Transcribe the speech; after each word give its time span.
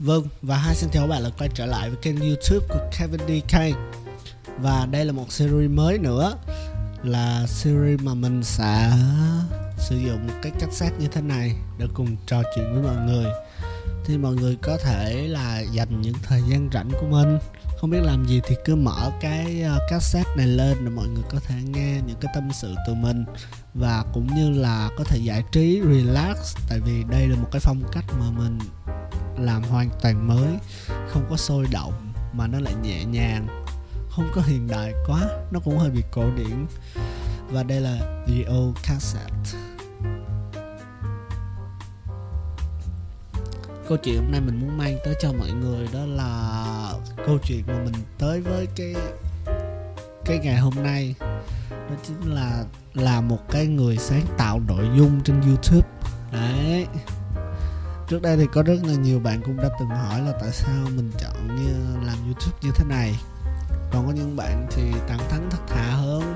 Vâng, 0.00 0.24
và 0.42 0.56
hai 0.56 0.74
xin 0.74 0.90
chào 0.90 1.02
các 1.02 1.06
bạn 1.06 1.22
là 1.22 1.30
quay 1.38 1.50
trở 1.54 1.66
lại 1.66 1.90
với 1.90 1.98
kênh 2.02 2.20
youtube 2.20 2.66
của 2.68 2.90
Kevin 2.98 3.20
DK 3.20 3.58
Và 4.58 4.86
đây 4.90 5.04
là 5.04 5.12
một 5.12 5.32
series 5.32 5.70
mới 5.70 5.98
nữa 5.98 6.36
Là 7.02 7.46
series 7.46 8.00
mà 8.00 8.14
mình 8.14 8.42
sẽ 8.42 8.92
sử 9.78 9.96
dụng 9.96 10.26
một 10.26 10.34
cái 10.42 10.52
cassette 10.60 10.96
như 10.98 11.08
thế 11.08 11.20
này 11.20 11.54
Để 11.78 11.86
cùng 11.94 12.16
trò 12.26 12.42
chuyện 12.54 12.74
với 12.74 12.82
mọi 12.82 13.06
người. 13.06 13.32
Thì 14.04 14.18
mọi 14.18 14.34
người 14.34 14.56
có 14.62 14.76
thể 14.84 15.28
là 15.28 15.60
dành 15.60 16.00
những 16.00 16.16
thời 16.22 16.42
gian 16.48 16.68
rảnh 16.72 16.90
của 17.00 17.06
mình 17.10 17.38
Không 17.78 17.90
biết 17.90 18.00
làm 18.02 18.26
gì 18.26 18.40
thì 18.44 18.56
cứ 18.64 18.76
mở 18.76 19.10
cái 19.20 19.62
ờ, 19.62 19.78
cassette 19.90 20.30
này 20.36 20.46
lên 20.46 20.76
Để 20.84 20.90
mọi 20.90 21.08
người 21.08 21.24
có 21.30 21.38
thể 21.46 21.54
nghe 21.64 22.00
những 22.06 22.16
cái 22.20 22.32
tâm 22.34 22.48
sự 22.52 22.74
từ 22.86 22.94
mình. 22.94 23.24
Và 23.74 24.04
cũng 24.12 24.26
như 24.34 24.50
là 24.50 24.90
có 24.96 25.04
thể 25.04 25.18
giải 25.18 25.44
trí, 25.52 25.82
relax 25.82 26.56
Tại 26.68 26.80
vì 26.80 27.04
đây 27.10 27.28
là 27.28 27.36
một 27.36 27.48
cái 27.52 27.60
phong 27.60 27.82
cách 27.92 28.04
mà 28.18 28.30
mình 28.30 28.58
làm 29.38 29.62
hoàn 29.62 29.90
toàn 30.02 30.28
mới 30.28 30.48
không 31.08 31.26
có 31.30 31.36
sôi 31.36 31.66
động 31.72 32.12
mà 32.32 32.46
nó 32.46 32.60
lại 32.60 32.74
nhẹ 32.82 33.04
nhàng 33.04 33.60
không 34.10 34.30
có 34.34 34.42
hiện 34.42 34.68
đại 34.68 34.94
quá 35.06 35.20
nó 35.50 35.60
cũng 35.60 35.78
hơi 35.78 35.90
bị 35.90 36.02
cổ 36.10 36.30
điển. 36.36 36.66
Và 37.50 37.62
đây 37.62 37.80
là 37.80 38.24
The 38.26 38.52
Old 38.52 38.76
Cassette. 38.82 39.58
Câu 43.88 43.98
chuyện 44.02 44.16
hôm 44.16 44.30
nay 44.30 44.40
mình 44.40 44.60
muốn 44.60 44.78
mang 44.78 44.98
tới 45.04 45.14
cho 45.20 45.32
mọi 45.32 45.50
người 45.50 45.88
đó 45.92 46.00
là 46.06 46.92
câu 47.26 47.38
chuyện 47.44 47.62
mà 47.66 47.74
mình 47.84 47.94
tới 48.18 48.40
với 48.40 48.68
cái 48.76 48.94
cái 50.24 50.38
ngày 50.38 50.58
hôm 50.58 50.74
nay, 50.82 51.14
đó 51.70 51.94
chính 52.02 52.34
là 52.34 52.64
là 52.94 53.20
một 53.20 53.38
cái 53.50 53.66
người 53.66 53.96
sáng 53.96 54.26
tạo 54.38 54.60
nội 54.68 54.88
dung 54.96 55.20
trên 55.24 55.40
YouTube. 55.40 55.88
Đấy. 56.32 56.86
Trước 58.08 58.22
đây 58.22 58.36
thì 58.36 58.46
có 58.52 58.62
rất 58.62 58.76
là 58.84 58.94
nhiều 58.94 59.20
bạn 59.20 59.40
cũng 59.44 59.56
đã 59.56 59.68
từng 59.80 59.88
hỏi 59.88 60.20
là 60.20 60.32
tại 60.40 60.50
sao 60.52 60.84
mình 60.96 61.12
chọn 61.18 61.56
như 61.56 61.96
làm 62.06 62.16
youtube 62.24 62.58
như 62.62 62.70
thế 62.74 62.84
này. 62.84 63.14
Còn 63.92 64.06
có 64.06 64.12
những 64.12 64.36
bạn 64.36 64.66
thì 64.70 64.82
thẳng 65.08 65.28
thắn, 65.30 65.50
thật 65.50 65.58
thà 65.68 65.82
hơn. 65.82 66.34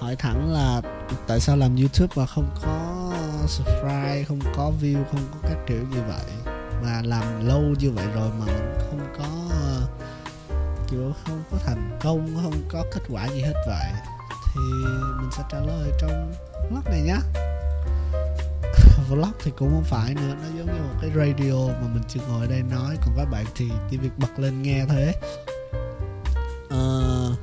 Hỏi 0.00 0.16
thẳng 0.16 0.52
là 0.52 0.82
tại 1.26 1.40
sao 1.40 1.56
làm 1.56 1.76
youtube 1.76 2.12
mà 2.16 2.26
không 2.26 2.50
có 2.62 3.10
subscribe, 3.46 4.24
không 4.28 4.40
có 4.56 4.72
view, 4.82 5.04
không 5.10 5.20
có 5.32 5.48
các 5.48 5.58
kiểu 5.66 5.82
như 5.90 6.02
vậy? 6.08 6.54
Mà 6.82 7.02
làm 7.04 7.46
lâu 7.46 7.62
như 7.78 7.90
vậy 7.90 8.06
rồi 8.14 8.30
mà 8.38 8.46
mình 8.46 8.74
không 8.78 9.00
có 9.18 9.43
kiểu 10.90 11.12
không 11.24 11.42
có 11.50 11.58
thành 11.66 11.98
công 12.02 12.40
không 12.42 12.62
có 12.68 12.84
kết 12.94 13.00
quả 13.08 13.26
gì 13.26 13.40
hết 13.40 13.54
vậy 13.66 13.92
thì 14.54 14.60
mình 15.20 15.30
sẽ 15.36 15.42
trả 15.52 15.58
lời 15.60 15.90
trong 16.00 16.32
vlog 16.70 16.84
này 16.84 17.00
nhé 17.00 17.16
vlog 19.08 19.32
thì 19.42 19.52
cũng 19.58 19.70
không 19.70 19.84
phải 19.84 20.14
nữa 20.14 20.34
nó 20.42 20.58
giống 20.58 20.66
như 20.66 20.82
một 20.82 20.98
cái 21.00 21.10
radio 21.16 21.66
mà 21.66 21.88
mình 21.94 22.02
chỉ 22.08 22.20
ngồi 22.28 22.46
đây 22.46 22.62
nói 22.62 22.96
còn 23.00 23.14
các 23.16 23.24
bạn 23.24 23.44
thì 23.54 23.70
chỉ 23.90 23.96
việc 23.96 24.18
bật 24.18 24.38
lên 24.38 24.62
nghe 24.62 24.86
thế 24.88 25.14
uh, 26.64 26.70
ờ, 26.70 27.34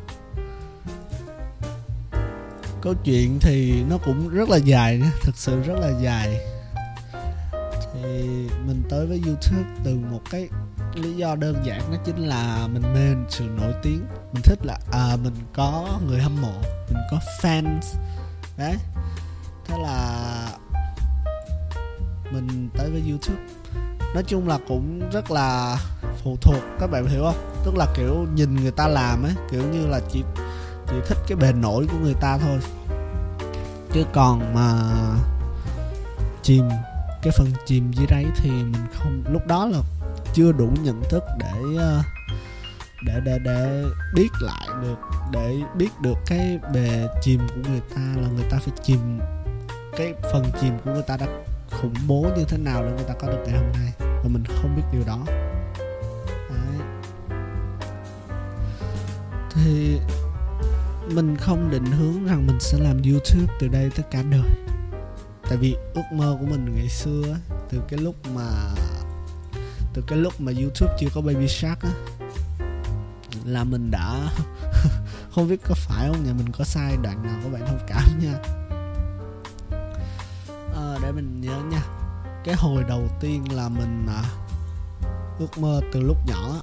câu 2.82 2.94
chuyện 3.04 3.40
thì 3.42 3.84
nó 3.90 3.98
cũng 3.98 4.30
rất 4.30 4.50
là 4.50 4.58
dài 4.58 4.98
nhé 4.98 5.12
thực 5.22 5.38
sự 5.38 5.62
rất 5.62 5.80
là 5.80 5.92
dài. 6.02 6.40
Thì 7.94 8.24
mình 8.66 8.84
tới 8.90 9.08
với 9.08 9.22
youtube 9.26 9.70
từ 9.84 9.96
một 10.12 10.22
cái 10.30 10.50
lý 10.96 11.16
do 11.16 11.36
đơn 11.36 11.56
giản 11.64 11.82
nó 11.92 11.98
chính 12.06 12.28
là 12.28 12.68
mình 12.68 12.94
mê 12.94 13.26
sự 13.30 13.44
nổi 13.44 13.74
tiếng. 13.84 14.06
Mình 14.34 14.44
thích 14.44 14.60
là 14.64 14.78
à, 14.92 15.18
mình 15.24 15.36
có 15.54 16.00
người 16.08 16.20
hâm 16.20 16.42
mộ 16.42 16.54
mình 16.90 17.04
có 17.12 17.20
fans. 17.42 17.82
Đấy. 18.58 18.76
Thế 19.68 19.78
là 19.78 20.48
mình 22.32 22.70
tới 22.78 22.90
với 22.92 23.04
youtube. 23.10 23.42
Nói 24.14 24.24
chung 24.24 24.48
là 24.48 24.60
cũng 24.68 25.10
rất 25.12 25.32
là 25.32 25.78
phụ 26.24 26.38
thuộc 26.42 26.64
các 26.80 26.88
bạn 26.88 27.06
hiểu 27.06 27.24
không? 27.24 27.64
Tức 27.66 27.76
là 27.76 27.88
kiểu 27.96 28.28
nhìn 28.36 28.56
người 28.56 28.72
ta 28.72 28.88
làm 28.88 29.24
ấy 29.24 29.34
kiểu 29.52 29.64
như 29.72 29.88
là 29.88 30.00
chỉ 30.12 30.24
chỉ 30.88 30.96
thích 31.08 31.18
cái 31.28 31.36
bề 31.36 31.54
nổi 31.54 31.88
của 31.92 31.98
người 31.98 32.16
ta 32.22 32.38
thôi. 32.38 32.60
Chứ 33.94 34.04
còn 34.14 34.54
mà 34.54 34.92
chìm 36.44 36.70
cái 37.22 37.34
phần 37.38 37.48
chìm 37.66 37.92
dưới 37.94 38.08
đáy 38.08 38.26
thì 38.36 38.50
mình 38.50 38.86
không 38.94 39.24
lúc 39.30 39.48
đó 39.48 39.66
là 39.66 39.80
chưa 40.34 40.52
đủ 40.52 40.70
nhận 40.84 41.04
thức 41.10 41.24
để 41.40 41.54
ờ, 41.78 42.04
để 43.06 43.22
để 43.26 43.40
để 43.40 43.84
biết 44.16 44.30
lại 44.42 44.68
được, 44.82 45.00
để 45.32 45.56
biết 45.76 45.90
được 46.02 46.18
cái 46.26 46.60
bề 46.74 47.08
chìm 47.22 47.40
của 47.48 47.70
người 47.70 47.82
ta 47.96 48.02
là 48.22 48.28
người 48.36 48.46
ta 48.50 48.58
phải 48.58 48.74
chìm, 48.84 49.20
cái 49.98 50.14
phần 50.32 50.46
chìm 50.62 50.74
của 50.86 50.92
người 50.92 51.04
ta 51.08 51.18
đã 51.18 51.28
khủng 51.72 51.94
bố 52.08 52.28
như 52.38 52.46
thế 52.48 52.58
nào 52.58 52.84
để 52.84 52.92
người 52.92 53.06
ta 53.08 53.14
có 53.14 53.28
được 53.28 53.44
ngày 53.46 53.58
hôm 53.58 53.72
nay. 53.72 53.92
Và 54.00 54.30
mình 54.30 54.44
không 54.46 54.76
biết 54.76 54.84
điều 54.92 55.02
đó. 55.08 55.20
Đấy. 56.50 56.88
thì 59.54 60.00
mình 61.14 61.36
không 61.36 61.70
định 61.72 61.86
hướng 61.86 62.26
rằng 62.26 62.48
mình 62.48 62.60
sẽ 62.60 62.78
làm 62.80 63.02
youtube 63.02 63.54
từ 63.60 63.68
đây 63.68 63.90
tới 63.96 64.06
cả 64.12 64.24
đời. 64.32 64.52
Tại 65.50 65.58
vì 65.58 65.76
ước 65.94 66.02
mơ 66.14 66.38
của 66.40 66.46
mình 66.46 66.76
ngày 66.76 66.90
xưa 66.90 67.38
từ 67.70 67.82
cái 67.90 68.00
lúc 68.00 68.16
mà 68.36 68.74
từ 69.94 70.04
cái 70.08 70.18
lúc 70.18 70.42
mà 70.42 70.52
youtube 70.62 70.96
chưa 71.00 71.08
có 71.14 71.22
baby 71.22 71.48
shark 71.48 71.80
á 71.82 71.92
là 73.46 73.64
mình 73.64 73.92
đã 73.92 74.30
không 75.32 75.48
biết 75.50 75.60
có 75.68 75.76
phải 75.76 76.08
không 76.08 76.26
nhà 76.26 76.34
mình 76.34 76.52
có 76.58 76.64
sai 76.64 76.98
đoạn 77.04 77.24
nào 77.24 77.40
các 77.44 77.50
bạn 77.50 77.62
thông 77.68 77.80
cảm 77.88 78.20
nha. 78.20 78.34
Ờ, 80.74 80.98
để 81.02 81.12
mình 81.12 81.42
nhớ 81.42 81.60
nha. 81.72 81.84
Cái 82.44 82.56
hồi 82.56 82.84
đầu 82.90 83.08
tiên 83.20 83.44
là 83.52 83.70
mình 83.70 84.08
à, 84.08 84.24
ước 85.40 85.58
mơ 85.58 85.82
từ 85.94 86.02
lúc 86.02 86.18
nhỏ 86.28 86.62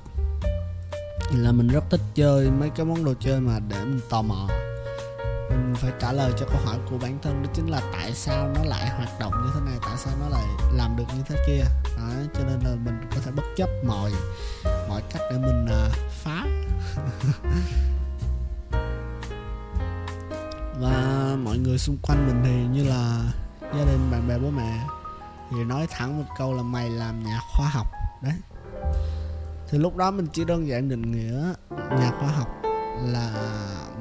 là 1.34 1.52
mình 1.52 1.68
rất 1.68 1.84
thích 1.90 2.00
chơi 2.14 2.50
mấy 2.50 2.70
cái 2.70 2.86
món 2.86 3.04
đồ 3.04 3.14
chơi 3.20 3.40
mà 3.40 3.58
để 3.68 3.84
mình 3.84 4.00
tò 4.10 4.22
mò 4.22 4.48
mình 5.68 5.76
phải 5.76 5.92
trả 6.00 6.12
lời 6.12 6.32
cho 6.38 6.46
câu 6.46 6.58
hỏi 6.64 6.78
của 6.90 6.98
bản 6.98 7.18
thân 7.22 7.42
đó 7.42 7.50
chính 7.54 7.66
là 7.66 7.80
tại 7.92 8.14
sao 8.14 8.48
nó 8.54 8.64
lại 8.64 8.90
hoạt 8.90 9.20
động 9.20 9.32
như 9.44 9.50
thế 9.54 9.60
này 9.66 9.78
tại 9.82 9.96
sao 9.96 10.14
nó 10.20 10.28
lại 10.28 10.44
làm 10.72 10.96
được 10.96 11.04
như 11.16 11.22
thế 11.28 11.36
kia. 11.46 11.64
Đó, 11.96 12.08
cho 12.34 12.40
nên 12.44 12.60
là 12.60 12.76
mình 12.84 13.00
có 13.14 13.20
thể 13.24 13.30
bất 13.30 13.42
chấp 13.56 13.68
mọi 13.86 14.12
mọi 14.88 15.02
cách 15.10 15.22
để 15.30 15.38
mình 15.38 15.64
uh, 15.64 15.92
phá. 16.10 16.46
Và 20.80 21.36
mọi 21.44 21.58
người 21.58 21.78
xung 21.78 21.96
quanh 22.02 22.26
mình 22.26 22.42
thì 22.44 22.66
như 22.78 22.88
là 22.88 23.32
gia 23.60 23.84
đình 23.84 24.10
bạn 24.10 24.28
bè 24.28 24.38
bố 24.38 24.50
mẹ 24.50 24.80
thì 25.50 25.64
nói 25.64 25.86
thẳng 25.90 26.18
một 26.18 26.24
câu 26.38 26.54
là 26.54 26.62
mày 26.62 26.90
làm 26.90 27.24
nhà 27.24 27.40
khoa 27.56 27.68
học. 27.68 27.86
Đấy. 28.22 28.34
Thì 29.68 29.78
lúc 29.78 29.96
đó 29.96 30.10
mình 30.10 30.26
chỉ 30.32 30.44
đơn 30.44 30.68
giản 30.68 30.88
định 30.88 31.12
nghĩa 31.12 31.52
nhà 31.70 32.12
khoa 32.20 32.28
học 32.28 32.48
là 33.02 33.32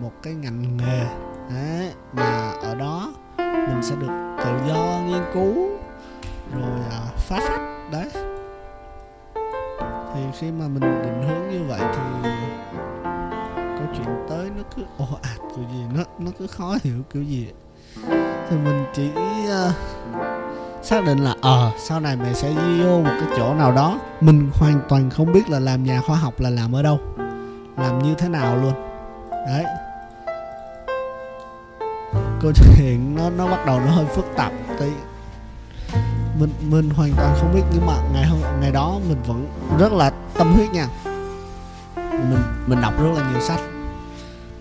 một 0.02 0.12
cái 0.24 0.34
ngành 0.34 0.78
nghề 0.78 1.27
đấy 1.50 1.94
mà 2.14 2.52
ở 2.62 2.76
đó 2.76 3.14
mình 3.42 3.82
sẽ 3.82 3.96
được 3.96 4.36
tự 4.44 4.52
do 4.68 5.02
nghiên 5.08 5.24
cứu 5.34 5.56
rồi 6.54 6.80
à, 6.92 7.00
phá 7.18 7.40
phách 7.48 7.92
đấy. 7.92 8.10
Thì 10.14 10.22
khi 10.40 10.52
mà 10.52 10.68
mình 10.68 11.02
định 11.04 11.24
hướng 11.28 11.50
như 11.52 11.66
vậy 11.68 11.80
thì 11.80 12.30
câu 13.56 13.88
chuyện 13.98 14.26
tới 14.30 14.50
nó 14.58 14.64
cứ 14.76 14.84
ồ 14.98 15.06
ạt 15.22 15.38
kiểu 15.56 15.66
gì 15.74 15.84
nó 15.96 16.04
nó 16.20 16.32
cứ 16.40 16.48
khó 16.48 16.78
hiểu 16.84 17.02
kiểu 17.14 17.24
gì. 17.24 17.48
Thì 18.50 18.58
mình 18.64 18.86
chỉ 18.94 19.12
uh, 19.46 19.74
xác 20.84 21.04
định 21.06 21.18
là 21.18 21.36
ờ 21.42 21.68
uh, 21.68 21.80
sau 21.80 22.00
này 22.00 22.16
mày 22.16 22.34
sẽ 22.34 22.54
vô 22.84 23.02
một 23.02 23.12
cái 23.20 23.30
chỗ 23.38 23.54
nào 23.54 23.72
đó 23.72 24.00
mình 24.22 24.50
hoàn 24.54 24.80
toàn 24.90 25.10
không 25.10 25.32
biết 25.32 25.50
là 25.50 25.60
làm 25.60 25.84
nhà 25.84 26.02
khoa 26.02 26.16
học 26.16 26.40
là 26.40 26.50
làm 26.50 26.76
ở 26.76 26.82
đâu 26.84 27.00
làm 27.78 28.00
như 28.00 28.16
thế 28.18 28.30
nào 28.30 28.58
luôn. 28.58 28.74
Đấy 29.32 29.66
câu 32.42 32.52
chuyện 32.56 33.16
nó 33.16 33.30
nó 33.30 33.48
bắt 33.48 33.66
đầu 33.66 33.80
nó 33.80 33.92
hơi 33.92 34.06
phức 34.06 34.26
tạp 34.36 34.52
tí. 34.80 34.90
Mình 36.40 36.50
mình 36.62 36.90
hoàn 36.90 37.12
toàn 37.18 37.36
không 37.40 37.56
biết 37.56 37.62
nhưng 37.74 37.86
mà 37.86 37.94
ngày 38.14 38.26
hôm 38.26 38.40
ngày 38.62 38.72
đó 38.72 39.00
mình 39.10 39.18
vẫn 39.28 39.48
rất 39.80 39.92
là 39.92 40.12
tâm 40.38 40.54
huyết 40.54 40.70
nha. 40.70 40.88
Mình 42.12 42.42
mình 42.68 42.82
đọc 42.82 42.94
rất 43.04 43.10
là 43.16 43.32
nhiều 43.32 43.42
sách. 43.42 43.60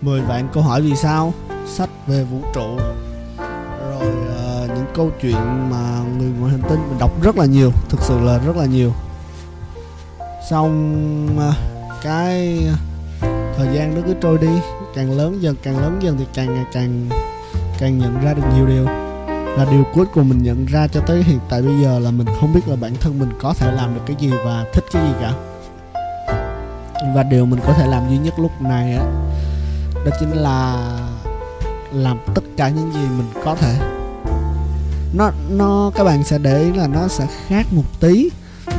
10 0.01 0.21
vạn 0.21 0.47
câu 0.53 0.63
hỏi 0.63 0.81
vì 0.81 0.95
sao? 0.95 1.33
Sách 1.65 1.89
về 2.07 2.23
vũ 2.23 2.41
trụ. 2.53 2.77
Rồi 3.79 4.13
ờ, 4.37 4.67
những 4.67 4.85
câu 4.95 5.11
chuyện 5.21 5.69
mà 5.69 6.03
người 6.17 6.31
ngoài 6.39 6.51
hành 6.51 6.69
tinh 6.69 6.79
mình 6.89 6.99
đọc 6.99 7.11
rất 7.21 7.37
là 7.37 7.45
nhiều 7.45 7.71
thực 7.89 8.01
sự 8.01 8.19
là 8.19 8.37
rất 8.37 8.55
là 8.55 8.65
nhiều. 8.65 8.93
Xong 10.49 11.27
uh, 11.49 11.55
cái 12.03 12.59
ờ, 13.21 13.53
thời 13.57 13.67
gian 13.75 13.95
nó 13.95 14.01
cứ 14.05 14.13
trôi 14.21 14.37
đi. 14.37 14.59
Càng 14.95 15.17
lớn 15.17 15.37
dần 15.41 15.55
càng 15.63 15.77
lớn 15.77 15.99
dần 16.01 16.17
thì 16.17 16.25
càng 16.33 16.55
ngày 16.55 16.65
càng 16.73 17.09
càng 17.79 17.97
nhận 17.97 18.23
ra 18.23 18.33
được 18.33 18.43
nhiều 18.55 18.67
điều. 18.67 18.85
Là 19.57 19.65
điều 19.71 19.83
cuối 19.93 20.05
cùng 20.13 20.29
mình 20.29 20.43
nhận 20.43 20.65
ra 20.65 20.87
cho 20.87 21.01
tới 21.01 21.23
hiện 21.23 21.39
tại 21.49 21.61
bây 21.61 21.81
giờ 21.81 21.99
là 21.99 22.11
mình 22.11 22.27
không 22.39 22.53
biết 22.53 22.67
là 22.67 22.75
bản 22.75 22.93
thân 23.01 23.19
mình 23.19 23.29
có 23.41 23.53
thể 23.53 23.71
làm 23.71 23.95
được 23.95 24.01
cái 24.05 24.15
gì 24.19 24.31
và 24.45 24.65
thích 24.73 24.83
cái 24.91 25.03
gì 25.07 25.13
cả. 25.21 25.33
Và 27.15 27.23
điều 27.23 27.45
mình 27.45 27.59
có 27.67 27.73
thể 27.73 27.87
làm 27.87 28.09
duy 28.09 28.17
nhất 28.17 28.33
lúc 28.39 28.51
này 28.61 28.95
á, 28.95 29.05
đó 30.05 30.11
chính 30.19 30.31
là 30.31 30.87
làm 31.93 32.17
tất 32.35 32.43
cả 32.57 32.69
những 32.69 32.91
gì 32.93 32.99
mình 33.17 33.27
có 33.45 33.55
thể. 33.55 33.79
Nó 35.13 35.31
nó, 35.49 35.91
các 35.95 36.03
bạn 36.03 36.23
sẽ 36.23 36.37
để 36.37 36.59
ý 36.59 36.71
là 36.71 36.87
nó 36.87 37.07
sẽ 37.07 37.27
khác 37.47 37.65
một 37.71 37.99
tí 37.99 38.29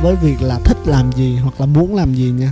với 0.01 0.15
việc 0.15 0.41
là 0.41 0.59
thích 0.65 0.77
làm 0.85 1.11
gì 1.11 1.37
hoặc 1.37 1.53
là 1.59 1.65
muốn 1.65 1.95
làm 1.95 2.13
gì 2.13 2.31
nha. 2.31 2.51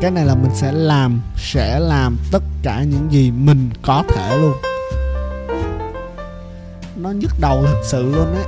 Cái 0.00 0.10
này 0.10 0.24
là 0.24 0.34
mình 0.34 0.50
sẽ 0.54 0.72
làm 0.72 1.20
sẽ 1.36 1.80
làm 1.80 2.16
tất 2.32 2.42
cả 2.62 2.82
những 2.82 3.12
gì 3.12 3.30
mình 3.30 3.70
có 3.82 4.04
thể 4.08 4.36
luôn 4.36 4.52
nó 7.02 7.10
nhức 7.10 7.32
đầu 7.40 7.64
thật 7.66 7.80
sự 7.84 8.02
luôn 8.02 8.34
đấy 8.34 8.44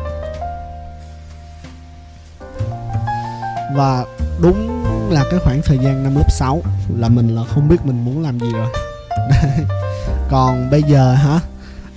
và 3.75 4.05
đúng 4.43 4.85
là 5.11 5.25
cái 5.31 5.41
khoảng 5.41 5.63
thời 5.65 5.79
gian 5.79 6.03
năm 6.03 6.17
lớp 6.17 6.31
6 6.31 6.63
là 6.97 7.09
mình 7.09 7.29
là 7.37 7.43
không 7.45 7.69
biết 7.69 7.77
mình 7.85 8.05
muốn 8.05 8.23
làm 8.23 8.41
gì 8.41 8.53
rồi. 8.53 8.69
Còn 10.31 10.71
bây 10.71 10.83
giờ 10.83 11.15
hả? 11.15 11.41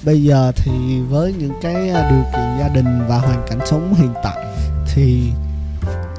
Bây 0.03 0.23
giờ 0.23 0.51
thì 0.55 1.01
với 1.09 1.33
những 1.33 1.53
cái 1.61 1.89
à, 1.89 2.09
điều 2.11 2.23
kiện 2.33 2.59
gia 2.59 2.67
đình 2.67 3.07
và 3.07 3.17
hoàn 3.17 3.45
cảnh 3.49 3.59
sống 3.65 3.93
hiện 3.93 4.13
tại 4.23 4.45
thì 4.87 5.31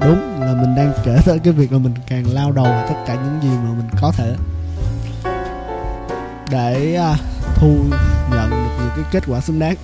đúng 0.01 0.39
là 0.39 0.53
mình 0.53 0.75
đang 0.75 0.93
kể 1.03 1.17
tới 1.25 1.39
cái 1.39 1.53
việc 1.53 1.71
là 1.71 1.77
mình 1.77 1.93
càng 2.07 2.33
lao 2.33 2.51
đầu 2.51 2.65
vào 2.65 2.87
tất 2.87 2.95
cả 3.07 3.15
những 3.15 3.39
gì 3.41 3.57
mà 3.63 3.69
mình 3.77 3.89
có 4.01 4.11
thể 4.17 4.35
để 6.51 6.95
à, 6.95 7.15
thu 7.55 7.75
nhận 8.31 8.49
được 8.49 8.75
những 8.79 8.89
cái 8.95 9.05
kết 9.11 9.23
quả 9.27 9.41
xứng 9.41 9.59
đáng. 9.59 9.75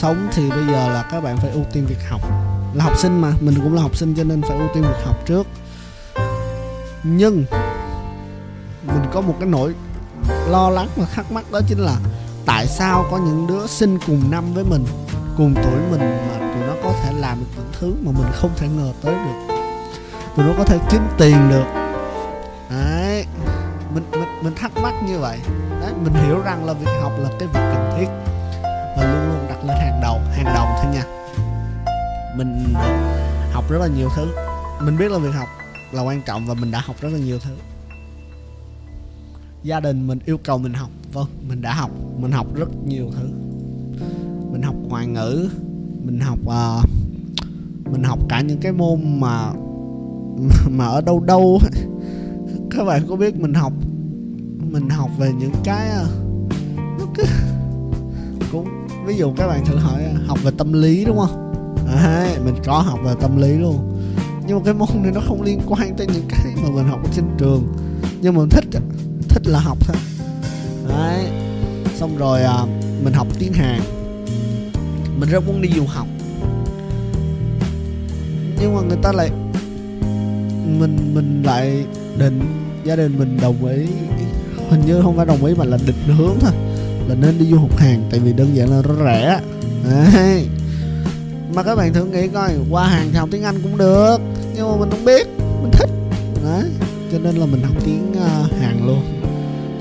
Sống 0.00 0.28
thì 0.32 0.50
bây 0.50 0.66
giờ 0.66 0.88
là 0.88 1.04
các 1.10 1.20
bạn 1.20 1.36
phải 1.36 1.50
ưu 1.50 1.64
tiên 1.72 1.86
việc 1.86 2.08
học. 2.08 2.20
Là 2.74 2.84
học 2.84 2.98
sinh 2.98 3.20
mà, 3.20 3.32
mình 3.40 3.54
cũng 3.54 3.74
là 3.74 3.82
học 3.82 3.96
sinh 3.96 4.14
cho 4.14 4.24
nên 4.24 4.42
phải 4.42 4.58
ưu 4.58 4.68
tiên 4.74 4.82
việc 4.82 5.04
học 5.04 5.16
trước. 5.26 5.46
Nhưng 7.02 7.44
mình 8.86 9.04
có 9.12 9.20
một 9.20 9.34
cái 9.40 9.48
nỗi 9.48 9.74
lo 10.48 10.70
lắng 10.70 10.88
và 10.96 11.06
thắc 11.14 11.32
mắc 11.32 11.44
đó 11.52 11.60
chính 11.68 11.78
là 11.78 11.96
tại 12.46 12.66
sao 12.66 13.04
có 13.10 13.18
những 13.18 13.46
đứa 13.46 13.66
sinh 13.66 13.98
cùng 14.06 14.30
năm 14.30 14.54
với 14.54 14.64
mình, 14.64 14.84
cùng 15.36 15.54
tuổi 15.54 15.80
mình 15.90 16.00
mà 16.00 16.38
tụi 16.38 16.62
nó 16.66 16.74
có 16.82 16.92
thể 17.02 17.12
làm 17.12 17.38
được 17.40 17.46
những 17.56 17.72
thứ 17.80 17.94
mà 18.02 18.12
mình 18.18 18.32
không 18.32 18.50
thể 18.56 18.68
ngờ 18.68 18.92
tới 19.02 19.14
được? 19.14 19.54
Tụi 20.36 20.46
nó 20.46 20.52
có 20.58 20.64
thể 20.64 20.78
kiếm 20.90 21.02
tiền 21.18 21.50
được. 21.50 21.64
Đấy, 22.70 23.26
mình 23.94 24.04
mình 24.10 24.42
mình 24.42 24.54
thắc 24.54 24.76
mắc 24.76 24.94
như 25.06 25.18
vậy. 25.18 25.38
Đấy, 25.80 25.92
mình 26.04 26.12
hiểu 26.26 26.40
rằng 26.44 26.64
là 26.64 26.72
việc 26.72 26.90
học 27.02 27.12
là 27.18 27.28
cái 27.38 27.48
việc 27.48 27.60
cần 27.74 27.92
thiết. 27.98 28.08
Và 28.96 29.04
luôn 29.04 29.28
luôn 29.28 29.39
lên 29.70 29.80
hàng 29.80 30.00
đầu 30.00 30.18
hàng 30.32 30.44
đầu 30.54 30.66
thôi 30.82 30.92
nha. 30.94 31.04
Mình 32.36 32.74
học 33.52 33.70
rất 33.70 33.78
là 33.78 33.86
nhiều 33.86 34.08
thứ. 34.16 34.26
Mình 34.84 34.98
biết 34.98 35.10
là 35.10 35.18
việc 35.18 35.34
học 35.34 35.48
là 35.92 36.02
quan 36.02 36.22
trọng 36.26 36.46
và 36.46 36.54
mình 36.54 36.70
đã 36.70 36.80
học 36.80 36.96
rất 37.00 37.08
là 37.12 37.18
nhiều 37.18 37.38
thứ. 37.38 37.50
Gia 39.62 39.80
đình 39.80 40.06
mình 40.06 40.18
yêu 40.24 40.38
cầu 40.38 40.58
mình 40.58 40.72
học. 40.72 40.90
Vâng 41.12 41.26
mình 41.48 41.62
đã 41.62 41.74
học. 41.74 41.90
Mình 42.18 42.32
học 42.32 42.46
rất 42.54 42.68
nhiều 42.86 43.10
thứ. 43.16 43.28
Mình 44.52 44.62
học 44.62 44.74
ngoại 44.88 45.06
ngữ. 45.06 45.48
Mình 46.04 46.20
học 46.20 46.38
uh, 46.44 46.84
mình 47.92 48.02
học 48.02 48.18
cả 48.28 48.40
những 48.40 48.58
cái 48.60 48.72
môn 48.72 49.20
mà 49.20 49.52
mà 50.70 50.86
ở 50.86 51.00
đâu 51.00 51.20
đâu. 51.20 51.60
Các 52.70 52.84
bạn 52.84 53.02
có 53.08 53.16
biết 53.16 53.36
mình 53.36 53.54
học 53.54 53.72
mình 54.70 54.88
học 54.88 55.10
về 55.18 55.32
những 55.38 55.52
cái 55.64 55.90
uh, 56.02 56.08
cũng 58.52 58.79
ví 59.06 59.16
dụ 59.16 59.32
các 59.36 59.46
bạn 59.46 59.64
thử 59.64 59.76
hỏi 59.76 60.02
học 60.26 60.38
về 60.42 60.50
tâm 60.58 60.72
lý 60.72 61.04
đúng 61.04 61.18
không? 61.18 61.52
À, 61.88 62.02
Đấy, 62.04 62.38
mình 62.44 62.54
có 62.64 62.78
học 62.78 62.98
về 63.04 63.14
tâm 63.20 63.36
lý 63.36 63.52
luôn. 63.52 64.02
Nhưng 64.46 64.58
mà 64.58 64.62
cái 64.64 64.74
môn 64.74 64.88
này 65.02 65.12
nó 65.14 65.20
không 65.28 65.42
liên 65.42 65.60
quan 65.66 65.96
tới 65.96 66.06
những 66.06 66.24
cái 66.28 66.54
mà 66.62 66.70
mình 66.70 66.88
học 66.88 67.00
ở 67.04 67.10
trên 67.16 67.24
trường. 67.38 67.72
Nhưng 68.20 68.34
mà 68.34 68.40
mình 68.40 68.48
thích 68.48 68.64
thích 69.28 69.42
là 69.46 69.58
học 69.58 69.78
thôi. 69.80 69.96
Đấy. 70.88 71.26
Xong 71.96 72.16
rồi 72.18 72.42
à, 72.42 72.66
mình 73.04 73.12
học 73.12 73.26
tiếng 73.38 73.52
hàn. 73.52 73.80
Mình 75.18 75.28
rất 75.30 75.46
muốn 75.46 75.62
đi 75.62 75.68
du 75.76 75.84
học. 75.86 76.06
Nhưng 78.60 78.74
mà 78.74 78.80
người 78.80 78.98
ta 79.02 79.12
lại 79.12 79.30
mình 80.78 81.14
mình 81.14 81.42
lại 81.42 81.84
định 82.18 82.40
gia 82.84 82.96
đình 82.96 83.18
mình 83.18 83.38
đồng 83.42 83.66
ý. 83.66 83.86
Hình 84.70 84.80
như 84.86 85.02
không 85.02 85.16
phải 85.16 85.26
đồng 85.26 85.44
ý 85.44 85.54
mà 85.54 85.64
là 85.64 85.78
định 85.86 86.16
hướng 86.16 86.34
thôi 86.40 86.52
là 87.10 87.16
nên 87.16 87.38
đi 87.38 87.46
du 87.50 87.58
học 87.58 87.76
Hàn 87.76 88.02
tại 88.10 88.20
vì 88.20 88.32
đơn 88.32 88.56
giản 88.56 88.68
là 88.68 88.82
nó 88.88 88.94
rẻ. 89.04 89.40
Đấy. 89.84 90.48
Mà 91.54 91.62
các 91.62 91.76
bạn 91.76 91.92
thử 91.92 92.04
nghĩ 92.04 92.28
coi 92.28 92.52
qua 92.70 92.88
Hàn 92.88 93.08
thì 93.12 93.18
học 93.18 93.28
tiếng 93.32 93.42
Anh 93.42 93.62
cũng 93.62 93.78
được 93.78 94.16
nhưng 94.54 94.70
mà 94.70 94.76
mình 94.76 94.90
không 94.90 95.04
biết 95.04 95.26
mình 95.62 95.70
thích. 95.72 95.90
Đấy. 96.44 96.64
Cho 97.12 97.18
nên 97.18 97.36
là 97.36 97.46
mình 97.46 97.62
học 97.62 97.76
tiếng 97.84 98.12
uh, 98.12 98.52
Hàn 98.60 98.86
luôn. 98.86 99.02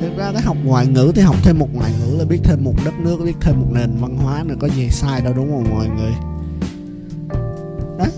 Thực 0.02 0.18
ra 0.18 0.32
cái 0.34 0.42
học 0.42 0.58
ngoại 0.64 0.88
ngữ 0.88 1.12
thì 1.16 1.22
học 1.22 1.36
thêm 1.44 1.60
một 1.60 1.70
ngoại 1.74 1.92
ngữ 2.00 2.18
là 2.18 2.26
biết 2.26 2.40
thêm 2.44 2.64
một 2.64 2.74
đất 2.86 2.94
nước 3.00 3.18
biết 3.26 3.36
thêm 3.42 3.60
một 3.60 3.68
nền 3.72 3.90
văn 4.00 4.18
hóa 4.18 4.44
nữa 4.44 4.56
có 4.60 4.68
gì 4.68 4.90
sai 4.90 5.22
đâu 5.22 5.34
đúng 5.34 5.52
không 5.52 5.76
mọi 5.76 5.88
người? 5.88 6.12
Đấy. 7.98 8.10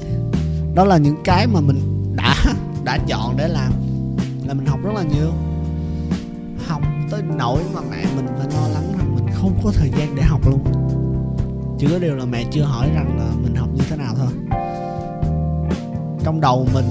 Đó 0.75 0.85
là 0.85 0.97
những 0.97 1.17
cái 1.23 1.47
mà 1.47 1.61
mình 1.61 1.79
đã 2.15 2.35
đã 2.83 2.97
chọn 3.07 3.37
để 3.37 3.47
làm 3.47 3.71
là 4.45 4.53
mình 4.53 4.65
học 4.65 4.79
rất 4.83 4.91
là 4.95 5.03
nhiều. 5.03 5.31
Học 6.67 6.81
tới 7.11 7.21
nỗi 7.37 7.61
mà 7.73 7.81
mẹ 7.91 8.05
mình 8.15 8.25
không 9.41 9.59
có 9.63 9.71
thời 9.75 9.89
gian 9.89 10.15
để 10.15 10.23
học 10.23 10.41
luôn. 10.47 10.63
Chỉ 11.79 11.87
có 11.91 11.99
điều 11.99 12.15
là 12.15 12.25
mẹ 12.25 12.43
chưa 12.51 12.63
hỏi 12.63 12.89
rằng 12.95 13.17
là 13.17 13.31
mình 13.43 13.55
học 13.55 13.69
như 13.73 13.83
thế 13.89 13.95
nào 13.95 14.13
thôi. 14.17 14.27
Trong 16.23 16.41
đầu 16.41 16.67
mình 16.73 16.85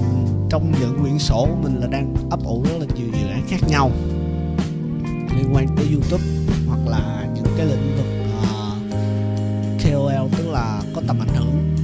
trong 0.49 0.71
những 0.79 0.99
quyển 1.01 1.19
sổ 1.19 1.47
mình 1.63 1.75
là 1.79 1.87
đang 1.87 2.15
ấp 2.29 2.39
ủ 2.43 2.63
rất 2.63 2.73
là 2.79 2.85
nhiều 2.95 3.07
dự 3.13 3.27
án 3.27 3.43
khác 3.47 3.57
nhau. 3.67 3.91
Liên 5.37 5.55
quan 5.55 5.67
tới 5.77 5.85
youtube 5.93 6.23
hoặc 6.67 6.79
là 6.87 7.27
những 7.35 7.45
cái 7.57 7.65
lĩnh 7.65 7.97
vực 7.97 8.05
ờ, 8.43 8.71
uh, 8.77 9.81
KOL 9.83 10.37
tức 10.37 10.51
là 10.51 10.81
có 10.95 11.01
tầm 11.07 11.19
ảnh 11.19 11.35
hưởng. 11.35 11.75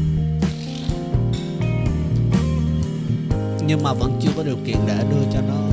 Nhưng 3.68 3.84
mà 3.84 3.94
vẫn 3.94 4.20
chưa 4.22 4.32
có 4.38 4.44
điều 4.44 4.58
kiện 4.66 4.78
để 4.88 5.04
đưa 5.10 5.32
cho 5.34 5.42
nó 5.42 5.67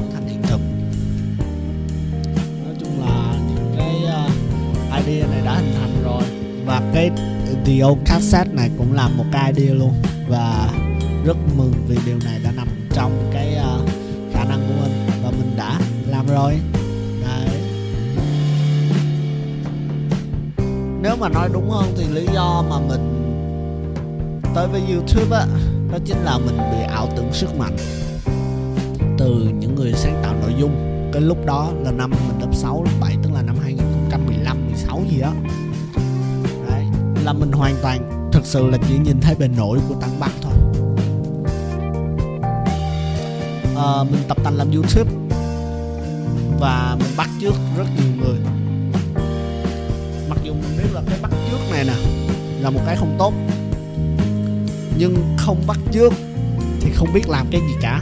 idea 5.06 5.26
này 5.26 5.40
đã 5.44 5.54
hình 5.54 5.72
thành 5.80 6.02
rồi. 6.04 6.22
Và 6.66 6.90
cái 6.94 7.10
The 7.64 7.84
Old 7.84 7.98
Cassette 8.06 8.52
này 8.52 8.70
cũng 8.78 8.92
là 8.92 9.08
một 9.08 9.24
cái 9.32 9.52
idea 9.56 9.74
luôn. 9.74 9.92
Và 10.28 10.68
rất 11.24 11.36
mừng 11.56 11.72
vì 11.88 11.96
điều 12.06 12.18
này 12.24 12.40
đã 12.44 12.50
nằm 12.56 12.68
trong 12.92 13.30
cái 13.32 13.56
uh, 13.56 13.88
khả 14.32 14.44
năng 14.44 14.60
của 14.68 14.74
mình 14.82 15.06
và 15.24 15.30
mình 15.30 15.56
đã 15.56 15.80
làm 16.06 16.26
rồi. 16.26 16.54
Nếu 21.02 21.16
mà 21.16 21.28
nói 21.28 21.48
đúng 21.52 21.70
hơn 21.70 21.94
thì 21.96 22.04
lý 22.08 22.26
do 22.34 22.64
mà 22.70 22.78
mình 22.78 23.14
tới 24.54 24.68
với 24.68 24.82
youtube 24.92 25.36
á 25.36 25.46
đó 25.92 25.98
chính 26.04 26.24
là 26.24 26.38
mình 26.38 26.56
bị 26.56 26.82
ảo 26.88 27.08
tưởng 27.16 27.32
sức 27.32 27.58
mạnh 27.58 27.76
từ 29.18 29.34
những 29.58 29.74
người 29.74 29.92
sáng 29.92 30.20
tạo 30.22 30.34
nội 30.40 30.54
dung. 30.58 30.70
Cái 31.12 31.22
lúc 31.22 31.46
đó 31.46 31.70
là 31.82 31.90
năm 31.90 32.10
mình 32.10 32.40
lớp 32.40 32.54
6, 32.54 32.84
lớp 32.84 32.90
7 33.00 33.16
tức 33.22 33.30
là 33.34 33.42
năm 33.42 33.56
2015, 33.62 34.63
16 34.74 35.02
gì 35.10 35.20
đó 35.20 35.32
Đấy, 36.68 36.84
là 37.24 37.32
mình 37.32 37.52
hoàn 37.52 37.74
toàn 37.82 38.30
thực 38.32 38.46
sự 38.46 38.66
là 38.66 38.78
chỉ 38.88 38.98
nhìn 38.98 39.20
thấy 39.20 39.34
bề 39.34 39.48
nổi 39.48 39.78
của 39.88 39.94
Tăng 40.00 40.20
Bắc 40.20 40.30
thôi. 40.42 40.52
À, 43.76 44.04
mình 44.10 44.22
tập 44.28 44.38
tành 44.44 44.56
làm 44.56 44.70
YouTube 44.70 45.10
và 46.60 46.96
mình 46.98 47.10
bắt 47.16 47.28
trước 47.40 47.54
rất 47.76 47.84
nhiều 47.96 48.12
người. 48.20 48.38
Mặc 50.28 50.38
dù 50.44 50.52
mình 50.52 50.78
biết 50.78 50.88
là 50.92 51.02
cái 51.08 51.18
bắt 51.22 51.30
trước 51.50 51.58
này 51.70 51.84
nè 51.84 51.94
là 52.60 52.70
một 52.70 52.80
cái 52.86 52.96
không 52.96 53.16
tốt 53.18 53.34
nhưng 54.98 55.34
không 55.38 55.62
bắt 55.66 55.78
trước 55.92 56.12
thì 56.80 56.90
không 56.94 57.08
biết 57.14 57.28
làm 57.28 57.46
cái 57.50 57.60
gì 57.60 57.74
cả. 57.80 58.00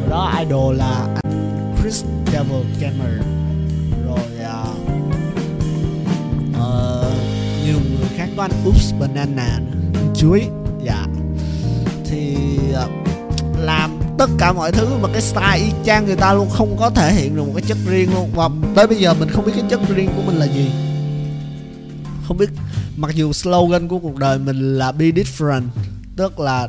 Rồi 0.00 0.10
đó 0.10 0.32
idol 0.38 0.76
là 0.76 1.08
anh 1.22 1.74
Chris 1.82 2.04
Devil 2.32 2.66
Gamer 2.80 3.29
có 8.40 8.44
anh 8.44 8.64
Oops 8.66 8.94
Banana 9.00 9.60
chuối. 10.16 10.42
Dạ. 10.84 11.06
Thì 12.04 12.36
uh, 12.70 13.58
làm 13.58 14.00
tất 14.18 14.30
cả 14.38 14.52
mọi 14.52 14.72
thứ 14.72 14.88
mà 15.02 15.08
cái 15.12 15.22
style 15.22 15.56
y 15.56 15.72
chang 15.84 16.06
người 16.06 16.16
ta 16.16 16.34
luôn 16.34 16.48
không 16.50 16.76
có 16.78 16.90
thể 16.90 17.12
hiện 17.12 17.36
được 17.36 17.42
một 17.42 17.52
cái 17.56 17.64
chất 17.68 17.78
riêng 17.86 18.14
luôn. 18.14 18.30
Và 18.34 18.48
tới 18.74 18.86
bây 18.86 18.96
giờ 18.96 19.14
mình 19.14 19.28
không 19.28 19.44
biết 19.44 19.52
cái 19.54 19.64
chất 19.70 19.80
riêng 19.88 20.10
của 20.16 20.22
mình 20.22 20.36
là 20.36 20.46
gì. 20.46 20.70
Không 22.26 22.36
biết 22.36 22.50
mặc 22.96 23.14
dù 23.14 23.32
slogan 23.32 23.88
của 23.88 23.98
cuộc 23.98 24.16
đời 24.16 24.38
mình 24.38 24.78
là 24.78 24.92
be 24.92 25.06
different 25.06 25.62
tức 26.16 26.40
là 26.40 26.68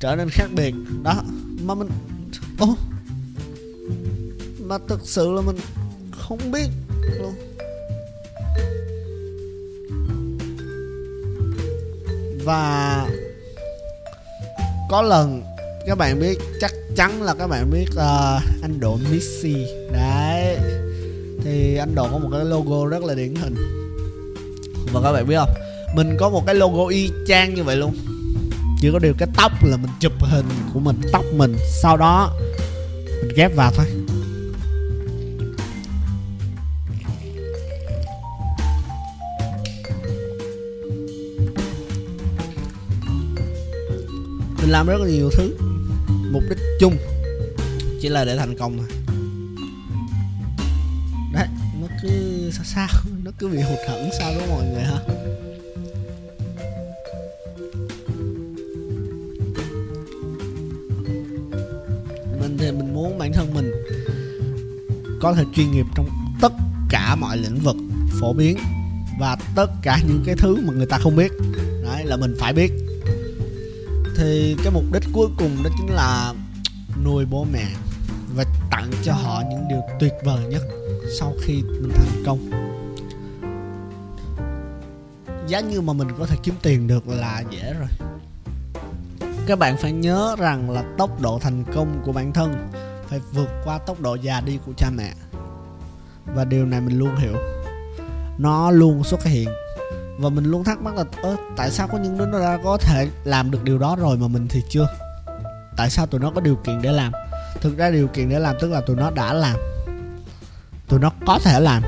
trở 0.00 0.16
nên 0.16 0.28
khác 0.30 0.46
biệt. 0.56 0.74
Đó. 1.02 1.14
Mà 1.62 1.74
mình 1.74 1.88
ô 2.58 2.66
oh, 2.66 2.78
mà 4.60 4.78
thực 4.88 5.00
sự 5.04 5.32
là 5.32 5.42
mình 5.42 5.56
không 6.10 6.52
biết 6.52 6.68
luôn. 7.18 7.51
Và 12.44 13.06
có 14.90 15.02
lần 15.02 15.42
các 15.86 15.98
bạn 15.98 16.20
biết 16.20 16.38
chắc 16.60 16.72
chắn 16.96 17.22
là 17.22 17.34
các 17.34 17.46
bạn 17.46 17.70
biết 17.70 17.86
uh, 17.90 18.62
anh 18.62 18.80
độ 18.80 18.98
Missy 19.10 19.66
đấy. 19.92 20.58
Thì 21.44 21.76
anh 21.76 21.94
độ 21.94 22.08
có 22.12 22.18
một 22.18 22.28
cái 22.32 22.44
logo 22.44 22.86
rất 22.86 23.04
là 23.04 23.14
điển 23.14 23.34
hình. 23.34 23.54
Và 24.92 25.00
các 25.02 25.12
bạn 25.12 25.26
biết 25.26 25.36
không? 25.36 25.54
Mình 25.94 26.16
có 26.18 26.30
một 26.30 26.42
cái 26.46 26.54
logo 26.54 26.86
y 26.86 27.10
chang 27.26 27.54
như 27.54 27.64
vậy 27.64 27.76
luôn. 27.76 27.94
Chỉ 28.80 28.90
có 28.92 28.98
điều 28.98 29.12
cái 29.18 29.28
tóc 29.36 29.52
là 29.64 29.76
mình 29.76 29.90
chụp 30.00 30.12
hình 30.20 30.46
của 30.74 30.80
mình 30.80 31.00
tóc 31.12 31.24
mình. 31.32 31.56
Sau 31.82 31.96
đó 31.96 32.36
mình 33.22 33.32
ghép 33.36 33.56
vào 33.56 33.72
thôi. 33.76 33.86
Làm 44.72 44.86
rất 44.86 45.00
là 45.00 45.06
nhiều 45.06 45.30
thứ. 45.30 45.56
Mục 46.32 46.42
đích 46.48 46.58
chung 46.80 46.96
chỉ 48.00 48.08
là 48.08 48.24
để 48.24 48.36
thành 48.36 48.56
công 48.58 48.78
thôi. 48.78 48.86
Đấy, 51.32 51.46
nó 51.80 51.86
cứ 52.02 52.08
sao 52.52 52.64
sao 52.64 52.88
nó 53.24 53.30
cứ 53.38 53.48
bị 53.48 53.60
hụt 53.60 53.78
hẫng 53.88 54.10
sao 54.18 54.34
đó 54.34 54.40
mọi 54.50 54.64
người 54.64 54.82
hả 54.82 54.98
mình 62.40 62.58
thì 62.58 62.72
mình 62.72 62.94
muốn 62.94 63.18
bản 63.18 63.32
thân 63.32 63.54
mình 63.54 63.72
có 65.20 65.34
thể 65.34 65.44
chuyên 65.54 65.72
nghiệp 65.72 65.86
trong 65.94 66.08
tất 66.40 66.52
cả 66.90 67.16
mọi 67.16 67.36
lĩnh 67.36 67.58
vực 67.58 67.76
phổ 68.20 68.32
biến 68.32 68.58
và 69.20 69.36
tất 69.56 69.70
cả 69.82 69.98
những 70.08 70.22
cái 70.26 70.34
thứ 70.38 70.56
mà 70.56 70.72
người 70.72 70.86
ta 70.86 70.98
không 70.98 71.16
biết. 71.16 71.32
Đấy, 71.82 72.04
là 72.04 72.16
mình 72.16 72.34
phải 72.38 72.52
biết 72.52 72.72
thì 74.16 74.56
cái 74.64 74.72
mục 74.72 74.84
đích 74.92 75.02
cuối 75.12 75.28
cùng 75.38 75.62
đó 75.64 75.70
chính 75.78 75.94
là 75.94 76.34
nuôi 77.04 77.24
bố 77.24 77.46
mẹ 77.52 77.66
và 78.36 78.44
tặng 78.70 78.90
cho 79.02 79.12
họ 79.12 79.42
những 79.50 79.68
điều 79.68 79.80
tuyệt 80.00 80.12
vời 80.24 80.44
nhất 80.48 80.62
sau 81.18 81.32
khi 81.42 81.62
mình 81.62 81.92
thành 81.94 82.22
công. 82.26 82.50
Giá 85.46 85.60
như 85.60 85.80
mà 85.80 85.92
mình 85.92 86.08
có 86.18 86.26
thể 86.26 86.36
kiếm 86.42 86.54
tiền 86.62 86.86
được 86.86 87.08
là 87.08 87.42
dễ 87.50 87.74
rồi. 87.78 88.10
Các 89.46 89.58
bạn 89.58 89.76
phải 89.76 89.92
nhớ 89.92 90.36
rằng 90.38 90.70
là 90.70 90.84
tốc 90.98 91.20
độ 91.20 91.38
thành 91.38 91.64
công 91.74 92.02
của 92.04 92.12
bản 92.12 92.32
thân 92.32 92.70
phải 93.08 93.20
vượt 93.32 93.48
qua 93.64 93.78
tốc 93.78 94.00
độ 94.00 94.14
già 94.14 94.40
đi 94.40 94.58
của 94.66 94.72
cha 94.76 94.90
mẹ. 94.90 95.12
Và 96.34 96.44
điều 96.44 96.66
này 96.66 96.80
mình 96.80 96.98
luôn 96.98 97.16
hiểu. 97.16 97.36
Nó 98.38 98.70
luôn 98.70 99.04
xuất 99.04 99.24
hiện 99.24 99.48
và 100.18 100.28
mình 100.28 100.44
luôn 100.44 100.64
thắc 100.64 100.80
mắc 100.80 100.94
là, 100.94 101.04
ơ, 101.22 101.36
tại 101.56 101.70
sao 101.70 101.88
có 101.88 101.98
những 101.98 102.18
đứa 102.18 102.26
nó 102.26 102.40
đã 102.40 102.58
có 102.64 102.76
thể 102.76 103.08
làm 103.24 103.50
được 103.50 103.64
điều 103.64 103.78
đó 103.78 103.96
rồi 103.96 104.16
mà 104.16 104.28
mình 104.28 104.48
thì 104.48 104.62
chưa? 104.68 104.88
Tại 105.76 105.90
sao 105.90 106.06
tụi 106.06 106.20
nó 106.20 106.30
có 106.34 106.40
điều 106.40 106.56
kiện 106.56 106.82
để 106.82 106.92
làm? 106.92 107.12
Thực 107.60 107.76
ra 107.76 107.90
điều 107.90 108.08
kiện 108.08 108.28
để 108.28 108.38
làm 108.38 108.56
tức 108.60 108.70
là 108.70 108.80
tụi 108.80 108.96
nó 108.96 109.10
đã 109.10 109.32
làm. 109.32 109.56
Tụi 110.88 111.00
nó 111.00 111.10
có 111.26 111.38
thể 111.44 111.60
làm. 111.60 111.82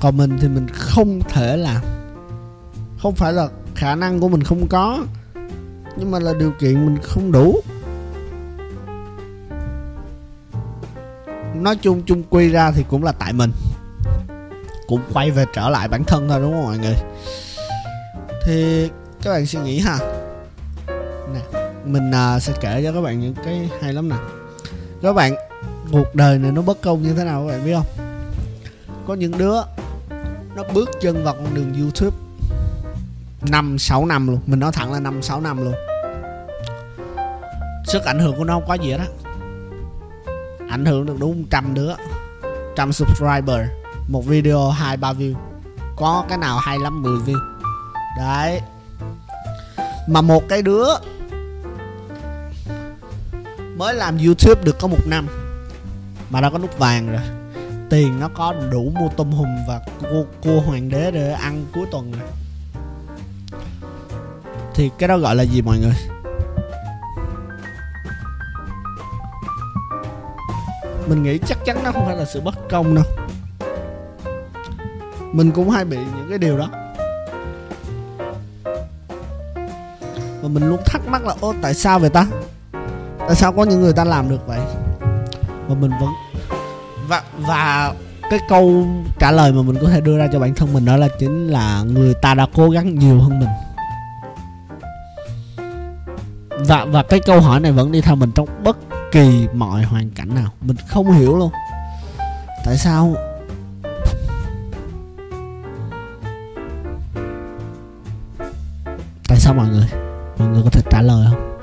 Còn 0.00 0.16
mình 0.16 0.38
thì 0.40 0.48
mình 0.48 0.66
không 0.72 1.20
thể 1.28 1.56
làm. 1.56 1.82
Không 3.02 3.14
phải 3.14 3.32
là 3.32 3.48
khả 3.74 3.94
năng 3.94 4.20
của 4.20 4.28
mình 4.28 4.42
không 4.42 4.68
có, 4.68 5.04
nhưng 5.96 6.10
mà 6.10 6.18
là 6.18 6.32
điều 6.38 6.52
kiện 6.60 6.86
mình 6.86 6.98
không 7.02 7.32
đủ. 7.32 7.60
Nói 11.54 11.76
chung 11.76 12.02
chung 12.06 12.22
quy 12.30 12.48
ra 12.48 12.70
thì 12.70 12.84
cũng 12.88 13.04
là 13.04 13.12
tại 13.12 13.32
mình 13.32 13.52
cũng 14.92 15.02
quay 15.12 15.30
về 15.30 15.44
trở 15.52 15.68
lại 15.68 15.88
bản 15.88 16.04
thân 16.04 16.28
thôi 16.28 16.40
đúng 16.40 16.52
không 16.52 16.64
mọi 16.64 16.78
người? 16.78 16.96
Thì 18.44 18.88
các 19.22 19.30
bạn 19.30 19.46
suy 19.46 19.58
nghĩ 19.58 19.78
ha. 19.78 19.98
Nè 21.34 21.60
mình 21.84 22.10
à, 22.10 22.38
sẽ 22.38 22.52
kể 22.60 22.82
cho 22.84 22.92
các 22.92 23.00
bạn 23.00 23.20
những 23.20 23.34
cái 23.44 23.70
hay 23.82 23.92
lắm 23.92 24.08
nè. 24.08 24.16
Các 25.02 25.12
bạn 25.12 25.34
cuộc 25.92 26.14
đời 26.14 26.38
này 26.38 26.52
nó 26.52 26.62
bất 26.62 26.80
công 26.80 27.02
như 27.02 27.14
thế 27.14 27.24
nào 27.24 27.44
các 27.46 27.52
bạn 27.52 27.64
biết 27.64 27.74
không? 27.74 27.86
Có 29.06 29.14
những 29.14 29.38
đứa 29.38 29.62
nó 30.56 30.62
bước 30.74 30.90
chân 31.00 31.24
vào 31.24 31.34
con 31.34 31.54
đường 31.54 31.74
youtube. 31.80 32.16
Năm 33.50 33.78
sáu 33.78 34.06
năm 34.06 34.28
luôn. 34.28 34.40
Mình 34.46 34.60
nói 34.60 34.72
thẳng 34.72 34.92
là 34.92 35.00
năm 35.00 35.22
sáu 35.22 35.40
năm 35.40 35.64
luôn. 35.64 35.74
Sức 37.86 38.04
ảnh 38.04 38.18
hưởng 38.18 38.36
của 38.36 38.44
nó 38.44 38.54
không 38.54 38.68
có 38.68 38.74
gì 38.74 38.90
hết 38.90 38.98
á. 38.98 39.06
Ảnh 40.68 40.84
hưởng 40.84 41.06
được 41.06 41.16
đúng 41.18 41.44
trăm 41.50 41.74
đứa 41.74 41.92
trăm 42.76 42.92
subscriber 42.92 43.60
một 44.08 44.26
video 44.26 44.70
hai 44.70 44.96
ba 44.96 45.12
view. 45.12 45.34
Có 45.96 46.24
cái 46.28 46.38
nào 46.38 46.58
hay 46.58 46.78
lắm 46.78 47.02
10 47.02 47.18
view. 47.18 47.38
Đấy. 48.18 48.60
Mà 50.08 50.20
một 50.20 50.42
cái 50.48 50.62
đứa 50.62 50.86
mới 53.76 53.94
làm 53.94 54.18
youtube 54.18 54.62
được 54.62 54.78
có 54.80 54.88
một 54.88 55.06
năm 55.06 55.26
mà 56.30 56.40
đã 56.40 56.50
có 56.50 56.58
nút 56.58 56.78
vàng 56.78 57.12
rồi. 57.12 57.20
Tiền 57.90 58.20
nó 58.20 58.28
có 58.28 58.54
đủ 58.70 58.92
mua 59.00 59.08
tôm 59.16 59.32
hùm 59.32 59.48
và 59.68 59.80
cua, 60.00 60.24
cua 60.42 60.60
hoàng 60.60 60.88
đế 60.88 61.10
để 61.10 61.32
ăn 61.32 61.66
cuối 61.74 61.86
tuần 61.90 62.12
rồi. 62.12 62.28
Thì 64.74 64.90
cái 64.98 65.08
đó 65.08 65.18
gọi 65.18 65.36
là 65.36 65.42
gì 65.42 65.62
mọi 65.62 65.78
người? 65.78 65.94
Mình 71.06 71.22
nghĩ 71.22 71.38
chắc 71.46 71.58
chắn 71.64 71.84
nó 71.84 71.92
không 71.92 72.06
phải 72.06 72.16
là 72.16 72.24
sự 72.24 72.40
bất 72.40 72.54
công 72.70 72.94
đâu 72.94 73.04
mình 75.32 75.50
cũng 75.50 75.70
hay 75.70 75.84
bị 75.84 75.96
những 75.96 76.26
cái 76.28 76.38
điều 76.38 76.58
đó. 76.58 76.68
Và 80.42 80.48
mình 80.48 80.68
luôn 80.68 80.80
thắc 80.86 81.08
mắc 81.08 81.24
là 81.24 81.34
ô 81.40 81.54
tại 81.62 81.74
sao 81.74 81.98
vậy 81.98 82.10
ta? 82.10 82.26
Tại 83.18 83.34
sao 83.34 83.52
có 83.52 83.64
những 83.64 83.80
người 83.80 83.92
ta 83.92 84.04
làm 84.04 84.28
được 84.28 84.46
vậy? 84.46 84.60
Và 85.68 85.74
mình 85.74 85.90
vẫn 86.00 86.10
và 87.08 87.22
và 87.38 87.94
cái 88.30 88.40
câu 88.48 88.86
trả 89.18 89.30
lời 89.30 89.52
mà 89.52 89.62
mình 89.62 89.76
có 89.82 89.88
thể 89.88 90.00
đưa 90.00 90.18
ra 90.18 90.28
cho 90.32 90.38
bản 90.38 90.54
thân 90.54 90.72
mình 90.72 90.84
đó 90.84 90.96
là 90.96 91.08
chính 91.18 91.48
là 91.48 91.82
người 91.82 92.14
ta 92.14 92.34
đã 92.34 92.46
cố 92.54 92.70
gắng 92.70 92.94
nhiều 92.94 93.20
hơn 93.20 93.40
mình. 93.40 93.48
Và 96.66 96.84
và 96.84 97.02
cái 97.02 97.20
câu 97.20 97.40
hỏi 97.40 97.60
này 97.60 97.72
vẫn 97.72 97.92
đi 97.92 98.00
theo 98.00 98.16
mình 98.16 98.32
trong 98.34 98.48
bất 98.64 98.76
kỳ 99.12 99.48
mọi 99.54 99.82
hoàn 99.82 100.10
cảnh 100.10 100.34
nào. 100.34 100.50
Mình 100.60 100.76
không 100.88 101.12
hiểu 101.12 101.36
luôn. 101.36 101.50
Tại 102.64 102.76
sao 102.76 103.14
tại 109.32 109.40
sao 109.40 109.54
mọi 109.54 109.68
người 109.68 109.86
mọi 110.38 110.48
người 110.48 110.62
có 110.64 110.70
thể 110.70 110.82
trả 110.90 111.02
lời 111.02 111.26
không? 111.30 111.58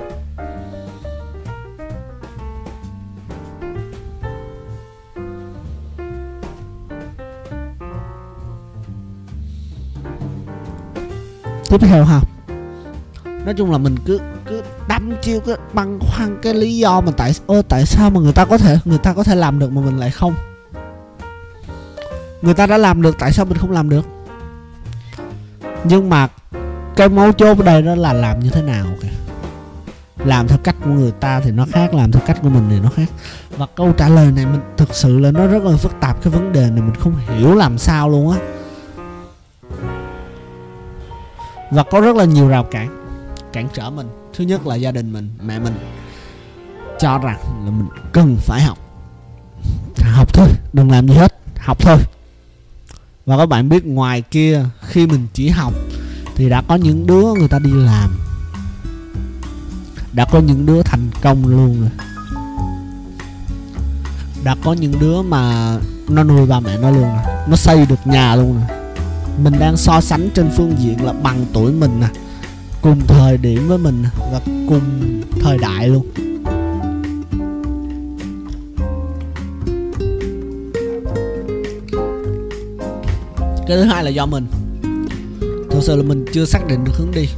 Tiếp 11.69 11.77
theo 11.81 12.03
ha. 12.03 12.21
Nói 13.25 13.53
chung 13.57 13.71
là 13.71 13.77
mình 13.77 13.95
cứ 14.05 14.19
cứ 14.45 14.63
đâm 14.87 15.13
chiêu 15.21 15.39
cái 15.39 15.55
băn 15.73 15.99
khoăn 15.99 16.39
cái 16.41 16.53
lý 16.53 16.77
do 16.77 17.01
mà 17.01 17.11
tại 17.17 17.31
ơ, 17.47 17.61
tại 17.69 17.85
sao 17.85 18.09
mà 18.09 18.19
người 18.19 18.33
ta 18.33 18.45
có 18.45 18.57
thể 18.57 18.77
người 18.85 18.97
ta 18.97 19.13
có 19.13 19.23
thể 19.23 19.35
làm 19.35 19.59
được 19.59 19.71
mà 19.71 19.81
mình 19.81 19.97
lại 19.97 20.11
không? 20.11 20.33
Người 22.41 22.53
ta 22.53 22.67
đã 22.67 22.77
làm 22.77 23.01
được, 23.01 23.15
tại 23.19 23.33
sao 23.33 23.45
mình 23.45 23.57
không 23.57 23.71
làm 23.71 23.89
được? 23.89 24.05
Nhưng 25.83 26.09
mà 26.09 26.27
cái 26.99 27.09
mấu 27.09 27.31
chốt 27.31 27.57
ở 27.57 27.63
đây 27.63 27.81
đó 27.81 27.95
là 27.95 28.13
làm 28.13 28.39
như 28.39 28.49
thế 28.49 28.61
nào 28.61 28.85
kìa. 29.01 29.07
Làm 30.25 30.47
theo 30.47 30.57
cách 30.63 30.75
của 30.83 30.89
người 30.89 31.11
ta 31.11 31.39
thì 31.39 31.51
nó 31.51 31.65
khác, 31.71 31.93
làm 31.93 32.11
theo 32.11 32.21
cách 32.25 32.39
của 32.41 32.49
mình 32.49 32.67
thì 32.69 32.79
nó 32.79 32.89
khác. 32.89 33.09
Và 33.57 33.65
câu 33.75 33.93
trả 33.97 34.09
lời 34.09 34.31
này 34.31 34.45
mình 34.45 34.61
thực 34.77 34.95
sự 34.95 35.19
là 35.19 35.31
nó 35.31 35.47
rất 35.47 35.63
là 35.63 35.77
phức 35.77 35.91
tạp, 35.99 36.23
cái 36.23 36.33
vấn 36.33 36.51
đề 36.51 36.61
này 36.61 36.81
mình 36.81 36.95
không 36.99 37.15
hiểu 37.17 37.55
làm 37.55 37.77
sao 37.77 38.09
luôn 38.09 38.31
á. 38.31 38.37
Và 41.71 41.83
có 41.83 42.01
rất 42.01 42.15
là 42.15 42.25
nhiều 42.25 42.47
rào 42.47 42.63
cản 42.63 43.05
cản 43.53 43.67
trở 43.73 43.89
mình. 43.89 44.07
Thứ 44.33 44.43
nhất 44.43 44.67
là 44.67 44.75
gia 44.75 44.91
đình 44.91 45.13
mình, 45.13 45.29
mẹ 45.41 45.59
mình 45.59 45.73
cho 46.99 47.17
rằng 47.17 47.39
là 47.65 47.71
mình 47.71 47.87
cần 48.11 48.37
phải 48.39 48.61
học. 48.61 48.77
Học 49.97 50.33
thôi, 50.33 50.47
đừng 50.73 50.91
làm 50.91 51.07
gì 51.07 51.15
hết, 51.15 51.35
học 51.57 51.77
thôi. 51.79 51.97
Và 53.25 53.37
các 53.37 53.45
bạn 53.45 53.69
biết 53.69 53.85
ngoài 53.85 54.21
kia, 54.21 54.65
khi 54.81 55.07
mình 55.07 55.27
chỉ 55.33 55.49
học 55.49 55.73
thì 56.39 56.49
đã 56.49 56.61
có 56.67 56.75
những 56.75 57.07
đứa 57.07 57.33
người 57.33 57.47
ta 57.47 57.59
đi 57.59 57.71
làm. 57.71 58.09
Đã 60.13 60.25
có 60.31 60.39
những 60.39 60.65
đứa 60.65 60.81
thành 60.83 61.09
công 61.21 61.47
luôn 61.47 61.81
rồi. 61.81 61.89
Đã 64.43 64.55
có 64.63 64.73
những 64.73 64.99
đứa 64.99 65.21
mà 65.21 65.75
nó 66.09 66.23
nuôi 66.23 66.47
ba 66.47 66.59
mẹ 66.59 66.77
nó 66.77 66.91
luôn 66.91 67.03
rồi. 67.03 67.23
Nó 67.47 67.55
xây 67.55 67.85
được 67.85 67.99
nhà 68.05 68.35
luôn 68.35 68.53
rồi. 68.53 68.77
Mình 69.43 69.59
đang 69.59 69.77
so 69.77 70.01
sánh 70.01 70.29
trên 70.33 70.49
phương 70.55 70.75
diện 70.79 71.05
là 71.05 71.13
bằng 71.13 71.45
tuổi 71.53 71.71
mình 71.71 71.99
nè, 71.99 72.07
cùng 72.81 73.01
thời 73.07 73.37
điểm 73.37 73.67
với 73.67 73.77
mình 73.77 74.03
và 74.31 74.41
cùng 74.45 74.81
thời 75.41 75.57
đại 75.57 75.89
luôn. 75.89 76.05
Cái 83.67 83.77
thứ 83.77 83.83
hai 83.83 84.03
là 84.03 84.09
do 84.09 84.25
mình 84.25 84.47
thật 85.79 85.85
sự 85.85 85.95
là 85.95 86.03
mình 86.03 86.25
chưa 86.33 86.45
xác 86.45 86.67
định 86.67 86.83
được 86.83 86.91
hướng 86.95 87.11
đi. 87.11 87.29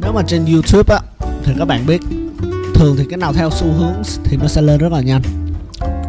Nếu 0.00 0.12
mà 0.12 0.22
trên 0.26 0.44
youtube 0.46 0.94
á, 0.94 1.00
thì 1.44 1.52
các 1.58 1.64
bạn 1.64 1.86
biết, 1.86 2.00
thường 2.74 2.96
thì 2.98 3.04
cái 3.10 3.16
nào 3.16 3.32
theo 3.32 3.50
xu 3.50 3.66
hướng 3.72 3.94
thì 4.24 4.36
nó 4.36 4.48
sẽ 4.48 4.62
lên 4.62 4.78
rất 4.78 4.92
là 4.92 5.00
nhanh. 5.00 5.22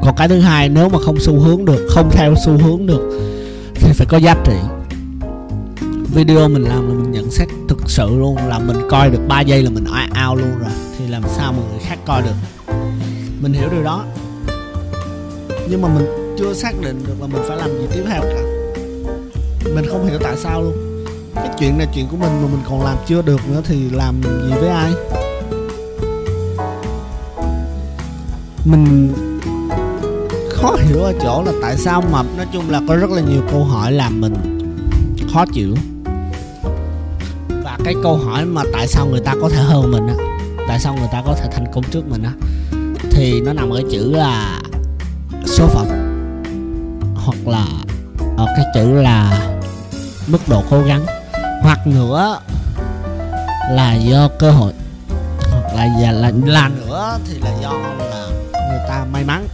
Còn 0.01 0.15
cái 0.17 0.27
thứ 0.27 0.39
hai, 0.39 0.69
nếu 0.69 0.89
mà 0.89 0.99
không 1.05 1.19
xu 1.19 1.39
hướng 1.39 1.65
được, 1.65 1.87
không 1.89 2.09
theo 2.11 2.33
xu 2.45 2.57
hướng 2.57 2.85
được, 2.85 3.19
thì 3.75 3.91
phải 3.93 4.07
có 4.09 4.17
giá 4.17 4.35
trị. 4.45 4.55
Video 6.13 6.49
mình 6.49 6.63
làm 6.63 6.87
là 6.87 6.93
mình 6.93 7.11
nhận 7.11 7.31
xét 7.31 7.47
thực 7.69 7.89
sự 7.89 8.07
luôn, 8.09 8.37
là 8.37 8.59
mình 8.59 8.77
coi 8.89 9.09
được 9.09 9.21
3 9.27 9.41
giây 9.41 9.63
là 9.63 9.69
mình 9.69 9.85
out 10.29 10.39
luôn 10.39 10.59
rồi, 10.59 10.71
thì 10.97 11.07
làm 11.07 11.23
sao 11.35 11.53
mà 11.53 11.59
người 11.71 11.79
khác 11.79 11.99
coi 12.05 12.21
được? 12.21 12.73
Mình 13.41 13.53
hiểu 13.53 13.69
điều 13.71 13.83
đó. 13.83 14.05
Nhưng 15.69 15.81
mà 15.81 15.87
mình 15.87 16.05
chưa 16.37 16.53
xác 16.53 16.81
định 16.81 17.03
được 17.07 17.13
là 17.21 17.27
mình 17.27 17.41
phải 17.47 17.57
làm 17.57 17.69
gì 17.69 17.87
tiếp 17.93 18.03
theo 18.07 18.21
cả. 18.21 18.41
Mình 19.75 19.85
không 19.89 20.07
hiểu 20.07 20.19
tại 20.23 20.37
sao 20.37 20.61
luôn. 20.61 21.03
Cái 21.35 21.49
chuyện 21.59 21.77
này, 21.77 21.87
chuyện 21.93 22.07
của 22.11 22.17
mình 22.17 22.41
mà 22.41 22.47
mình 22.47 22.61
còn 22.69 22.81
làm 22.81 22.97
chưa 23.07 23.21
được 23.21 23.49
nữa 23.49 23.61
thì 23.65 23.89
làm 23.89 24.21
gì 24.23 24.53
với 24.59 24.69
ai? 24.69 24.91
Mình 28.65 29.13
khó 30.49 30.75
hiểu 30.79 30.99
ở 30.99 31.13
chỗ 31.21 31.43
là 31.45 31.51
tại 31.61 31.77
sao 31.77 32.03
mà 32.11 32.23
nói 32.37 32.45
chung 32.53 32.69
là 32.69 32.81
có 32.87 32.95
rất 32.95 33.09
là 33.09 33.21
nhiều 33.21 33.41
câu 33.51 33.63
hỏi 33.63 33.91
làm 33.91 34.21
mình 34.21 34.33
khó 35.33 35.45
chịu. 35.53 35.75
Và 37.63 37.77
cái 37.83 37.93
câu 38.03 38.17
hỏi 38.17 38.45
mà 38.45 38.63
tại 38.73 38.87
sao 38.87 39.07
người 39.07 39.21
ta 39.25 39.35
có 39.41 39.49
thể 39.49 39.61
hơn 39.61 39.91
mình 39.91 40.07
á, 40.07 40.15
tại 40.67 40.79
sao 40.79 40.95
người 40.95 41.09
ta 41.11 41.23
có 41.25 41.35
thể 41.35 41.49
thành 41.51 41.65
công 41.73 41.83
trước 41.83 42.09
mình 42.09 42.23
á, 42.23 42.31
thì 43.11 43.41
nó 43.41 43.53
nằm 43.53 43.69
ở 43.69 43.81
chữ 43.91 44.11
là 44.11 44.61
số 45.45 45.67
phận 45.67 46.06
hoặc 47.27 47.47
là 47.47 47.65
ở 48.37 48.45
cái 48.57 48.65
chữ 48.73 48.93
là 48.93 49.47
mức 50.27 50.37
độ 50.47 50.63
cố 50.69 50.81
gắng 50.81 51.05
hoặc 51.61 51.87
nữa 51.87 52.39
là 53.71 53.93
do 53.95 54.29
cơ 54.39 54.51
hội 54.51 54.73
hoặc 55.51 55.75
là 55.75 55.85
là, 55.85 56.11
là, 56.11 56.31
là 56.45 56.69
nữa 56.69 57.17
thì 57.27 57.39
là 57.39 57.51
do 57.61 57.71
là 57.71 58.27
người 58.53 58.79
ta 58.87 59.05
may 59.13 59.23
mắn. 59.23 59.47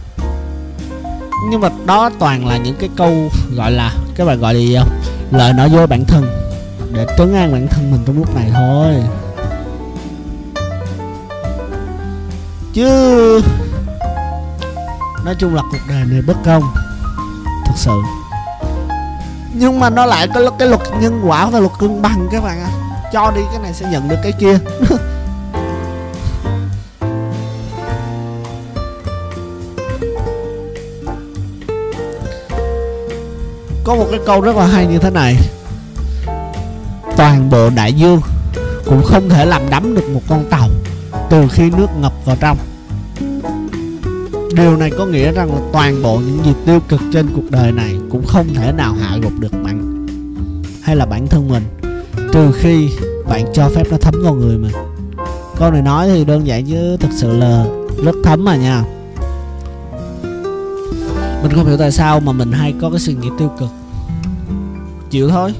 Nhưng 1.50 1.60
mà 1.60 1.68
đó 1.86 2.10
toàn 2.18 2.46
là 2.46 2.56
những 2.56 2.76
cái 2.80 2.88
câu 2.96 3.28
gọi 3.56 3.70
là 3.72 3.94
các 4.16 4.24
bạn 4.24 4.40
gọi 4.40 4.54
là 4.54 4.60
gì 4.60 4.76
không? 4.78 5.00
Lời 5.30 5.52
nói 5.52 5.70
dối 5.70 5.86
bản 5.86 6.04
thân 6.04 6.26
để 6.92 7.06
trấn 7.18 7.34
an 7.34 7.52
bản 7.52 7.68
thân 7.68 7.90
mình 7.90 8.00
trong 8.06 8.18
lúc 8.18 8.34
này 8.34 8.50
thôi. 8.54 8.94
Chứ 12.72 13.42
nói 15.24 15.34
chung 15.38 15.54
là 15.54 15.62
cuộc 15.70 15.78
đời 15.88 16.04
này 16.04 16.22
bất 16.26 16.36
công 16.44 16.62
thực 17.74 17.80
sự. 17.80 18.02
Nhưng 19.54 19.80
mà 19.80 19.90
nó 19.90 20.06
lại 20.06 20.28
có 20.34 20.50
cái 20.58 20.68
luật 20.68 20.80
nhân 21.00 21.22
quả 21.24 21.46
và 21.46 21.60
luật 21.60 21.72
cân 21.78 22.02
bằng 22.02 22.28
các 22.32 22.44
bạn 22.44 22.60
ạ. 22.60 22.68
À. 22.68 22.72
cho 23.12 23.30
đi, 23.30 23.40
cái 23.52 23.62
này 23.62 23.72
sẽ 23.74 23.86
nhận 23.90 24.08
được 24.08 24.16
cái 24.22 24.32
kia. 24.32 24.58
Có 33.84 33.94
một 33.94 34.06
cái 34.10 34.20
câu 34.26 34.40
rất 34.40 34.56
là 34.56 34.66
hay 34.66 34.86
như 34.86 34.98
thế 34.98 35.10
này. 35.10 35.36
Toàn 37.16 37.50
bộ 37.50 37.70
đại 37.70 37.92
dương 37.92 38.20
cũng 38.84 39.02
không 39.04 39.28
thể 39.28 39.46
làm 39.46 39.70
đắm 39.70 39.94
được 39.94 40.08
một 40.14 40.20
con 40.28 40.44
tàu 40.50 40.68
từ 41.30 41.48
khi 41.52 41.70
nước 41.70 41.86
ngập 42.00 42.12
vào 42.24 42.36
trong 42.40 42.58
điều 44.56 44.76
này 44.76 44.90
có 44.98 45.06
nghĩa 45.06 45.32
rằng 45.32 45.54
là 45.54 45.60
toàn 45.72 46.02
bộ 46.02 46.18
những 46.18 46.44
gì 46.44 46.52
tiêu 46.66 46.80
cực 46.88 47.00
trên 47.12 47.26
cuộc 47.34 47.50
đời 47.50 47.72
này 47.72 47.96
cũng 48.10 48.26
không 48.26 48.54
thể 48.54 48.72
nào 48.72 48.94
hạ 49.00 49.16
gục 49.22 49.32
được 49.40 49.52
bạn 49.64 50.06
hay 50.82 50.96
là 50.96 51.06
bản 51.06 51.26
thân 51.26 51.48
mình. 51.48 51.62
Trừ 52.32 52.52
khi 52.52 52.90
bạn 53.28 53.44
cho 53.54 53.68
phép 53.68 53.86
nó 53.90 53.96
thấm 54.00 54.14
vào 54.24 54.34
người 54.34 54.58
mình. 54.58 54.72
Câu 55.56 55.70
này 55.70 55.82
nói 55.82 56.08
thì 56.08 56.24
đơn 56.24 56.46
giản 56.46 56.66
chứ 56.66 56.96
thực 57.00 57.10
sự 57.12 57.36
là 57.36 57.66
rất 58.04 58.14
thấm 58.24 58.44
mà 58.44 58.56
nha. 58.56 58.84
Mình 61.42 61.52
không 61.54 61.66
hiểu 61.66 61.76
tại 61.76 61.92
sao 61.92 62.20
mà 62.20 62.32
mình 62.32 62.52
hay 62.52 62.74
có 62.80 62.90
cái 62.90 62.98
suy 62.98 63.14
nghĩ 63.14 63.28
tiêu 63.38 63.50
cực. 63.58 63.68
Chịu 65.10 65.28
thôi. 65.28 65.54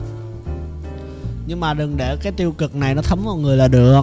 Nhưng 1.46 1.60
mà 1.60 1.74
đừng 1.74 1.96
để 1.96 2.16
cái 2.22 2.32
tiêu 2.32 2.52
cực 2.52 2.76
này 2.76 2.94
nó 2.94 3.02
thấm 3.02 3.24
vào 3.24 3.36
người 3.36 3.56
là 3.56 3.68
được. 3.68 4.02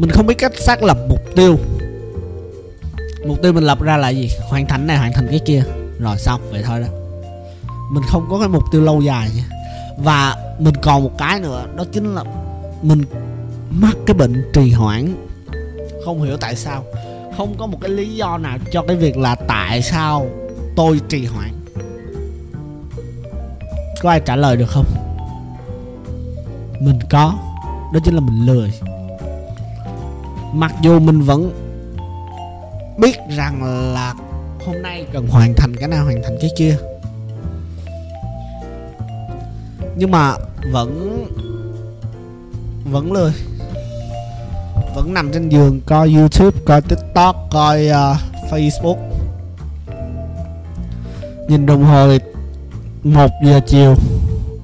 Mình 0.00 0.10
không 0.10 0.26
biết 0.26 0.34
cách 0.38 0.52
xác 0.58 0.82
lập 0.82 0.98
mục 1.08 1.20
tiêu. 1.36 1.58
Mục 3.26 3.42
tiêu 3.42 3.52
mình 3.52 3.64
lập 3.64 3.82
ra 3.82 3.96
là 3.96 4.08
gì? 4.08 4.30
Hoàn 4.48 4.66
thành 4.66 4.86
này, 4.86 4.98
hoàn 4.98 5.12
thành 5.12 5.26
cái 5.30 5.40
kia. 5.44 5.62
Rồi 5.98 6.18
xong, 6.18 6.40
vậy 6.50 6.62
thôi 6.66 6.80
đó. 6.80 6.86
Mình 7.92 8.02
không 8.08 8.26
có 8.30 8.38
cái 8.38 8.48
mục 8.48 8.62
tiêu 8.72 8.82
lâu 8.82 9.00
dài 9.00 9.30
nha. 9.36 9.44
Và 9.98 10.36
mình 10.58 10.74
còn 10.82 11.04
một 11.04 11.18
cái 11.18 11.40
nữa, 11.40 11.66
đó 11.76 11.84
chính 11.92 12.14
là 12.14 12.24
mình 12.82 13.04
mắc 13.70 13.96
cái 14.06 14.14
bệnh 14.14 14.50
trì 14.52 14.72
hoãn. 14.72 15.14
Không 16.04 16.22
hiểu 16.22 16.36
tại 16.36 16.56
sao. 16.56 16.84
Không 17.36 17.54
có 17.58 17.66
một 17.66 17.78
cái 17.80 17.90
lý 17.90 18.16
do 18.16 18.38
nào 18.38 18.58
cho 18.72 18.82
cái 18.88 18.96
việc 18.96 19.16
là 19.16 19.34
tại 19.34 19.82
sao 19.82 20.26
tôi 20.76 21.00
trì 21.08 21.26
hoãn. 21.26 21.50
Có 24.02 24.10
ai 24.10 24.20
trả 24.20 24.36
lời 24.36 24.56
được 24.56 24.68
không? 24.68 24.86
Mình 26.80 26.98
có. 27.10 27.34
Đó 27.92 28.00
chính 28.04 28.14
là 28.14 28.20
mình 28.20 28.46
lười 28.46 28.72
mặc 30.52 30.72
dù 30.82 30.98
mình 30.98 31.20
vẫn 31.20 31.52
biết 32.98 33.16
rằng 33.36 33.62
là 33.94 34.14
hôm 34.66 34.82
nay 34.82 35.06
cần 35.12 35.26
hoàn 35.26 35.54
thành 35.54 35.76
cái 35.76 35.88
nào 35.88 36.04
hoàn 36.04 36.22
thành 36.22 36.38
cái 36.40 36.50
kia. 36.56 36.76
Nhưng 39.96 40.10
mà 40.10 40.34
vẫn 40.72 41.24
vẫn 42.84 43.12
lười. 43.12 43.32
Vẫn 44.94 45.14
nằm 45.14 45.32
trên 45.32 45.48
giường 45.48 45.80
coi 45.86 46.12
youtube 46.14 46.58
coi 46.64 46.82
tiktok 46.82 47.36
coi 47.50 47.86
uh, 47.86 48.16
facebook. 48.52 48.96
Nhìn 51.48 51.66
đồng 51.66 51.84
hồ 51.84 52.08
thì 52.08 52.18
1 53.04 53.30
giờ 53.44 53.60
chiều 53.66 53.94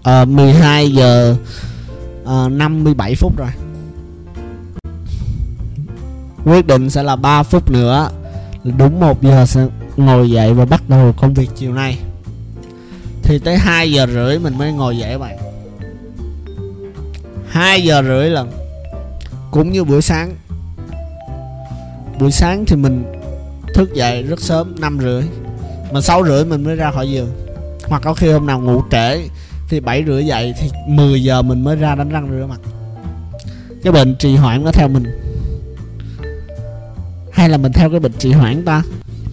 ờ, 0.03 0.22
uh, 0.22 0.29
12 0.29 0.92
giờ 0.92 1.37
ờ, 2.25 2.44
uh, 2.46 2.53
57 2.53 3.14
phút 3.14 3.37
rồi 3.37 3.51
quyết 6.47 6.67
định 6.67 6.91
sẽ 6.91 7.03
là 7.03 7.17
3 7.17 7.43
phút 7.43 7.71
nữa. 7.71 8.11
Đúng 8.79 9.01
1 9.01 9.23
giờ 9.23 9.47
sẽ 9.47 9.67
ngồi 9.97 10.31
dậy 10.31 10.55
và 10.55 10.65
bắt 10.65 10.83
đầu 10.89 11.15
công 11.17 11.35
việc 11.35 11.51
chiều 11.57 11.73
nay. 11.73 11.99
Thì 13.23 13.39
tới 13.39 13.57
2 13.57 13.93
giờ 13.93 14.07
rưỡi 14.13 14.39
mình 14.39 14.59
mới 14.59 14.73
ngồi 14.73 14.99
dậy 14.99 15.19
bạn. 15.19 15.39
2 17.49 17.83
giờ 17.83 18.03
rưỡi 18.03 18.31
lần. 18.31 18.51
Cũng 19.51 19.73
như 19.73 19.85
buổi 19.85 20.03
sáng. 20.03 20.37
Buổi 22.21 22.33
sáng 22.33 22.65
thì 22.67 22.77
mình 22.77 23.05
thức 23.75 23.95
dậy 23.95 24.23
rất 24.23 24.41
sớm 24.41 24.75
5 24.79 24.99
rưỡi. 25.03 25.23
Mà 25.93 26.01
6 26.01 26.25
rưỡi 26.25 26.45
mình 26.45 26.65
mới 26.65 26.77
ra 26.77 26.91
khỏi 26.91 27.11
giường. 27.11 27.31
Hoặc 27.85 28.03
có 28.05 28.15
khi 28.15 28.33
hôm 28.33 28.47
nào 28.47 28.61
ngủ 28.61 28.83
trễ 28.91 29.29
thì 29.69 29.81
7 29.81 30.05
rưỡi 30.07 30.27
dậy 30.27 30.55
thì 30.61 30.71
10 30.89 31.23
giờ 31.23 31.43
mình 31.43 31.65
mới 31.65 31.77
ra 31.77 31.95
đánh 31.95 32.09
răng 32.09 32.29
rửa 32.31 32.47
mặt. 32.47 32.61
Cái 33.83 33.93
bệnh 33.93 34.17
trì 34.19 34.37
hoãn 34.37 34.65
nó 34.65 34.71
theo 34.73 34.89
mình 34.89 35.05
hay 37.47 37.51
là 37.51 37.59
mình 37.59 37.73
theo 37.73 37.91
cái 37.91 38.01
bệnh 38.01 38.13
trì 38.19 38.33
hoãn 38.33 38.65
ta? 38.65 38.83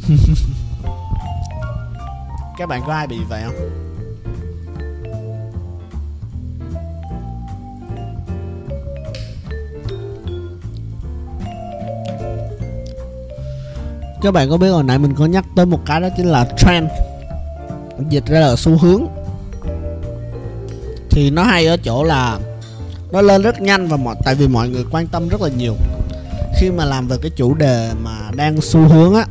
Các 2.57 2.69
bạn 2.69 2.81
có 2.87 2.93
ai 2.93 3.07
bị 3.07 3.15
vậy 3.29 3.43
không? 3.45 3.55
Các 14.21 14.31
bạn 14.31 14.49
có 14.49 14.57
biết 14.57 14.69
hồi 14.69 14.83
nãy 14.83 14.99
mình 14.99 15.13
có 15.15 15.25
nhắc 15.25 15.45
tới 15.55 15.65
một 15.65 15.79
cái 15.85 16.01
đó 16.01 16.07
chính 16.17 16.25
là 16.25 16.45
trend. 16.57 16.87
Dịch 18.09 18.25
ra 18.25 18.39
là 18.39 18.55
xu 18.55 18.77
hướng. 18.77 19.05
Thì 21.09 21.29
nó 21.29 21.43
hay 21.43 21.65
ở 21.65 21.77
chỗ 21.77 22.03
là 22.03 22.39
nó 23.11 23.21
lên 23.21 23.41
rất 23.41 23.61
nhanh 23.61 23.87
và 23.87 23.97
mọi 23.97 24.15
tại 24.23 24.35
vì 24.35 24.47
mọi 24.47 24.69
người 24.69 24.85
quan 24.91 25.07
tâm 25.07 25.29
rất 25.29 25.41
là 25.41 25.49
nhiều 25.57 25.75
khi 26.63 26.71
mà 26.71 26.85
làm 26.85 27.07
về 27.07 27.17
cái 27.21 27.31
chủ 27.35 27.53
đề 27.53 27.91
mà 28.03 28.31
đang 28.35 28.61
xu 28.61 28.79
hướng 28.79 29.15
á, 29.15 29.25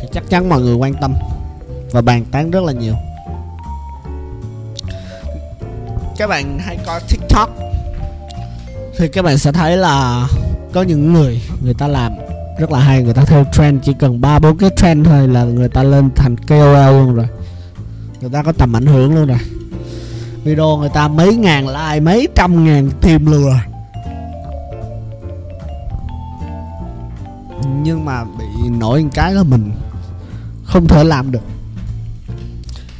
thì 0.00 0.08
chắc 0.12 0.24
chắn 0.30 0.48
mọi 0.48 0.60
người 0.60 0.74
quan 0.74 0.94
tâm 0.94 1.14
và 1.90 2.00
bàn 2.00 2.24
tán 2.30 2.50
rất 2.50 2.64
là 2.64 2.72
nhiều. 2.72 2.94
Các 6.16 6.26
bạn 6.26 6.58
hay 6.58 6.78
coi 6.86 7.00
tiktok 7.08 7.50
thì 8.98 9.08
các 9.08 9.22
bạn 9.22 9.38
sẽ 9.38 9.52
thấy 9.52 9.76
là 9.76 10.26
có 10.72 10.82
những 10.82 11.12
người 11.12 11.42
người 11.64 11.74
ta 11.74 11.88
làm 11.88 12.12
rất 12.58 12.72
là 12.72 12.78
hay, 12.78 13.02
người 13.02 13.14
ta 13.14 13.24
theo 13.24 13.44
trend, 13.52 13.82
chỉ 13.84 13.92
cần 13.98 14.20
ba 14.20 14.38
bốn 14.38 14.58
cái 14.58 14.70
trend 14.76 15.06
thôi 15.06 15.28
là 15.28 15.44
người 15.44 15.68
ta 15.68 15.82
lên 15.82 16.10
thành 16.16 16.36
KOL 16.36 16.92
luôn 16.92 17.14
rồi. 17.14 17.26
Người 18.20 18.30
ta 18.32 18.42
có 18.42 18.52
tầm 18.52 18.76
ảnh 18.76 18.86
hưởng 18.86 19.14
luôn 19.14 19.26
rồi. 19.26 19.38
Video 20.44 20.76
người 20.76 20.90
ta 20.94 21.08
mấy 21.08 21.34
ngàn 21.36 21.68
like, 21.68 22.00
mấy 22.00 22.28
trăm 22.34 22.64
ngàn 22.64 22.90
tìm 23.00 23.26
luôn 23.26 23.44
rồi 23.44 23.60
nhưng 27.82 28.04
mà 28.04 28.24
bị 28.24 28.68
nổi 28.70 29.04
cái 29.14 29.34
là 29.34 29.42
mình 29.42 29.72
không 30.64 30.88
thể 30.88 31.04
làm 31.04 31.30
được. 31.30 31.42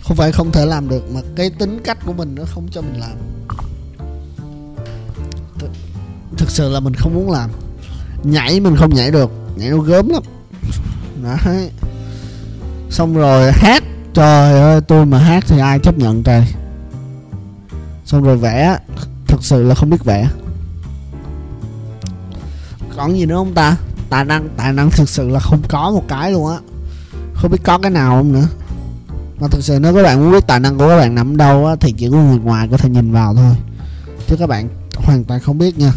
Không 0.04 0.16
phải 0.16 0.32
không 0.32 0.52
thể 0.52 0.66
làm 0.66 0.88
được 0.88 1.10
mà 1.14 1.20
cái 1.36 1.50
tính 1.50 1.80
cách 1.84 1.98
của 2.06 2.12
mình 2.12 2.34
nó 2.34 2.42
không 2.54 2.68
cho 2.70 2.80
mình 2.80 3.00
làm. 3.00 3.16
Thực 6.36 6.50
sự 6.50 6.68
là 6.68 6.80
mình 6.80 6.94
không 6.94 7.14
muốn 7.14 7.30
làm. 7.30 7.50
Nhảy 8.22 8.60
mình 8.60 8.76
không 8.76 8.94
nhảy 8.94 9.10
được, 9.10 9.30
nhảy 9.56 9.70
nó 9.70 9.78
gớm 9.78 10.08
lắm. 10.08 10.22
Đấy. 11.22 11.70
Xong 12.90 13.14
rồi 13.14 13.52
hát. 13.52 13.82
Trời 14.14 14.60
ơi, 14.60 14.80
tôi 14.80 15.06
mà 15.06 15.18
hát 15.18 15.44
thì 15.46 15.58
ai 15.58 15.78
chấp 15.78 15.98
nhận 15.98 16.22
trời? 16.22 16.46
Xong 18.04 18.22
rồi 18.22 18.36
vẽ. 18.36 18.78
Thực 19.26 19.44
sự 19.44 19.62
là 19.62 19.74
không 19.74 19.90
biết 19.90 20.04
vẽ. 20.04 20.28
Còn 22.96 23.18
gì 23.18 23.26
nữa 23.26 23.34
không 23.34 23.54
ta? 23.54 23.76
Tài 24.12 24.24
năng 24.24 24.48
tài 24.56 24.72
năng 24.72 24.90
thực 24.90 25.08
sự 25.08 25.28
là 25.28 25.40
không 25.40 25.62
có 25.68 25.90
một 25.90 26.02
cái 26.08 26.32
luôn 26.32 26.48
á. 26.48 26.58
Không 27.34 27.50
biết 27.50 27.58
có 27.64 27.78
cái 27.78 27.90
nào 27.90 28.16
không 28.16 28.32
nữa. 28.32 28.46
Mà 29.40 29.48
thực 29.48 29.64
sự 29.64 29.78
nếu 29.80 29.94
các 29.94 30.02
bạn 30.02 30.20
muốn 30.20 30.32
biết 30.32 30.46
tài 30.46 30.60
năng 30.60 30.78
của 30.78 30.88
các 30.88 30.96
bạn 30.96 31.14
nằm 31.14 31.36
đâu 31.36 31.66
á, 31.66 31.76
thì 31.80 31.92
chỉ 31.92 32.10
có 32.10 32.16
người 32.16 32.38
ngoài 32.38 32.68
có 32.70 32.76
thể 32.76 32.88
nhìn 32.88 33.12
vào 33.12 33.34
thôi. 33.34 33.54
Chứ 34.28 34.36
các 34.36 34.48
bạn 34.48 34.68
hoàn 34.94 35.24
toàn 35.24 35.40
không 35.40 35.58
biết 35.58 35.78
nha. 35.78 35.92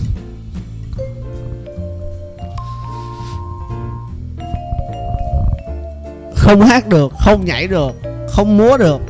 Không 6.35 6.61
hát 6.61 6.87
được, 6.87 7.13
không 7.19 7.45
nhảy 7.45 7.67
được, 7.67 7.91
không 8.29 8.57
múa 8.57 8.77
được, 8.77 9.01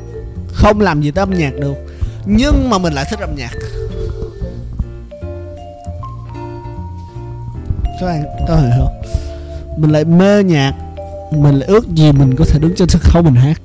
không 0.53 0.81
làm 0.81 1.01
gì 1.01 1.11
tới 1.11 1.21
âm 1.21 1.33
nhạc 1.33 1.53
được. 1.59 1.75
Nhưng 2.25 2.69
mà 2.69 2.77
mình 2.77 2.93
lại 2.93 3.05
thích 3.09 3.19
âm 3.19 3.35
nhạc. 3.35 3.51
Các 7.99 8.05
bạn 8.05 8.23
có 8.47 8.55
hiểu 8.55 8.71
không? 8.77 8.94
Mình 9.77 9.91
lại 9.91 10.05
mê 10.05 10.43
nhạc, 10.43 10.73
mình 11.31 11.55
lại 11.59 11.67
ước 11.67 11.87
gì 11.95 12.11
mình 12.11 12.35
có 12.35 12.45
thể 12.45 12.59
đứng 12.59 12.75
trên 12.75 12.89
sân 12.89 13.01
khấu 13.01 13.23
mình 13.23 13.35
hát. 13.35 13.61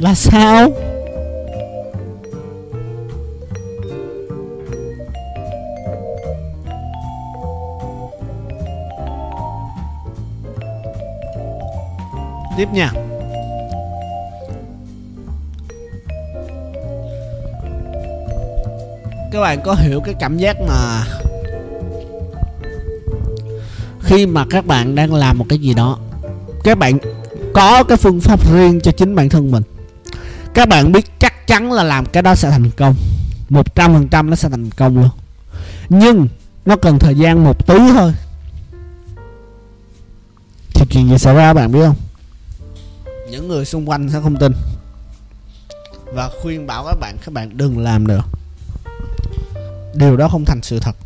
Là 0.00 0.14
sao? 0.14 0.70
Tiếp 12.56 12.68
nha. 12.72 12.92
Các 19.32 19.40
bạn 19.40 19.60
có 19.64 19.74
hiểu 19.74 20.00
cái 20.00 20.14
cảm 20.20 20.38
giác 20.38 20.56
mà 20.68 21.04
khi 24.06 24.26
mà 24.26 24.46
các 24.50 24.66
bạn 24.66 24.94
đang 24.94 25.14
làm 25.14 25.38
một 25.38 25.46
cái 25.48 25.58
gì 25.58 25.74
đó, 25.74 25.98
các 26.64 26.78
bạn 26.78 26.98
có 27.54 27.84
cái 27.84 27.96
phương 27.96 28.20
pháp 28.20 28.52
riêng 28.52 28.80
cho 28.80 28.92
chính 28.92 29.14
bản 29.14 29.28
thân 29.28 29.50
mình. 29.50 29.62
Các 30.54 30.68
bạn 30.68 30.92
biết 30.92 31.18
chắc 31.18 31.46
chắn 31.46 31.72
là 31.72 31.82
làm 31.82 32.06
cái 32.06 32.22
đó 32.22 32.34
sẽ 32.34 32.50
thành 32.50 32.70
công, 32.76 32.94
một 33.48 33.74
trăm 33.74 33.94
phần 33.94 34.08
trăm 34.08 34.30
nó 34.30 34.36
sẽ 34.36 34.48
thành 34.48 34.70
công 34.70 34.98
luôn. 34.98 35.10
Nhưng 35.88 36.28
nó 36.64 36.76
cần 36.76 36.98
thời 36.98 37.14
gian 37.14 37.44
một 37.44 37.66
tí 37.66 37.74
thôi. 37.94 38.12
Thì 40.74 40.86
chuyện 40.90 41.08
gì 41.08 41.18
xảy 41.18 41.34
ra 41.34 41.54
bạn 41.54 41.72
biết 41.72 41.80
không? 41.86 41.96
Những 43.30 43.48
người 43.48 43.64
xung 43.64 43.88
quanh 43.88 44.10
sẽ 44.10 44.20
không 44.22 44.36
tin 44.36 44.52
và 46.14 46.30
khuyên 46.42 46.66
bảo 46.66 46.84
các 46.84 46.96
bạn 47.00 47.16
các 47.24 47.32
bạn 47.32 47.56
đừng 47.56 47.78
làm 47.78 48.08
nữa 48.08 48.22
điều 49.96 50.16
đó 50.16 50.28
không 50.28 50.44
thành 50.44 50.62
sự 50.62 50.80
thật. 50.80 50.96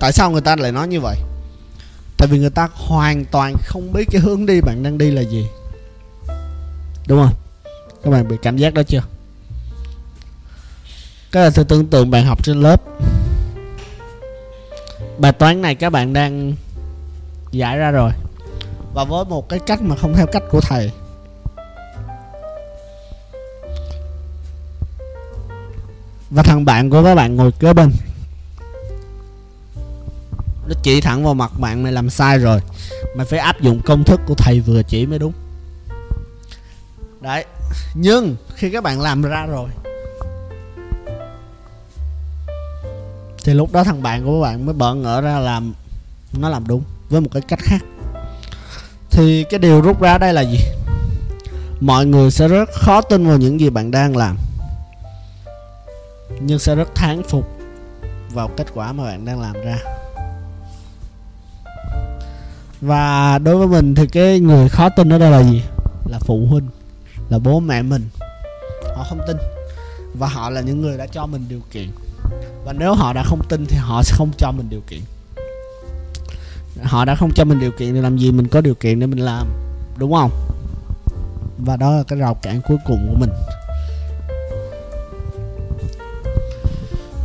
Tại 0.00 0.12
sao 0.12 0.30
người 0.30 0.40
ta 0.40 0.56
lại 0.56 0.72
nói 0.72 0.88
như 0.88 1.00
vậy? 1.00 1.16
Tại 2.16 2.28
vì 2.28 2.38
người 2.38 2.50
ta 2.50 2.68
hoàn 2.72 3.24
toàn 3.24 3.54
không 3.64 3.92
biết 3.92 4.08
cái 4.10 4.20
hướng 4.20 4.46
đi 4.46 4.60
bạn 4.60 4.82
đang 4.82 4.98
đi 4.98 5.10
là 5.10 5.22
gì. 5.22 5.46
Đúng 7.06 7.22
không? 7.24 7.34
Các 8.02 8.10
bạn 8.10 8.28
bị 8.28 8.36
cảm 8.42 8.56
giác 8.56 8.74
đó 8.74 8.82
chưa? 8.82 9.02
Cái 11.32 11.42
là 11.42 11.50
thử 11.50 11.64
tưởng 11.64 11.86
tượng 11.86 12.10
bạn 12.10 12.24
học 12.24 12.44
trên 12.44 12.60
lớp. 12.60 12.82
Bài 15.18 15.32
toán 15.32 15.62
này 15.62 15.74
các 15.74 15.90
bạn 15.90 16.12
đang 16.12 16.54
giải 17.50 17.78
ra 17.78 17.90
rồi. 17.90 18.10
Và 18.94 19.04
với 19.04 19.24
một 19.24 19.48
cái 19.48 19.58
cách 19.66 19.82
mà 19.82 19.96
không 19.96 20.14
theo 20.14 20.26
cách 20.26 20.42
của 20.50 20.60
thầy. 20.60 20.90
Và 26.30 26.42
thằng 26.42 26.64
bạn 26.64 26.90
của 26.90 27.04
các 27.04 27.14
bạn 27.14 27.36
ngồi 27.36 27.52
kế 27.52 27.72
bên 27.72 27.90
nó 30.68 30.74
chỉ 30.82 31.00
thẳng 31.00 31.24
vào 31.24 31.34
mặt 31.34 31.50
bạn 31.58 31.82
mày 31.82 31.92
làm 31.92 32.10
sai 32.10 32.38
rồi. 32.38 32.60
Mày 33.16 33.26
phải 33.26 33.38
áp 33.38 33.60
dụng 33.60 33.80
công 33.84 34.04
thức 34.04 34.20
của 34.26 34.34
thầy 34.34 34.60
vừa 34.60 34.82
chỉ 34.82 35.06
mới 35.06 35.18
đúng. 35.18 35.32
Đấy, 37.20 37.44
nhưng 37.94 38.36
khi 38.54 38.70
các 38.70 38.82
bạn 38.82 39.00
làm 39.00 39.22
ra 39.22 39.46
rồi, 39.46 39.68
thì 43.44 43.54
lúc 43.54 43.72
đó 43.72 43.84
thằng 43.84 44.02
bạn 44.02 44.24
của 44.24 44.40
bạn 44.40 44.66
mới 44.66 44.74
bỡ 44.74 44.94
ngỡ 44.94 45.20
ra 45.20 45.38
làm 45.38 45.74
nó 46.32 46.48
làm 46.48 46.66
đúng 46.66 46.82
với 47.08 47.20
một 47.20 47.28
cái 47.32 47.42
cách 47.48 47.58
khác. 47.62 47.78
Thì 49.10 49.44
cái 49.50 49.58
điều 49.58 49.80
rút 49.80 50.00
ra 50.00 50.18
đây 50.18 50.32
là 50.32 50.40
gì? 50.40 50.58
Mọi 51.80 52.06
người 52.06 52.30
sẽ 52.30 52.48
rất 52.48 52.68
khó 52.72 53.00
tin 53.00 53.26
vào 53.26 53.38
những 53.38 53.60
gì 53.60 53.70
bạn 53.70 53.90
đang 53.90 54.16
làm, 54.16 54.36
nhưng 56.40 56.58
sẽ 56.58 56.74
rất 56.74 56.94
thán 56.94 57.22
phục 57.22 57.48
vào 58.32 58.50
kết 58.56 58.66
quả 58.74 58.92
mà 58.92 59.04
bạn 59.04 59.24
đang 59.24 59.40
làm 59.40 59.52
ra 59.52 59.78
và 62.84 63.38
đối 63.38 63.56
với 63.56 63.66
mình 63.66 63.94
thì 63.94 64.06
cái 64.06 64.40
người 64.40 64.68
khó 64.68 64.88
tin 64.88 65.12
ở 65.12 65.18
đây 65.18 65.30
là 65.30 65.42
gì? 65.42 65.62
Là 66.06 66.18
phụ 66.18 66.46
huynh, 66.46 66.68
là 67.28 67.38
bố 67.38 67.60
mẹ 67.60 67.82
mình. 67.82 68.08
Họ 68.96 69.06
không 69.08 69.20
tin. 69.26 69.36
Và 70.14 70.28
họ 70.28 70.50
là 70.50 70.60
những 70.60 70.82
người 70.82 70.98
đã 70.98 71.06
cho 71.06 71.26
mình 71.26 71.44
điều 71.48 71.60
kiện. 71.72 71.88
Và 72.64 72.72
nếu 72.72 72.94
họ 72.94 73.12
đã 73.12 73.22
không 73.22 73.40
tin 73.48 73.66
thì 73.66 73.76
họ 73.80 74.02
sẽ 74.02 74.14
không 74.16 74.30
cho 74.38 74.52
mình 74.52 74.66
điều 74.70 74.80
kiện. 74.80 75.00
Họ 76.82 77.04
đã 77.04 77.14
không 77.14 77.30
cho 77.34 77.44
mình 77.44 77.60
điều 77.60 77.70
kiện 77.70 77.94
thì 77.94 78.00
làm 78.00 78.18
gì 78.18 78.32
mình 78.32 78.48
có 78.48 78.60
điều 78.60 78.74
kiện 78.74 79.00
để 79.00 79.06
mình 79.06 79.24
làm? 79.24 79.46
Đúng 79.96 80.12
không? 80.12 80.30
Và 81.58 81.76
đó 81.76 81.90
là 81.90 82.02
cái 82.02 82.18
rào 82.18 82.34
cản 82.34 82.60
cuối 82.68 82.76
cùng 82.86 83.06
của 83.08 83.20
mình. 83.20 83.30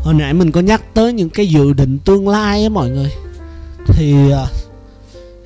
Hồi 0.03 0.13
nãy 0.13 0.33
mình 0.33 0.51
có 0.51 0.61
nhắc 0.61 0.81
tới 0.93 1.13
những 1.13 1.29
cái 1.29 1.47
dự 1.47 1.73
định 1.73 1.99
tương 2.05 2.27
lai 2.27 2.63
á 2.63 2.69
mọi 2.69 2.89
người. 2.89 3.11
Thì 3.87 4.31
à, 4.31 4.45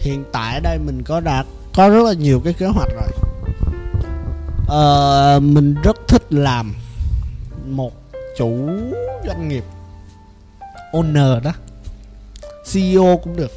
hiện 0.04 0.24
tại 0.32 0.54
ở 0.54 0.60
đây 0.60 0.80
mình 0.80 1.04
có 1.04 1.20
đã 1.20 1.44
có 1.76 1.90
rất 1.90 2.04
là 2.04 2.14
nhiều 2.14 2.42
cái 2.44 2.54
kế 2.54 2.66
hoạch 2.68 2.90
rồi. 2.90 3.10
Uh, 4.64 5.44
mình 5.44 5.76
rất 5.84 5.98
thích 6.08 6.24
làm 6.30 6.74
một 7.66 7.94
chủ 8.38 8.70
doanh 9.26 9.50
nghiệp 9.50 9.64
owner 10.92 11.42
đó. 11.44 11.52
CEO 12.74 13.20
cũng 13.24 13.36
được. 13.36 13.52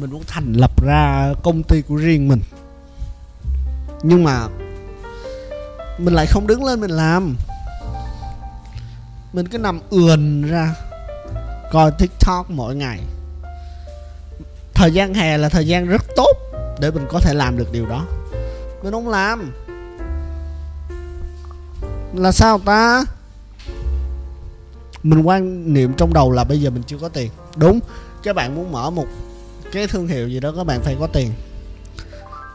Mình 0.00 0.10
muốn 0.10 0.22
thành 0.26 0.52
lập 0.52 0.82
ra 0.84 1.32
công 1.42 1.62
ty 1.62 1.82
của 1.82 1.96
riêng 1.96 2.28
mình. 2.28 2.40
Nhưng 4.02 4.24
mà 4.24 4.48
mình 5.98 6.14
lại 6.14 6.26
không 6.26 6.46
đứng 6.46 6.64
lên 6.64 6.80
mình 6.80 6.90
làm. 6.90 7.36
Mình 9.32 9.48
cứ 9.48 9.58
nằm 9.58 9.80
ườn 9.90 10.42
ra 10.42 10.74
coi 11.74 11.90
tiktok 11.98 12.50
mỗi 12.50 12.74
ngày. 12.74 13.00
Thời 14.74 14.90
gian 14.92 15.14
hè 15.14 15.38
là 15.38 15.48
thời 15.48 15.66
gian 15.66 15.86
rất 15.86 16.02
tốt 16.16 16.36
để 16.80 16.90
mình 16.90 17.06
có 17.08 17.20
thể 17.20 17.34
làm 17.34 17.56
được 17.56 17.72
điều 17.72 17.86
đó. 17.86 18.06
Mình 18.82 18.92
không 18.92 19.08
làm. 19.08 19.52
Là 22.14 22.32
sao 22.32 22.58
ta? 22.58 23.04
Mình 25.02 25.22
quan 25.22 25.72
niệm 25.74 25.92
trong 25.96 26.12
đầu 26.12 26.30
là 26.30 26.44
bây 26.44 26.60
giờ 26.60 26.70
mình 26.70 26.82
chưa 26.82 26.98
có 26.98 27.08
tiền. 27.08 27.30
Đúng 27.56 27.80
các 28.22 28.36
bạn 28.36 28.54
muốn 28.54 28.72
mở 28.72 28.90
một 28.90 29.06
cái 29.72 29.86
thương 29.86 30.08
hiệu 30.08 30.28
gì 30.28 30.40
đó 30.40 30.52
các 30.56 30.64
bạn 30.64 30.80
phải 30.82 30.96
có 31.00 31.06
tiền. 31.06 31.32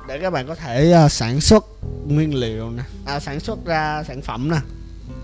Để 0.08 0.20
các 0.22 0.30
bạn 0.30 0.48
có 0.48 0.56
thể 0.56 1.04
uh, 1.06 1.12
sản 1.12 1.42
xuất 1.42 1.66
nguyên 2.08 2.36
liệu 2.36 2.70
nè. 2.70 2.84
À, 3.06 3.20
sản 3.20 3.40
xuất 3.40 3.66
ra 3.66 4.04
sản 4.08 4.22
phẩm 4.22 4.52
nè. 4.52 4.60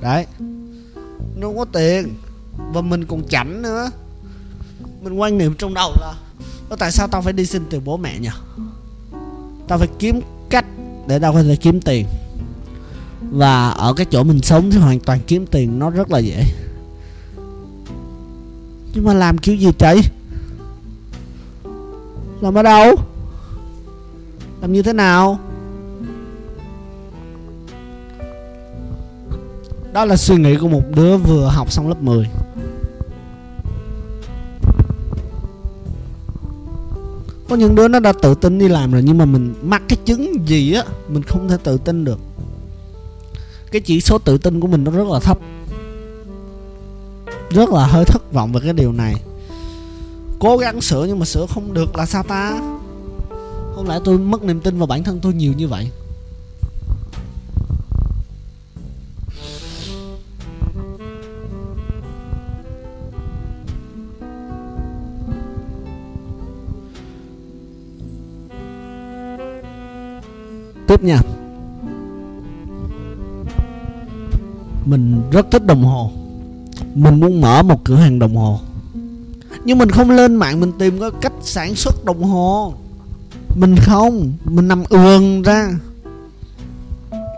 Đấy. 0.01 0.25
Nó 1.35 1.47
không 1.47 1.57
có 1.57 1.65
tiền 1.73 2.15
và 2.57 2.81
mình 2.81 3.05
còn 3.05 3.27
chảnh 3.27 3.61
nữa. 3.61 3.91
Mình 5.01 5.13
quan 5.13 5.37
niệm 5.37 5.53
trong 5.57 5.73
đầu 5.73 5.93
là 6.01 6.13
tại 6.79 6.91
sao 6.91 7.07
tao 7.07 7.21
phải 7.21 7.33
đi 7.33 7.45
xin 7.45 7.65
từ 7.69 7.79
bố 7.79 7.97
mẹ 7.97 8.19
nhỉ? 8.19 8.29
Tao 9.67 9.77
phải 9.77 9.87
kiếm 9.99 10.21
cách 10.49 10.65
để 11.07 11.19
tao 11.19 11.33
có 11.33 11.43
thể 11.43 11.55
kiếm 11.55 11.81
tiền. 11.81 12.05
Và 13.31 13.69
ở 13.69 13.93
cái 13.93 14.05
chỗ 14.05 14.23
mình 14.23 14.41
sống 14.41 14.71
thì 14.71 14.77
hoàn 14.77 14.99
toàn 14.99 15.19
kiếm 15.27 15.45
tiền 15.45 15.79
nó 15.79 15.89
rất 15.89 16.11
là 16.11 16.19
dễ. 16.19 16.43
Nhưng 18.93 19.03
mà 19.03 19.13
làm 19.13 19.37
kiểu 19.37 19.55
gì 19.55 19.71
chạy 19.77 20.01
làm 22.41 22.53
ở 22.53 22.63
đâu? 22.63 22.95
Làm 24.61 24.73
như 24.73 24.81
thế 24.81 24.93
nào? 24.93 25.39
Đó 29.93 30.05
là 30.05 30.17
suy 30.17 30.35
nghĩ 30.35 30.57
của 30.57 30.67
một 30.67 30.83
đứa 30.95 31.17
vừa 31.17 31.47
học 31.47 31.71
xong 31.71 31.87
lớp 31.87 32.01
10 32.01 32.29
có 37.49 37.55
những 37.55 37.75
đứa 37.75 37.87
nó 37.87 37.99
đã 37.99 38.13
tự 38.21 38.35
tin 38.35 38.59
đi 38.59 38.67
làm 38.67 38.91
rồi, 38.91 39.03
nhưng 39.03 39.17
mà 39.17 39.25
mình 39.25 39.53
mắc 39.63 39.81
cái 39.87 39.97
chứng 40.05 40.47
gì 40.47 40.73
á, 40.73 40.83
mình 41.07 41.23
không 41.23 41.49
thể 41.49 41.57
tự 41.63 41.77
tin 41.77 42.05
được. 42.05 42.19
Cái 43.71 43.81
chỉ 43.81 44.01
số 44.01 44.17
tự 44.17 44.37
tin 44.37 44.59
của 44.59 44.67
mình 44.67 44.83
nó 44.83 44.91
rất 44.91 45.07
là 45.07 45.19
thấp. 45.19 45.39
Rất 47.49 47.69
là 47.69 47.85
hơi 47.85 48.05
thất 48.05 48.33
vọng 48.33 48.53
về 48.53 48.61
cái 48.63 48.73
điều 48.73 48.91
này. 48.91 49.15
Cố 50.39 50.57
gắng 50.57 50.81
sửa 50.81 51.05
nhưng 51.05 51.19
mà 51.19 51.25
sửa 51.25 51.45
không 51.45 51.73
được 51.73 51.95
là 51.95 52.05
sao 52.05 52.23
ta? 52.23 52.59
Không 53.75 53.89
lẽ 53.89 53.99
tôi 54.03 54.17
mất 54.17 54.43
niềm 54.43 54.59
tin 54.59 54.77
vào 54.77 54.87
bản 54.87 55.03
thân 55.03 55.19
tôi 55.21 55.33
nhiều 55.33 55.53
như 55.57 55.67
vậy? 55.67 55.89
Tiếp 70.97 71.03
nha. 71.03 71.21
Mình 74.85 75.21
rất 75.31 75.51
thích 75.51 75.65
đồng 75.65 75.83
hồ. 75.83 76.11
Mình 76.95 77.19
muốn 77.19 77.41
mở 77.41 77.63
một 77.63 77.83
cửa 77.83 77.95
hàng 77.95 78.19
đồng 78.19 78.35
hồ. 78.35 78.59
Nhưng 79.65 79.77
mình 79.77 79.89
không 79.89 80.11
lên 80.11 80.35
mạng 80.35 80.59
mình 80.59 80.71
tìm 80.79 80.99
có 80.99 81.09
cách 81.09 81.33
sản 81.41 81.75
xuất 81.75 82.05
đồng 82.05 82.23
hồ. 82.23 82.73
Mình 83.55 83.75
không. 83.77 84.33
Mình 84.45 84.67
nằm 84.67 84.83
ườn 84.89 85.41
ra. 85.41 85.69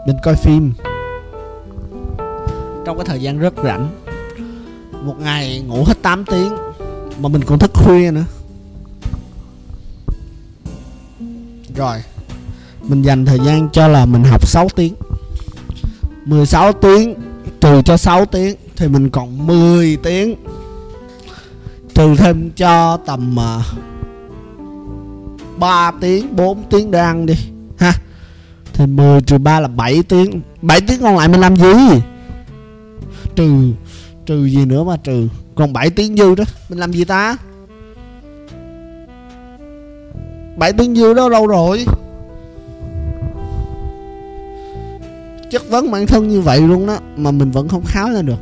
Mình 0.07 0.17
coi 0.23 0.35
phim. 0.35 0.73
Trong 2.85 2.97
cái 2.97 3.05
thời 3.05 3.21
gian 3.21 3.39
rất 3.39 3.53
rảnh, 3.63 3.89
một 5.03 5.15
ngày 5.19 5.59
ngủ 5.67 5.83
hết 5.87 6.01
8 6.01 6.25
tiếng, 6.25 6.53
mà 7.19 7.29
mình 7.29 7.43
còn 7.43 7.59
thức 7.59 7.71
khuya 7.73 8.11
nữa. 8.11 8.25
Rồi 11.75 12.03
mình 12.87 13.01
dành 13.01 13.25
thời 13.25 13.39
gian 13.39 13.69
cho 13.69 13.87
là 13.87 14.05
mình 14.05 14.23
học 14.23 14.47
6 14.47 14.69
tiếng. 14.75 14.93
16 16.25 16.73
tiếng 16.73 17.15
trừ 17.61 17.81
cho 17.85 17.97
6 17.97 18.25
tiếng 18.25 18.55
thì 18.75 18.87
mình 18.87 19.09
còn 19.09 19.47
10 19.47 19.97
tiếng. 20.03 20.35
Trừ 21.93 22.15
thêm 22.17 22.51
cho 22.55 22.97
tầm 22.97 23.39
à, 23.39 23.55
uh, 23.57 23.87
3 25.57 25.91
tiếng 26.01 26.35
4 26.35 26.63
tiếng 26.69 26.91
để 26.91 26.99
ăn 26.99 27.25
đi 27.25 27.35
ha. 27.77 27.93
Thì 28.73 28.85
10 28.85 29.21
trừ 29.21 29.37
3 29.37 29.59
là 29.59 29.67
7 29.67 30.03
tiếng. 30.03 30.41
7 30.61 30.81
tiếng 30.81 31.01
còn 31.01 31.17
lại 31.17 31.27
mình 31.27 31.41
làm 31.41 31.55
gì? 31.55 32.01
Trừ 33.35 33.73
trừ 34.25 34.45
gì 34.45 34.65
nữa 34.65 34.83
mà 34.83 34.97
trừ? 34.97 35.27
Còn 35.55 35.73
7 35.73 35.89
tiếng 35.89 36.17
dư 36.17 36.35
đó. 36.35 36.43
Mình 36.69 36.79
làm 36.79 36.91
gì 36.91 37.05
ta? 37.05 37.37
7 40.57 40.73
tiếng 40.73 40.95
dư 40.95 41.13
đó 41.13 41.29
đâu 41.29 41.47
rồi? 41.47 41.85
Chất 45.51 45.69
vấn 45.69 45.91
bản 45.91 46.07
thân 46.07 46.27
như 46.27 46.41
vậy 46.41 46.61
luôn 46.61 46.87
đó, 46.87 46.97
mà 47.17 47.31
mình 47.31 47.51
vẫn 47.51 47.67
không 47.67 47.83
kháo 47.85 48.11
ra 48.11 48.21
được. 48.21 48.39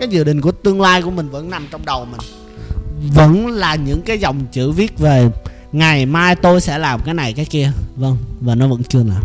Cái 0.00 0.08
dự 0.08 0.24
định 0.24 0.40
của 0.40 0.52
tương 0.52 0.80
lai 0.80 1.02
của 1.02 1.10
mình 1.10 1.28
vẫn 1.28 1.50
nằm 1.50 1.66
trong 1.70 1.84
đầu 1.84 2.04
mình. 2.04 2.20
Vẫn 3.14 3.46
là 3.46 3.74
những 3.74 4.02
cái 4.02 4.18
dòng 4.18 4.46
chữ 4.52 4.70
viết 4.70 4.98
về, 4.98 5.30
ngày 5.72 6.06
mai 6.06 6.36
tôi 6.36 6.60
sẽ 6.60 6.78
làm 6.78 7.00
cái 7.04 7.14
này, 7.14 7.32
cái 7.32 7.44
kia. 7.44 7.72
Vâng 7.96 8.16
và 8.40 8.54
nó 8.54 8.68
vẫn 8.68 8.82
chưa 8.84 9.02
làm. 9.02 9.22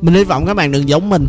Mình 0.00 0.14
hy 0.14 0.24
vọng 0.24 0.46
các 0.46 0.54
bạn 0.54 0.72
đừng 0.72 0.88
giống 0.88 1.10
mình. 1.10 1.26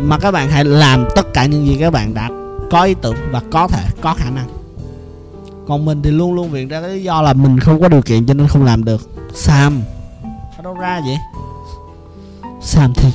Mà 0.00 0.18
các 0.18 0.30
bạn 0.30 0.50
hãy 0.50 0.64
làm 0.64 1.04
tất 1.16 1.26
cả 1.34 1.46
những 1.46 1.66
gì 1.66 1.76
các 1.80 1.90
bạn 1.90 2.14
đã 2.14 2.30
có 2.70 2.82
ý 2.82 2.94
tưởng 3.02 3.16
và 3.30 3.42
có 3.50 3.68
thể, 3.68 3.84
có 4.00 4.14
khả 4.14 4.30
năng 4.30 4.61
còn 5.66 5.84
mình 5.84 6.02
thì 6.02 6.10
luôn 6.10 6.34
luôn 6.34 6.50
viện 6.50 6.68
ra 6.68 6.80
cái 6.80 6.90
lý 6.90 7.02
do 7.02 7.22
là 7.22 7.32
mình 7.32 7.60
không 7.60 7.80
có 7.80 7.88
điều 7.88 8.02
kiện 8.02 8.26
cho 8.26 8.34
nên 8.34 8.48
không 8.48 8.64
làm 8.64 8.84
được. 8.84 9.10
Sam 9.34 9.82
ở 10.56 10.62
đâu 10.62 10.74
ra 10.74 11.00
vậy? 11.06 11.16
Sam 12.62 12.92
thiệt. 12.94 13.12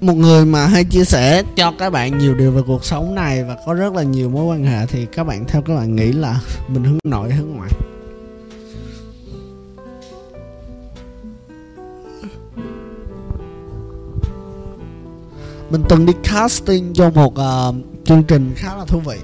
Một 0.00 0.14
người 0.14 0.44
mà 0.44 0.66
hay 0.66 0.84
chia 0.84 1.04
sẻ 1.04 1.42
cho 1.56 1.72
các 1.78 1.90
bạn 1.90 2.18
nhiều 2.18 2.34
điều 2.34 2.52
về 2.52 2.62
cuộc 2.66 2.84
sống 2.84 3.14
này 3.14 3.44
và 3.44 3.56
có 3.66 3.74
rất 3.74 3.94
là 3.94 4.02
nhiều 4.02 4.30
mối 4.30 4.44
quan 4.44 4.64
hệ 4.64 4.86
thì 4.86 5.06
các 5.06 5.24
bạn 5.24 5.44
theo 5.48 5.62
các 5.62 5.74
bạn 5.74 5.96
nghĩ 5.96 6.12
là 6.12 6.40
mình 6.68 6.84
hướng 6.84 6.98
nội 7.04 7.32
hướng 7.32 7.56
ngoại? 7.56 7.70
Mình 15.72 15.82
từng 15.88 16.06
đi 16.06 16.12
casting 16.24 16.94
cho 16.94 17.10
một 17.10 17.32
uh, 17.32 17.74
chương 18.04 18.22
trình 18.22 18.52
khá 18.56 18.76
là 18.76 18.84
thú 18.84 19.00
vị. 19.00 19.18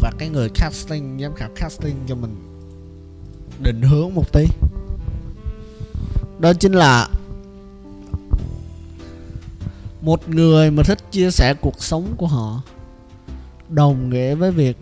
Và 0.00 0.12
cái 0.18 0.28
người 0.28 0.48
casting 0.48 1.18
giám 1.20 1.34
khảo 1.34 1.48
casting 1.54 1.96
cho 2.06 2.14
mình 2.14 2.36
định 3.58 3.82
hướng 3.82 4.14
một 4.14 4.32
tí. 4.32 4.46
Đó 6.38 6.52
chính 6.52 6.72
là 6.72 7.08
một 10.02 10.28
người 10.28 10.70
mà 10.70 10.82
thích 10.82 10.98
chia 11.10 11.30
sẻ 11.30 11.54
cuộc 11.54 11.82
sống 11.82 12.14
của 12.16 12.26
họ 12.26 12.62
đồng 13.68 14.10
nghĩa 14.10 14.34
với 14.34 14.50
việc 14.50 14.76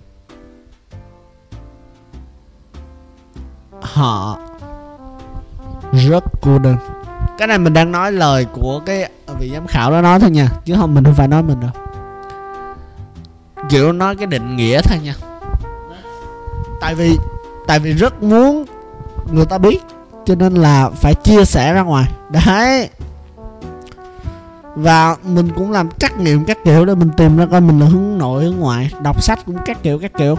họ 3.80 4.38
rất 5.92 6.24
cô 6.42 6.58
đơn 6.58 6.76
cái 7.38 7.48
này 7.48 7.58
mình 7.58 7.72
đang 7.72 7.92
nói 7.92 8.12
lời 8.12 8.46
của 8.52 8.80
cái 8.86 9.10
vị 9.38 9.50
giám 9.54 9.66
khảo 9.66 9.90
đó 9.90 10.00
nói 10.00 10.20
thôi 10.20 10.30
nha. 10.30 10.48
Chứ 10.64 10.74
không 10.76 10.94
mình 10.94 11.04
không 11.04 11.14
phải 11.14 11.28
nói 11.28 11.42
mình 11.42 11.60
đâu. 11.60 11.70
Kiểu 13.70 13.92
nói 13.92 14.16
cái 14.16 14.26
định 14.26 14.56
nghĩa 14.56 14.80
thôi 14.82 14.98
nha. 15.04 15.14
Tại 16.80 16.94
vì 16.94 17.16
tại 17.66 17.78
vì 17.78 17.92
rất 17.92 18.22
muốn 18.22 18.64
người 19.32 19.46
ta 19.46 19.58
biết 19.58 19.80
cho 20.24 20.34
nên 20.34 20.54
là 20.54 20.90
phải 20.90 21.14
chia 21.14 21.44
sẻ 21.44 21.72
ra 21.72 21.82
ngoài. 21.82 22.04
Đấy. 22.30 22.88
Và 24.74 25.16
mình 25.24 25.50
cũng 25.56 25.72
làm 25.72 25.90
trắc 25.90 26.18
nghiệm 26.18 26.44
các 26.44 26.58
kiểu 26.64 26.84
để 26.84 26.94
mình 26.94 27.10
tìm 27.16 27.36
ra 27.36 27.46
coi 27.50 27.60
mình 27.60 27.80
là 27.80 27.86
hướng 27.86 28.18
nội 28.18 28.44
hướng 28.44 28.56
ngoại. 28.56 28.90
Đọc 29.02 29.22
sách 29.22 29.38
cũng 29.46 29.56
các 29.64 29.82
kiểu 29.82 29.98
các 29.98 30.12
kiểu. 30.18 30.38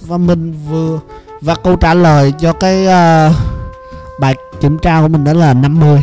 Và 0.00 0.16
mình 0.16 0.54
vừa 0.68 0.98
và 1.40 1.54
câu 1.54 1.76
trả 1.76 1.94
lời 1.94 2.32
cho 2.38 2.52
cái 2.52 2.86
uh, 2.86 3.36
bài 4.20 4.34
kiểm 4.60 4.78
tra 4.78 5.02
của 5.02 5.08
mình 5.08 5.24
đó 5.24 5.32
là 5.32 5.54
50 5.54 6.02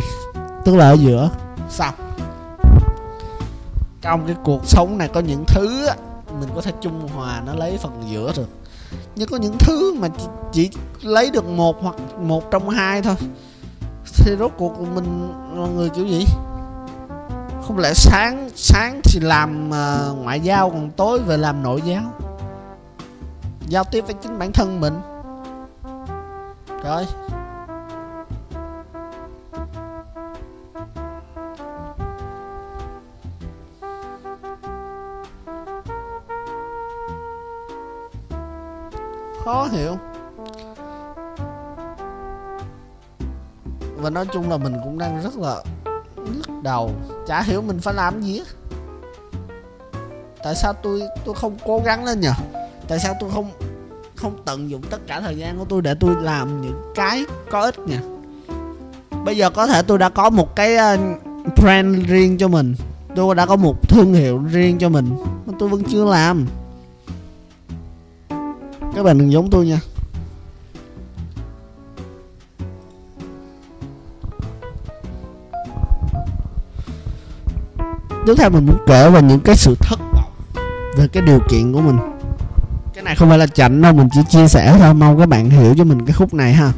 tức 0.64 0.74
là 0.74 0.88
ở 0.88 0.92
giữa. 0.92 1.30
Xong. 1.68 1.94
Trong 4.02 4.26
cái 4.26 4.36
cuộc 4.44 4.66
sống 4.66 4.98
này 4.98 5.08
có 5.08 5.20
những 5.20 5.44
thứ 5.46 5.88
mình 6.40 6.48
có 6.54 6.60
thể 6.60 6.72
trung 6.80 7.08
hòa 7.14 7.42
nó 7.46 7.54
lấy 7.54 7.78
phần 7.78 8.02
giữa 8.06 8.32
được. 8.36 8.48
Nhưng 9.16 9.28
có 9.28 9.36
những 9.36 9.56
thứ 9.58 9.94
mà 9.94 10.08
chỉ, 10.08 10.28
chỉ 10.52 10.70
lấy 11.02 11.30
được 11.30 11.48
một 11.48 11.82
hoặc 11.82 11.94
một 12.20 12.50
trong 12.50 12.68
hai 12.68 13.02
thôi. 13.02 13.14
Thì 14.14 14.36
rốt 14.38 14.52
cuộc 14.58 14.80
mình 14.80 15.32
là 15.54 15.66
người 15.66 15.88
kiểu 15.88 16.06
gì? 16.06 16.24
Không 17.66 17.78
lẽ 17.78 17.94
sáng 17.94 18.50
sáng 18.54 19.00
thì 19.04 19.20
làm 19.20 19.70
uh, 19.70 20.18
ngoại 20.18 20.40
giao 20.40 20.70
còn 20.70 20.90
tối 20.90 21.18
về 21.18 21.36
làm 21.36 21.62
nội 21.62 21.82
giao 21.84 22.02
giao 23.68 23.84
tiếp 23.84 24.04
với 24.06 24.14
chính 24.14 24.38
bản 24.38 24.52
thân 24.52 24.80
mình. 24.80 24.94
Rồi 26.84 27.06
khó 39.48 39.68
hiểu. 39.72 39.96
Và 43.96 44.10
nói 44.10 44.26
chung 44.32 44.50
là 44.50 44.56
mình 44.56 44.76
cũng 44.84 44.98
đang 44.98 45.22
rất 45.22 45.36
là 45.36 45.62
nhức 46.16 46.46
đầu. 46.62 46.90
Chả 47.26 47.42
hiểu 47.42 47.62
mình 47.62 47.80
phải 47.80 47.94
làm 47.94 48.20
gì 48.22 48.42
tại 50.44 50.54
sao 50.54 50.72
tôi 50.72 51.02
tôi 51.24 51.34
không 51.34 51.56
cố 51.64 51.82
gắng 51.84 52.04
lên 52.04 52.20
nhỉ 52.20 52.28
tại 52.88 52.98
sao 52.98 53.14
tôi 53.20 53.30
không 53.30 53.50
không 54.16 54.42
tận 54.44 54.70
dụng 54.70 54.82
tất 54.90 55.06
cả 55.06 55.20
thời 55.20 55.36
gian 55.36 55.58
của 55.58 55.64
tôi 55.68 55.82
để 55.82 55.94
tôi 56.00 56.16
làm 56.20 56.60
những 56.60 56.82
cái 56.94 57.24
có 57.50 57.60
ích 57.60 57.78
nhỉ 57.78 57.96
bây 59.24 59.36
giờ 59.36 59.50
có 59.50 59.66
thể 59.66 59.82
tôi 59.82 59.98
đã 59.98 60.08
có 60.08 60.30
một 60.30 60.56
cái 60.56 60.76
ờ, 60.76 60.96
brand 61.56 62.06
riêng 62.06 62.38
cho 62.38 62.48
mình. 62.48 62.74
Tôi 63.14 63.34
đã 63.34 63.46
có 63.46 63.56
một 63.56 63.88
thương 63.88 64.14
hiệu 64.14 64.42
riêng 64.52 64.78
cho 64.78 64.88
mình. 64.88 65.16
Mà 65.46 65.52
tôi 65.58 65.68
vẫn 65.68 65.82
chưa 65.84 66.04
làm 66.04 66.46
các 68.96 69.02
bạn 69.02 69.18
đừng 69.18 69.32
giống 69.32 69.50
tôi 69.50 69.66
nha. 69.66 69.80
Tiếp 78.26 78.34
theo 78.38 78.50
mình 78.50 78.66
muốn 78.66 78.76
kể 78.86 79.10
về 79.10 79.22
những 79.22 79.40
cái 79.40 79.56
sự 79.56 79.74
thất 79.80 79.98
vọng 80.14 80.32
về 80.96 81.08
cái 81.08 81.22
điều 81.22 81.40
kiện 81.48 81.72
của 81.72 81.80
mình, 81.80 81.98
cái 82.94 83.04
này 83.04 83.16
không 83.16 83.28
phải 83.28 83.38
là 83.38 83.46
chạnh 83.46 83.82
đâu, 83.82 83.92
mình 83.92 84.08
chỉ 84.12 84.20
chia 84.28 84.48
sẻ 84.48 84.76
thôi. 84.78 84.94
Mong 84.94 85.18
các 85.18 85.28
bạn 85.28 85.50
hiểu 85.50 85.74
cho 85.78 85.84
mình 85.84 86.06
cái 86.06 86.12
khúc 86.12 86.34
này 86.34 86.52
ha. 86.52 86.72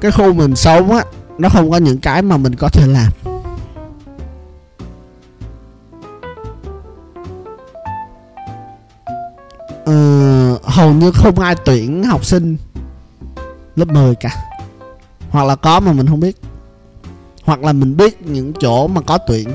Cái 0.00 0.10
khu 0.10 0.32
mình 0.32 0.56
sống 0.56 0.92
á, 0.92 1.04
nó 1.38 1.48
không 1.48 1.70
có 1.70 1.76
những 1.76 1.98
cái 1.98 2.22
mà 2.22 2.36
mình 2.36 2.54
có 2.54 2.68
thể 2.68 2.86
làm. 2.86 3.12
Như 10.98 11.12
không 11.12 11.38
ai 11.38 11.56
tuyển 11.64 12.04
học 12.04 12.24
sinh 12.24 12.56
lớp 13.76 13.88
10 13.88 14.14
cả. 14.14 14.30
Hoặc 15.30 15.44
là 15.44 15.56
có 15.56 15.80
mà 15.80 15.92
mình 15.92 16.06
không 16.06 16.20
biết. 16.20 16.40
Hoặc 17.44 17.62
là 17.62 17.72
mình 17.72 17.96
biết 17.96 18.22
những 18.22 18.52
chỗ 18.60 18.86
mà 18.86 19.00
có 19.00 19.18
tuyển, 19.18 19.48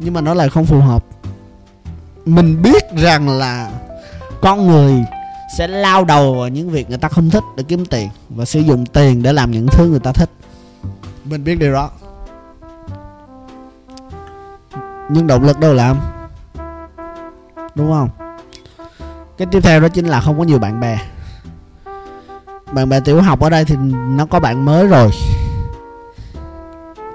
nhưng 0.00 0.14
mà 0.14 0.20
nó 0.20 0.34
lại 0.34 0.48
không 0.48 0.64
phù 0.64 0.80
hợp. 0.80 1.04
Mình 2.24 2.62
biết 2.62 2.84
rằng 2.96 3.28
là 3.28 3.70
con 4.40 4.66
người 4.66 5.04
sẽ 5.58 5.68
lao 5.68 6.04
đầu 6.04 6.34
vào 6.34 6.48
những 6.48 6.70
việc 6.70 6.88
người 6.88 6.98
ta 6.98 7.08
không 7.08 7.30
thích 7.30 7.44
để 7.56 7.64
kiếm 7.68 7.86
tiền 7.86 8.08
và 8.28 8.44
sử 8.44 8.60
dụng 8.60 8.86
tiền 8.86 9.22
để 9.22 9.32
làm 9.32 9.50
những 9.50 9.66
thứ 9.66 9.88
người 9.88 10.00
ta 10.00 10.12
thích. 10.12 10.30
Mình 11.24 11.44
biết 11.44 11.54
điều 11.54 11.72
đó. 11.72 11.90
Nhưng 15.08 15.26
động 15.26 15.42
lực 15.44 15.58
đâu 15.60 15.74
làm? 15.74 15.98
Đúng 17.74 17.92
không? 17.92 18.08
Cái 19.38 19.46
tiếp 19.50 19.60
theo 19.60 19.80
đó 19.80 19.88
chính 19.88 20.06
là 20.06 20.20
không 20.20 20.38
có 20.38 20.44
nhiều 20.44 20.58
bạn 20.58 20.80
bè. 20.80 20.98
Bạn 22.72 22.88
bè 22.88 23.00
tiểu 23.00 23.22
học 23.22 23.40
ở 23.40 23.50
đây 23.50 23.64
thì 23.64 23.76
nó 24.08 24.26
có 24.26 24.40
bạn 24.40 24.64
mới 24.64 24.86
rồi. 24.86 25.10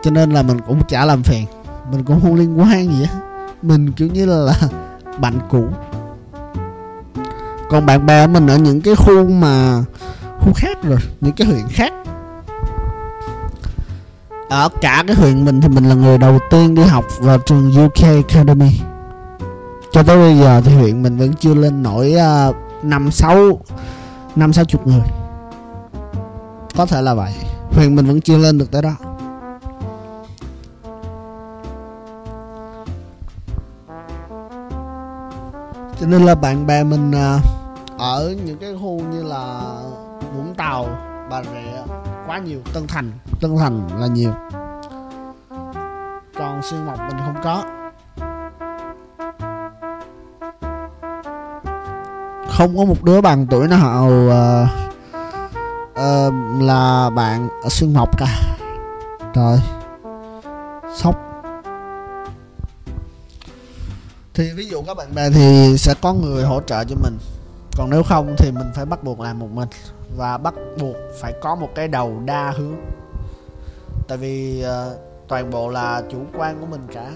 Cho 0.04 0.12
nên 0.12 0.32
là 0.32 0.42
mình 0.42 0.60
cũng 0.68 0.82
chả 0.88 1.06
làm 1.06 1.24
phiền. 1.24 1.46
Mình 1.92 2.04
cũng 2.04 2.22
không 2.22 2.36
liên 2.36 2.60
quan 2.60 2.92
gì 2.92 3.04
á. 3.04 3.20
Mình 3.62 3.92
kiểu 3.92 4.08
như 4.08 4.26
là, 4.26 4.36
là 4.36 4.54
bạn 5.20 5.34
cũ. 5.50 5.66
Còn 7.70 7.86
bạn 7.86 8.06
bè 8.06 8.28
mình 8.28 8.48
ở 8.48 8.58
những 8.58 8.82
cái 8.82 8.96
khu 8.96 9.28
mà 9.28 9.84
khu 10.40 10.54
khác 10.56 10.84
rồi 10.84 11.00
những 11.22 11.34
cái 11.34 11.48
huyện 11.48 11.68
khác. 11.70 11.94
Ở 14.50 14.70
cả 14.82 15.04
cái 15.08 15.16
huyện 15.16 15.46
mình 15.46 15.62
thì 15.62 15.68
mình 15.68 15.90
là 15.90 15.96
người 15.96 16.18
đầu 16.18 16.40
tiên 16.50 16.76
đi 16.76 16.84
học 16.84 17.06
vào 17.20 17.38
trường 17.38 17.86
UK 17.86 18.04
Academy 18.04 18.72
cho 19.92 20.04
tới 20.04 20.18
bây 20.18 20.38
giờ 20.38 20.62
thì 20.66 20.76
huyện 20.76 21.04
mình 21.04 21.18
vẫn 21.18 21.34
chưa 21.34 21.54
lên 21.54 21.84
nổi 21.84 22.14
à, 22.14 22.52
năm 22.84 23.12
sáu 23.12 23.38
năm 24.36 24.54
sáu 24.54 24.66
chục 24.66 24.88
người. 24.88 25.08
Có 26.76 26.86
thể 26.86 27.02
là 27.02 27.14
vậy. 27.14 27.34
Huyện 27.72 27.96
mình 27.96 28.06
vẫn 28.06 28.22
chưa 28.22 28.38
lên 28.38 28.58
được 28.58 28.72
tới 28.72 28.82
đó. 28.82 28.96
Cho 36.00 36.08
nên 36.08 36.26
là 36.26 36.36
bạn 36.36 36.68
bè 36.68 36.84
mình 36.84 37.12
à, 37.12 37.40
ở 37.98 38.36
những 38.46 38.58
cái 38.58 38.76
khu 38.82 39.02
như 39.12 39.24
là 39.24 39.62
vũng 40.36 40.56
tàu, 40.58 40.86
bà 41.30 41.44
rịa, 41.44 41.94
quá 42.28 42.38
nhiều. 42.38 42.60
Tân 42.74 42.88
thành 42.88 43.12
tân 43.42 43.58
thành 43.58 43.88
là 44.00 44.08
nhiều. 44.08 44.32
Còn 46.40 46.62
xuyên 46.64 46.86
mộc 46.86 47.00
mình 47.00 47.18
không 47.26 47.36
có. 47.44 47.64
Không 52.62 52.78
có 52.78 52.86
một 52.86 53.04
đứa 53.04 53.22
bằng 53.22 53.48
tuổi 53.48 53.68
nào 53.68 54.08
uh, 54.28 54.70
uh, 55.92 56.34
là 56.62 57.10
bạn 57.10 57.50
ở 57.64 57.70
xuyên 57.70 57.94
mộc 57.94 58.18
cả. 58.18 58.58
Trời. 59.36 59.60
Sốc. 60.96 61.16
Thì 64.34 64.52
ví 64.56 64.66
dụ 64.66 64.82
các 64.82 64.98
bạn 64.98 65.16
bè 65.16 65.30
thì 65.30 65.78
sẽ 65.78 65.94
có 66.02 66.14
người 66.14 66.44
hỗ 66.44 66.62
trợ 66.62 66.84
cho 66.84 66.96
mình. 67.04 67.18
Còn 67.78 67.90
nếu 67.90 68.04
không 68.04 68.36
thì 68.38 68.52
mình 68.52 68.72
phải 68.76 68.86
bắt 68.86 69.04
buộc 69.04 69.20
làm 69.20 69.40
một 69.40 69.50
mình. 69.54 69.70
Và 70.18 70.38
bắt 70.38 70.54
buộc 70.80 70.96
phải 71.22 71.34
có 71.42 71.56
một 71.56 71.70
cái 71.76 71.88
đầu 71.88 72.22
đa 72.26 72.54
hướng. 72.58 72.76
Tại 74.08 74.18
vì 74.18 74.66
uh, 74.66 74.98
toàn 75.28 75.50
bộ 75.50 75.70
là 75.70 76.02
chủ 76.12 76.18
quan 76.38 76.60
của 76.60 76.66
mình 76.66 76.88
cả. 76.94 77.12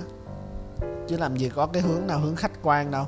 Chứ 1.08 1.18
làm 1.18 1.38
gì 1.38 1.50
có 1.56 1.66
cái 1.66 1.82
hướng 1.82 2.08
nào 2.08 2.20
hướng 2.20 2.36
khách 2.36 2.52
quan 2.62 2.92
đâu 2.92 3.06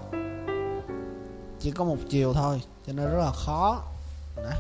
chỉ 1.60 1.72
có 1.72 1.84
một 1.84 1.98
chiều 2.10 2.34
thôi, 2.34 2.62
cho 2.88 2.94
nên 2.94 3.06
rất 3.06 3.18
là 3.18 3.32
khó. 3.32 3.82
Đó. 4.36 4.52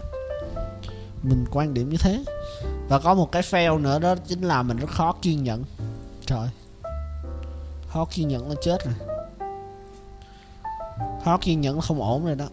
mình 1.23 1.45
quan 1.51 1.73
điểm 1.73 1.89
như 1.89 1.97
thế. 1.97 2.23
Và 2.89 2.99
có 2.99 3.13
một 3.13 3.31
cái 3.31 3.41
fail 3.41 3.81
nữa 3.81 3.99
đó 3.99 4.15
chính 4.27 4.41
là 4.41 4.63
mình 4.63 4.77
rất 4.77 4.89
khó 4.89 5.15
kiên 5.21 5.43
nhẫn. 5.43 5.63
Trời, 6.25 6.49
khó 7.89 8.05
kiên 8.05 8.27
nhẫn 8.27 8.49
nó 8.49 8.55
chết 8.61 8.77
rồi. 8.85 8.93
Khó 11.25 11.37
kiên 11.41 11.61
nhẫn 11.61 11.81
không 11.81 12.01
ổn 12.01 12.25
rồi 12.25 12.35
đó. 12.35 12.45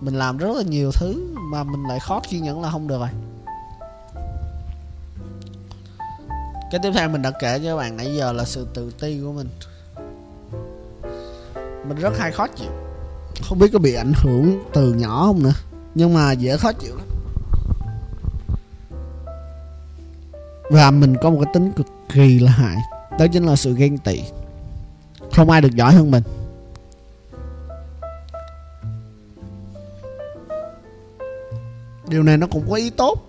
Mình 0.00 0.18
làm 0.18 0.38
rất 0.38 0.56
là 0.56 0.62
nhiều 0.62 0.92
thứ 0.92 1.34
mà 1.36 1.64
mình 1.64 1.82
lại 1.88 2.00
khó 2.00 2.20
kiên 2.28 2.42
nhẫn 2.42 2.62
là 2.62 2.70
không 2.70 2.88
được 2.88 2.98
rồi. 2.98 3.08
Cái 6.70 6.80
tiếp 6.82 6.90
theo 6.94 7.08
mình 7.08 7.22
đã 7.22 7.30
kể 7.30 7.58
cho 7.58 7.64
các 7.64 7.76
bạn 7.76 7.96
nãy 7.96 8.16
giờ 8.16 8.32
là 8.32 8.44
sự 8.44 8.66
tự 8.74 8.90
ti 9.00 9.20
của 9.24 9.32
mình. 9.32 9.48
Mình 11.88 11.96
rất 12.00 12.18
hay 12.18 12.32
khó 12.32 12.46
chịu 12.46 12.89
không 13.42 13.58
biết 13.58 13.68
có 13.72 13.78
bị 13.78 13.94
ảnh 13.94 14.12
hưởng 14.16 14.62
từ 14.72 14.94
nhỏ 14.94 15.26
không 15.26 15.42
nữa. 15.42 15.54
Nhưng 15.94 16.14
mà 16.14 16.32
dễ 16.32 16.56
khó 16.56 16.72
chịu 16.72 16.96
lắm. 16.96 17.06
Và 20.70 20.90
mình 20.90 21.16
có 21.22 21.30
một 21.30 21.38
cái 21.44 21.54
tính 21.54 21.72
cực 21.72 21.86
kỳ 22.12 22.38
là 22.38 22.50
hại. 22.50 22.76
Đó 23.18 23.26
chính 23.32 23.46
là 23.46 23.56
sự 23.56 23.74
ghen 23.74 23.98
tị. 23.98 24.22
Không 25.32 25.50
ai 25.50 25.60
được 25.60 25.74
giỏi 25.74 25.92
hơn 25.92 26.10
mình. 26.10 26.22
Điều 32.08 32.22
này 32.22 32.36
nó 32.36 32.46
cũng 32.46 32.70
có 32.70 32.76
ý 32.76 32.90
tốt. 32.90 33.26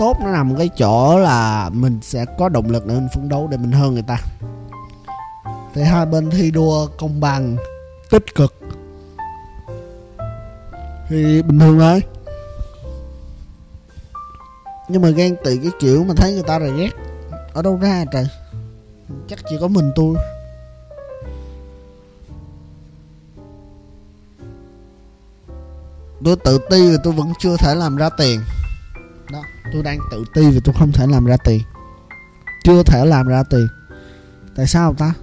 Tốt 0.00 0.16
nó 0.20 0.32
nằm 0.32 0.56
cái 0.56 0.70
chỗ 0.76 1.18
là 1.18 1.70
mình 1.72 1.98
sẽ 2.02 2.24
có 2.38 2.48
động 2.48 2.70
lực 2.70 2.86
để 2.86 2.94
mình 2.94 3.08
phấn 3.14 3.28
đấu 3.28 3.48
để 3.50 3.56
mình 3.56 3.72
hơn 3.72 3.94
người 3.94 4.02
ta. 4.02 4.18
Thì 5.74 5.82
hai 5.82 6.06
bên 6.06 6.30
thi 6.30 6.50
đua 6.50 6.86
công 6.86 7.20
bằng 7.20 7.56
tích 8.10 8.34
cực. 8.34 8.54
Thì 11.08 11.42
bình 11.42 11.58
thường 11.58 11.78
thôi. 11.78 12.02
Nhưng 14.88 15.02
mà 15.02 15.10
ghen 15.10 15.36
tị 15.44 15.58
cái 15.58 15.70
kiểu 15.80 16.04
mà 16.04 16.14
thấy 16.16 16.32
người 16.32 16.42
ta 16.42 16.58
rồi 16.58 16.72
ghét. 16.78 16.90
Ở 17.52 17.62
đâu 17.62 17.78
ra 17.82 18.04
trời? 18.12 18.26
Chắc 19.28 19.38
chỉ 19.48 19.56
có 19.60 19.68
mình 19.68 19.92
tôi. 19.96 20.16
Tôi 26.24 26.36
tự 26.36 26.58
ti 26.70 26.90
và 26.90 26.96
tôi 27.04 27.12
vẫn 27.12 27.32
chưa 27.38 27.56
thể 27.56 27.74
làm 27.74 27.96
ra 27.96 28.10
tiền. 28.18 28.40
Đó, 29.32 29.42
tôi 29.72 29.82
đang 29.82 29.98
tự 30.10 30.24
ti 30.34 30.50
vì 30.50 30.60
tôi 30.64 30.74
không 30.78 30.92
thể 30.92 31.06
làm 31.06 31.26
ra 31.26 31.36
tiền. 31.44 31.60
Chưa 32.64 32.82
thể 32.82 33.04
làm 33.04 33.28
ra 33.28 33.42
tiền. 33.50 33.68
Tại 34.56 34.66
sao 34.66 34.94
ta? 34.98 35.14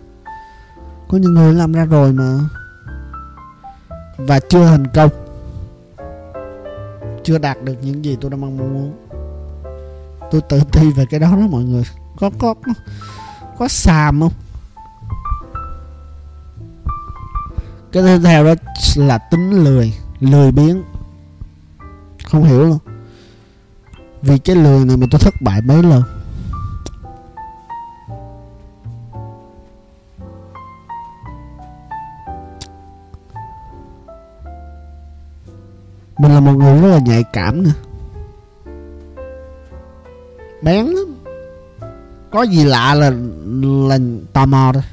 Có 1.10 1.18
những 1.18 1.34
người 1.34 1.54
làm 1.54 1.74
ra 1.74 1.86
rồi 1.86 2.12
mà 2.12 2.40
và 4.28 4.40
chưa 4.40 4.66
thành 4.66 4.88
công 4.88 5.10
chưa 7.24 7.38
đạt 7.38 7.64
được 7.64 7.76
những 7.82 8.06
gì 8.06 8.18
tôi 8.22 8.32
đang 8.32 8.42
mong 8.42 8.58
muốn. 8.58 8.94
Tôi 10.32 10.42
tự 10.42 10.62
ti 10.72 10.92
về 10.92 11.06
cái 11.10 11.20
đó 11.20 11.32
đó 11.32 11.48
mọi 11.50 11.64
người. 11.64 11.84
Có 12.20 12.32
có 12.40 12.54
có, 12.54 12.74
có 13.58 13.68
xàm 13.68 14.22
không? 14.22 14.32
Cái 17.92 18.04
tiếp 18.04 18.20
theo 18.24 18.44
đó 18.44 18.54
là 18.96 19.18
tính 19.18 19.64
lười 19.64 19.94
lười 20.20 20.52
biếng. 20.52 20.84
Không 22.26 22.44
hiểu 22.44 22.64
luôn. 22.64 22.78
Vì 24.22 24.38
cái 24.38 24.56
lười 24.56 24.86
này 24.86 24.98
mà 24.98 25.08
tôi 25.12 25.20
thất 25.20 25.34
bại 25.42 25.62
mấy 25.62 25.84
lần. 25.84 26.04
Mình 36.22 36.34
là 36.34 36.40
một 36.40 36.52
người 36.52 36.82
rất 36.82 36.88
là 36.88 37.00
nhạy 37.06 37.24
cảm 37.34 37.64
nữa, 37.64 37.72
bén 40.62 40.86
lắm. 40.86 41.06
Có 42.32 42.42
gì 42.42 42.64
lạ 42.64 42.94
là 42.94 43.12
là 43.88 43.98
tò 44.34 44.46
mò 44.46 44.72
thôi. 44.74 44.84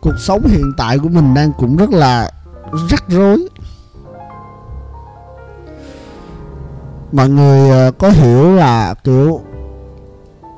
Cuộc 0.00 0.18
sống 0.18 0.42
hiện 0.46 0.72
tại 0.76 0.98
của 0.98 1.08
mình 1.08 1.34
đang 1.34 1.52
cũng 1.58 1.76
rất 1.76 1.90
là 1.90 2.30
rắc 2.90 3.04
rối. 3.08 3.48
Mọi 7.12 7.28
người 7.28 7.70
ờ, 7.70 7.90
có 7.98 8.08
hiểu 8.08 8.54
là 8.54 8.94
kiểu 9.04 9.40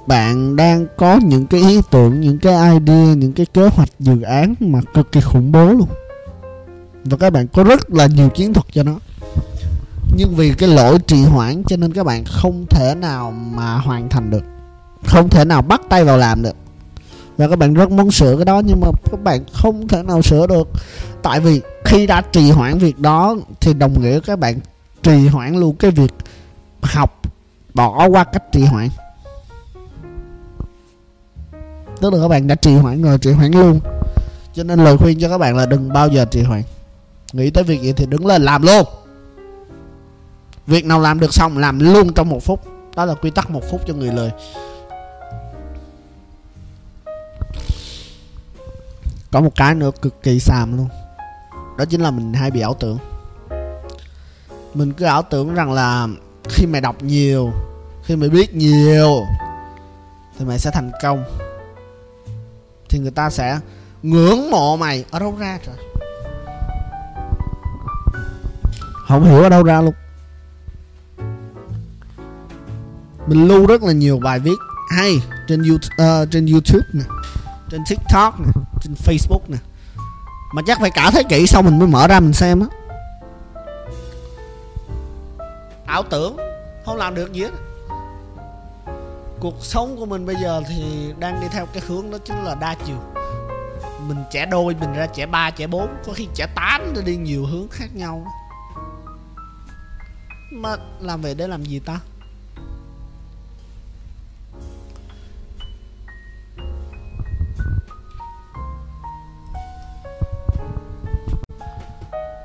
bạn 0.07 0.57
đang 0.57 0.87
có 0.97 1.21
những 1.25 1.47
cái 1.47 1.61
ý 1.61 1.81
tưởng, 1.91 2.21
những 2.21 2.39
cái 2.39 2.55
idea, 2.55 3.15
những 3.15 3.33
cái 3.33 3.47
kế 3.47 3.69
hoạch 3.69 3.89
dự 3.99 4.23
án 4.23 4.55
mà 4.61 4.81
cực 4.95 5.13
kỳ 5.13 5.21
khủng 5.21 5.53
bố 5.53 5.67
luôn. 5.67 5.89
Và 7.05 7.17
các 7.17 7.33
bạn 7.33 7.47
có 7.49 7.65
rất 7.65 7.91
là 7.91 8.07
nhiều 8.07 8.29
chiến 8.29 8.53
thuật 8.53 8.67
cho 8.73 8.83
nó. 8.83 8.99
Nhưng 10.17 10.35
vì 10.35 10.55
cái 10.55 10.69
lỗi 10.69 10.99
trì 11.07 11.23
hoãn 11.23 11.63
cho 11.65 11.77
nên 11.77 11.93
các 11.93 12.07
bạn 12.07 12.25
không 12.25 12.67
thể 12.71 12.95
nào 12.95 13.31
mà 13.31 13.75
hoàn 13.75 14.09
thành 14.09 14.31
được. 14.31 14.43
Không 15.07 15.29
thể 15.29 15.45
nào 15.45 15.63
bắt 15.63 15.81
tay 15.89 16.05
vào 16.05 16.19
làm 16.19 16.43
được. 16.43 16.57
Và 17.37 17.49
các 17.49 17.59
bạn 17.59 17.75
rất 17.75 17.91
muốn 17.91 18.11
sửa 18.11 18.37
cái 18.37 18.45
đó 18.45 18.63
nhưng 18.67 18.81
mà 18.81 18.89
các 19.11 19.23
bạn 19.23 19.45
không 19.53 19.89
thể 19.89 20.03
nào 20.03 20.23
sửa 20.23 20.47
được. 20.47 20.69
Tại 21.23 21.41
vì 21.41 21.61
khi 21.85 22.07
đã 22.07 22.21
trì 22.21 22.51
hoãn 22.51 22.79
việc 22.79 22.99
đó 22.99 23.37
thì 23.61 23.75
đồng 23.75 24.03
nghĩa 24.03 24.21
các 24.21 24.39
bạn 24.39 24.61
trì 25.03 25.27
hoãn 25.27 25.55
luôn 25.57 25.77
cái 25.77 25.91
việc 25.91 26.15
học 26.83 27.21
bỏ 27.75 28.09
qua 28.09 28.25
cách 28.25 28.53
trì 28.53 28.65
hoãn 28.65 28.89
tức 32.03 32.13
là 32.13 32.19
các 32.23 32.29
bạn 32.29 32.47
đã 32.47 32.55
trì 32.55 32.75
hoãn 32.75 33.03
rồi, 33.03 33.19
trì 33.19 33.33
hoãn 33.33 33.51
luôn. 33.53 33.81
Cho 34.55 34.63
nên 34.63 34.85
lời 34.85 34.97
khuyên 34.97 35.21
cho 35.21 35.29
các 35.29 35.39
bạn 35.39 35.57
là 35.57 35.67
đừng 35.67 35.93
bao 35.93 36.09
giờ 36.09 36.25
trì 36.25 36.43
hoãn. 36.43 36.63
Nghĩ 37.33 37.51
tới 37.51 37.65
việc 37.65 37.83
gì 37.83 37.93
thì 37.93 38.07
đứng 38.07 38.27
lên 38.27 38.43
làm 38.43 38.63
luôn. 38.63 38.85
Việc 40.67 40.85
nào 40.85 41.01
làm 41.01 41.21
được 41.21 41.35
xong, 41.35 41.59
làm 41.59 41.79
luôn 41.79 42.13
trong 42.13 42.29
một 42.29 42.43
phút. 42.43 42.61
Đó 42.97 43.05
là 43.05 43.15
quy 43.15 43.31
tắc 43.31 43.51
một 43.51 43.63
phút 43.71 43.81
cho 43.87 43.95
người 43.95 44.13
lời. 44.13 44.31
có 49.33 49.41
một 49.41 49.53
cái 49.57 49.75
nữa 49.75 49.91
cực 50.03 50.23
kỳ 50.23 50.39
xàm 50.41 50.77
luôn. 50.77 50.89
Đó 51.79 51.85
chính 51.85 52.01
là 52.01 52.11
mình 52.11 52.33
hay 52.33 52.51
bị 52.51 52.61
ảo 52.61 52.75
tưởng. 52.75 52.99
Mình 54.75 54.93
cứ 54.93 55.05
ảo 55.05 55.23
tưởng 55.23 55.55
rằng 55.55 55.73
là 55.73 56.09
khi 56.49 56.67
mày 56.67 56.81
đọc 56.81 57.03
nhiều, 57.03 57.53
khi 58.05 58.17
mày 58.17 58.29
biết 58.29 58.55
nhiều, 58.55 59.23
thì 60.39 60.45
mày 60.45 60.59
sẽ 60.59 60.71
thành 60.71 60.91
công 61.03 61.25
thì 62.93 62.99
người 62.99 63.11
ta 63.11 63.31
sẽ 63.31 63.61
ngưỡng 64.03 64.51
mộ 64.51 64.77
mày 64.77 65.05
ở 65.11 65.19
đâu 65.19 65.37
ra 65.39 65.59
trời? 65.67 65.75
Không 69.09 69.25
hiểu 69.25 69.43
ở 69.43 69.49
đâu 69.49 69.63
ra 69.63 69.81
luôn. 69.81 69.95
Mình 73.27 73.49
lưu 73.49 73.67
rất 73.67 73.83
là 73.83 73.93
nhiều 73.93 74.19
bài 74.19 74.39
viết 74.39 74.57
hay 74.91 75.23
trên 75.49 75.63
YouTube, 75.63 76.23
uh, 76.23 76.31
trên 76.31 76.47
YouTube 76.47 76.85
nè 76.93 77.05
trên 77.71 77.81
TikTok 77.89 78.41
nè 78.41 78.47
trên 78.83 78.95
Facebook 78.95 79.41
nè. 79.49 79.59
Mà 80.55 80.63
chắc 80.67 80.79
phải 80.81 80.91
cả 80.91 81.11
thế 81.13 81.23
kỷ 81.23 81.47
sau 81.47 81.63
mình 81.63 81.79
mới 81.79 81.89
mở 81.89 82.09
ra 82.09 82.21
mình 82.21 82.33
xem 82.33 82.61
á. 82.61 82.67
Ảo 85.87 86.03
tưởng 86.11 86.37
không 86.87 86.97
làm 86.97 87.15
được 87.15 87.33
gì 87.33 87.43
hết 87.43 87.51
cuộc 89.43 89.65
sống 89.65 89.97
của 89.97 90.07
mình 90.07 90.27
bây 90.27 90.37
giờ 90.37 90.63
thì 90.69 91.13
đang 91.19 91.41
đi 91.41 91.47
theo 91.51 91.67
cái 91.67 91.83
hướng 91.87 92.11
đó 92.11 92.19
chính 92.25 92.45
là 92.45 92.55
đa 92.55 92.77
chiều. 92.87 92.97
Mình 94.09 94.17
trẻ 94.31 94.47
đôi 94.47 94.77
mình 94.81 94.93
ra 94.93 95.07
trẻ 95.07 95.27
ba 95.27 95.51
trẻ 95.51 95.67
bốn 95.67 95.89
có 96.07 96.13
khi 96.13 96.29
trẻ 96.35 96.47
tám 96.55 96.93
nó 96.95 97.01
đi 97.03 97.17
nhiều 97.17 97.47
hướng 97.47 97.69
khác 97.71 97.87
nhau. 97.95 98.27
Mà 100.53 100.77
làm 101.01 101.23
về 101.23 101.35
để 101.35 101.49
làm 101.49 101.65
gì 101.65 101.79
ta? 101.79 102.01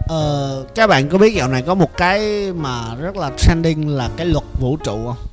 Ờ, 0.08 0.66
các 0.76 0.88
bạn 0.88 1.10
có 1.10 1.18
biết 1.18 1.34
dạo 1.36 1.48
này 1.48 1.62
có 1.62 1.76
một 1.76 1.98
cái 1.98 2.52
mà 2.54 2.96
rất 2.96 3.16
là 3.16 3.32
trending 3.38 3.90
là 3.90 4.10
cái 4.18 4.26
luật 4.26 4.46
vũ 4.60 4.78
trụ 4.78 5.08
không? 5.08 5.27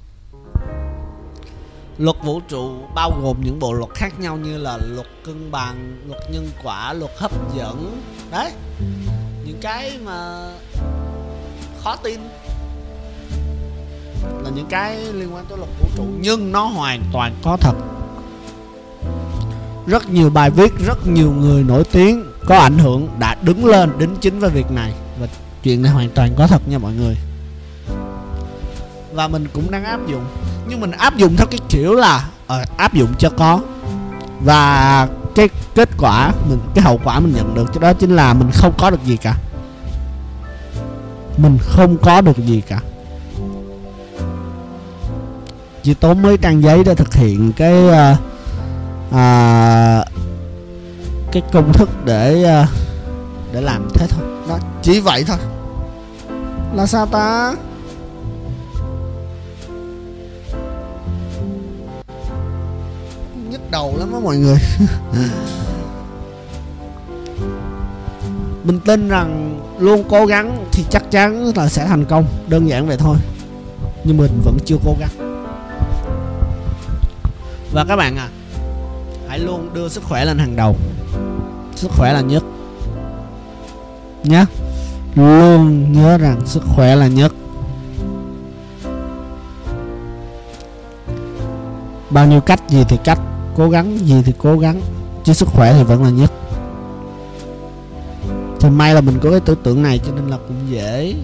Luật 1.99 2.17
vũ 2.25 2.41
trụ 2.49 2.73
bao 2.95 3.13
gồm 3.23 3.37
những 3.41 3.59
bộ 3.59 3.73
luật 3.73 3.91
khác 3.95 4.21
nhau 4.21 4.37
như 4.37 4.59
là 4.59 4.79
luật 4.89 5.07
cân 5.25 5.51
bằng, 5.51 5.99
luật 6.07 6.23
nhân 6.31 6.49
quả, 6.65 6.93
luật 6.93 7.11
hấp 7.17 7.57
dẫn. 7.57 8.03
Đấy. 8.31 8.53
Những 9.47 9.59
cái 9.61 9.99
mà 10.05 10.49
khó 11.83 11.97
tin 11.97 12.21
Là 14.43 14.51
những 14.55 14.67
cái 14.71 14.97
liên 14.97 15.35
quan 15.35 15.45
tới 15.49 15.59
luật 15.59 15.71
vũ 15.81 15.89
trụ 15.97 16.05
Nhưng 16.21 16.53
nó 16.53 16.65
hoàn 16.65 17.03
toàn 17.13 17.35
có 17.43 17.57
thật. 17.61 17.75
Rất 19.87 20.11
nhiều 20.11 20.31
bài 20.31 20.51
viết, 20.51 20.73
rất 20.87 21.07
nhiều 21.07 21.33
người 21.33 21.63
nổi 21.63 21.85
tiếng 21.93 22.25
có 22.47 22.59
ảnh 22.59 22.79
hưởng 22.79 23.09
đã 23.19 23.37
đứng 23.43 23.65
lên 23.65 23.99
đính 23.99 24.17
chính 24.21 24.39
với 24.39 24.51
việc 24.51 24.71
này. 24.71 24.93
Và 25.21 25.27
chuyện 25.63 25.83
này 25.83 25.93
hoàn 25.93 26.11
toàn 26.11 26.35
có 26.39 26.47
thật 26.47 26.69
nha 26.69 26.79
mọi 26.79 26.93
người. 26.93 27.17
Và 29.13 29.29
mình 29.29 29.47
cũng 29.53 29.71
đang 29.71 29.85
áp 29.85 30.01
dụng 30.09 30.25
nhưng 30.69 30.81
mình 30.81 30.91
áp 30.91 31.17
dụng 31.17 31.37
theo 31.37 31.47
cái 31.47 31.61
kiểu 31.69 31.95
là 31.95 32.29
uh, 32.45 32.77
áp 32.77 32.95
dụng 32.95 33.15
cho 33.19 33.31
có. 33.31 33.61
Và 34.41 35.09
cái 35.35 35.49
kết 35.75 35.89
quả 35.99 36.33
mình 36.49 36.61
cái 36.75 36.85
hậu 36.85 37.01
quả 37.05 37.21
mình 37.21 37.33
nhận 37.37 37.55
được 37.55 37.71
cho 37.75 37.81
đó 37.81 37.93
chính 37.93 38.17
là 38.17 38.35
mình 38.35 38.51
không 38.53 38.73
có 38.79 38.91
được 38.91 39.05
gì 39.05 39.17
cả. 39.17 39.37
Mình 41.37 41.59
không 41.63 41.97
có 42.03 42.21
được 42.21 42.39
gì 42.39 42.63
cả. 42.69 42.81
Chỉ 45.83 45.95
tốn 45.95 46.23
mấy 46.23 46.37
trang 46.37 46.63
giấy 46.63 46.85
để 46.85 46.95
thực 46.95 47.15
hiện 47.15 47.53
cái 47.53 47.85
uh, 47.85 48.19
uh, 49.09 50.07
cái 51.33 51.43
công 51.53 51.73
thức 51.73 51.89
để 52.05 52.61
uh, 52.63 52.69
để 53.53 53.61
làm 53.61 53.89
thế 53.95 54.07
thôi. 54.07 54.25
Đó 54.49 54.59
chỉ 54.83 55.01
vậy 55.01 55.25
thôi. 55.27 55.37
Là 56.75 56.87
sao 56.87 57.07
ta? 57.07 57.55
Đầu 63.75 63.97
lắm 63.99 64.13
á 64.13 64.21
mọi 64.21 64.37
người. 64.37 64.57
Mình 68.65 68.81
tin 68.81 69.09
rằng 69.09 69.61
luôn 69.79 70.05
cố 70.09 70.27
gắng 70.27 70.67
thì 70.73 70.85
chắc 70.91 71.11
chắn 71.11 71.53
là 71.57 71.69
sẽ 71.69 71.87
thành 71.87 72.05
công. 72.05 72.27
Đơn 72.49 72.69
giản 72.69 72.87
vậy 72.87 72.97
thôi. 72.97 73.17
Nhưng 74.05 74.17
mình 74.17 74.41
vẫn 74.45 74.59
chưa 74.65 74.77
cố 74.85 74.97
gắng. 75.01 75.45
Và 77.73 77.85
các 77.89 77.97
bạn 77.97 78.17
à 78.17 78.29
hãy 79.29 79.39
luôn 79.39 79.71
đưa 79.75 79.89
sức 79.89 80.05
khỏe 80.05 80.25
lên 80.25 80.39
hàng 80.39 80.57
đầu. 80.57 80.77
Sức 81.77 81.91
khỏe 81.91 82.13
là 82.13 82.21
nhất. 82.21 82.43
Nhé 84.25 84.45
luôn 85.15 85.93
nhớ 85.93 86.19
rằng 86.19 86.41
sức 86.47 86.63
khỏe 86.75 86.97
là 86.97 87.07
nhất. 87.07 87.33
Bao 92.11 92.27
nhiêu 92.27 92.41
cách 92.41 92.61
gì 92.69 92.85
thì 92.89 92.97
cách 93.05 93.19
cố 93.57 93.71
gắng 93.71 93.99
gì 93.99 94.23
thì 94.25 94.33
cố 94.39 94.59
gắng 94.59 94.81
chứ 95.25 95.33
sức 95.33 95.49
khỏe 95.49 95.73
thì 95.73 95.83
vẫn 95.83 96.03
là 96.03 96.11
nhất. 96.11 96.33
Thì 98.61 98.71
may 98.71 98.95
là 98.95 99.01
mình 99.01 99.19
có 99.23 99.31
cái 99.31 99.41
tư 99.41 99.57
tưởng 99.63 99.83
này 99.83 100.01
cho 100.07 100.13
nên 100.13 100.27
là 100.27 100.37
cũng 100.37 100.57
dễ. 100.71 101.15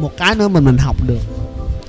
Một 0.00 0.10
cái 0.16 0.34
nữa 0.34 0.48
mình 0.48 0.64
mình 0.64 0.76
học 0.78 0.96
được 1.06 1.18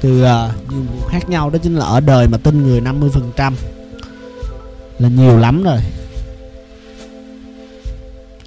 từ 0.02 0.24
uh, 0.24 0.72
nhiều 0.72 0.82
vụ 0.82 1.08
khác 1.08 1.30
nhau 1.30 1.50
đó 1.50 1.60
chính 1.64 1.76
là 1.76 1.86
ở 1.86 2.00
đời 2.00 2.28
mà 2.28 2.38
tin 2.38 2.64
người 2.64 2.82
50 2.82 3.10
phần 3.14 3.32
trăm 3.36 3.56
là 5.00 5.10
nhiều 5.10 5.38
lắm 5.38 5.64
rồi. 5.64 5.80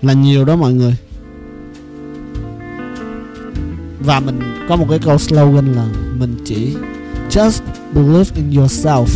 Là 0.02 0.12
nhiều 0.12 0.44
đó 0.44 0.56
mọi 0.56 0.72
người 0.72 0.96
và 4.00 4.20
mình 4.20 4.40
có 4.68 4.76
một 4.76 4.86
cái 4.90 4.98
câu 4.98 5.18
slogan 5.18 5.72
là 5.72 5.86
mình 6.18 6.36
chỉ 6.44 6.76
just 7.30 7.60
believe 7.94 8.30
in 8.34 8.50
yourself. 8.50 9.06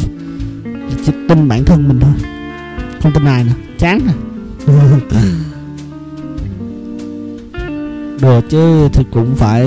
Chỉ 1.06 1.12
tin 1.28 1.48
bản 1.48 1.64
thân 1.64 1.88
mình 1.88 2.00
thôi. 2.00 2.12
Không 3.02 3.12
tin 3.12 3.24
ai 3.24 3.44
nữa. 3.44 3.52
Chán 3.78 4.00
rồi 4.66 5.00
đùa 8.22 8.40
chứ 8.48 8.88
thì 8.92 9.04
cũng 9.10 9.36
phải 9.36 9.66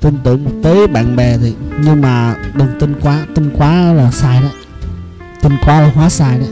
tin 0.00 0.14
tưởng 0.24 0.44
một 0.44 0.50
tí 0.62 0.86
bạn 0.86 1.16
bè 1.16 1.38
thì. 1.38 1.54
Nhưng 1.84 2.00
mà 2.00 2.36
đừng 2.54 2.68
tin 2.80 2.94
quá 3.00 3.26
tin 3.34 3.50
quá 3.58 3.92
là 3.92 4.10
sai 4.10 4.40
đấy. 4.40 4.52
Tin 5.42 5.52
quá 5.66 5.80
là 5.80 5.90
hóa 5.94 6.08
sai 6.08 6.38
đấy. 6.38 6.48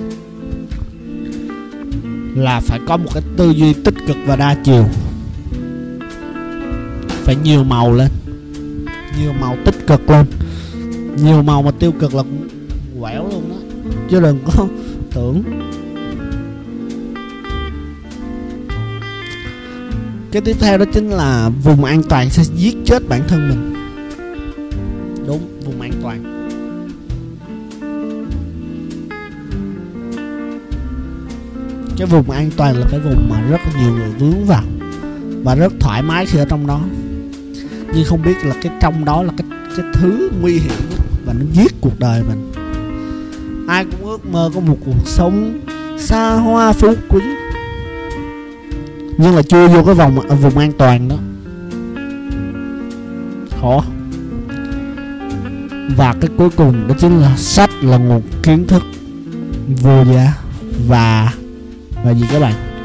Là 2.34 2.60
phải 2.60 2.80
có 2.88 2.96
một 2.96 3.08
cái 3.14 3.22
tư 3.36 3.50
duy 3.50 3.72
tích 3.72 3.94
cực 4.06 4.16
và 4.26 4.36
đa 4.36 4.54
chiều 4.64 4.84
phải 7.26 7.36
nhiều 7.36 7.64
màu 7.64 7.92
lên. 7.92 8.08
Nhiều 9.20 9.32
màu 9.40 9.56
tích 9.64 9.86
cực 9.86 10.10
lên. 10.10 10.26
Nhiều 11.24 11.42
màu 11.42 11.62
mà 11.62 11.70
tiêu 11.70 11.92
cực 12.00 12.14
là 12.14 12.22
quẹo 13.00 13.00
quẻo 13.00 13.28
luôn 13.30 13.48
đó. 13.50 13.56
Chứ 14.10 14.20
đừng 14.20 14.38
có 14.44 14.66
tưởng. 15.14 15.42
Cái 20.32 20.42
tiếp 20.42 20.56
theo 20.60 20.78
đó 20.78 20.84
chính 20.92 21.10
là 21.10 21.50
vùng 21.64 21.84
an 21.84 22.02
toàn 22.08 22.30
sẽ 22.30 22.42
giết 22.56 22.76
chết 22.84 23.08
bản 23.08 23.22
thân 23.28 23.48
mình. 23.48 23.74
Đúng, 25.26 25.60
vùng 25.64 25.80
an 25.80 25.92
toàn. 26.02 26.22
Cái 31.96 32.06
vùng 32.06 32.30
an 32.30 32.50
toàn 32.56 32.76
là 32.76 32.86
cái 32.90 33.00
vùng 33.00 33.28
mà 33.30 33.40
rất 33.50 33.60
nhiều 33.80 33.90
người 33.90 34.10
vướng 34.10 34.44
vào 34.44 34.64
và 35.44 35.54
rất 35.54 35.72
thoải 35.80 36.02
mái 36.02 36.26
khi 36.26 36.38
ở 36.38 36.44
trong 36.44 36.66
đó 36.66 36.80
nhưng 37.96 38.04
không 38.04 38.22
biết 38.22 38.44
là 38.44 38.54
cái 38.62 38.72
trong 38.80 39.04
đó 39.04 39.22
là 39.22 39.32
cái 39.36 39.46
cái 39.76 39.86
thứ 39.92 40.30
nguy 40.40 40.58
hiểm 40.58 40.90
và 41.26 41.32
nó 41.32 41.44
giết 41.52 41.72
cuộc 41.80 41.98
đời 41.98 42.22
mình. 42.22 42.52
Ai 43.68 43.84
cũng 43.84 44.10
ước 44.10 44.26
mơ 44.26 44.50
có 44.54 44.60
một 44.60 44.76
cuộc 44.86 45.06
sống 45.06 45.60
xa 45.98 46.34
hoa 46.34 46.72
phú 46.72 46.94
quý. 47.08 47.20
Nhưng 49.18 49.36
là 49.36 49.42
chưa 49.42 49.68
vô 49.68 49.84
cái 49.84 49.94
vòng, 49.94 50.18
vùng 50.42 50.58
an 50.58 50.72
toàn 50.78 51.08
đó. 51.08 51.16
Khó. 53.60 53.84
Và 55.96 56.14
cái 56.20 56.30
cuối 56.38 56.50
cùng 56.56 56.88
đó 56.88 56.94
chính 56.98 57.20
là 57.20 57.36
sách 57.36 57.70
là 57.82 57.96
nguồn 57.96 58.22
kiến 58.42 58.66
thức 58.66 58.82
vô 59.82 60.04
giá, 60.04 60.32
và 60.88 61.32
và 62.04 62.10
gì 62.14 62.24
các 62.32 62.38
bạn? 62.40 62.75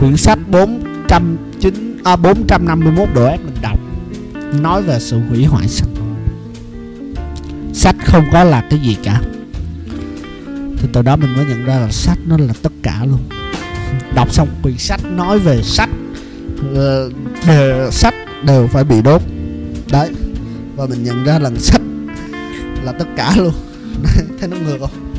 Quyển 0.00 0.16
sách 0.16 0.38
409 0.48 1.98
à, 2.04 2.16
451 2.16 3.08
độ 3.14 3.24
ác 3.24 3.40
mình 3.44 3.54
đọc 3.62 3.78
nói 4.60 4.82
về 4.82 4.98
sự 5.00 5.20
hủy 5.28 5.44
hoại 5.44 5.68
sách 5.68 5.88
sách 7.80 7.96
không 8.04 8.24
có 8.32 8.44
là 8.44 8.64
cái 8.70 8.80
gì 8.80 8.96
cả. 9.02 9.20
Thì 10.76 10.88
từ 10.92 11.02
đó 11.02 11.16
mình 11.16 11.36
mới 11.36 11.46
nhận 11.46 11.64
ra 11.64 11.78
là 11.78 11.90
sách 11.90 12.18
nó 12.26 12.36
là 12.38 12.52
tất 12.62 12.72
cả 12.82 13.04
luôn. 13.04 13.20
Đọc 14.14 14.32
xong 14.32 14.48
quyển 14.62 14.78
sách 14.78 15.00
nói 15.04 15.38
về 15.38 15.62
sách 15.62 15.88
ờ, 16.74 17.10
đều, 17.46 17.90
sách 17.90 18.14
đều 18.46 18.66
phải 18.66 18.84
bị 18.84 19.02
đốt. 19.02 19.22
Đấy 19.92 20.10
và 20.76 20.86
mình 20.86 21.04
nhận 21.04 21.24
ra 21.24 21.38
là 21.38 21.50
sách 21.58 21.80
là 22.84 22.92
tất 22.92 23.06
cả 23.16 23.32
luôn. 23.36 23.52
Thấy 24.40 24.48
nó 24.48 24.56
ngược 24.56 24.78
không? 24.80 25.09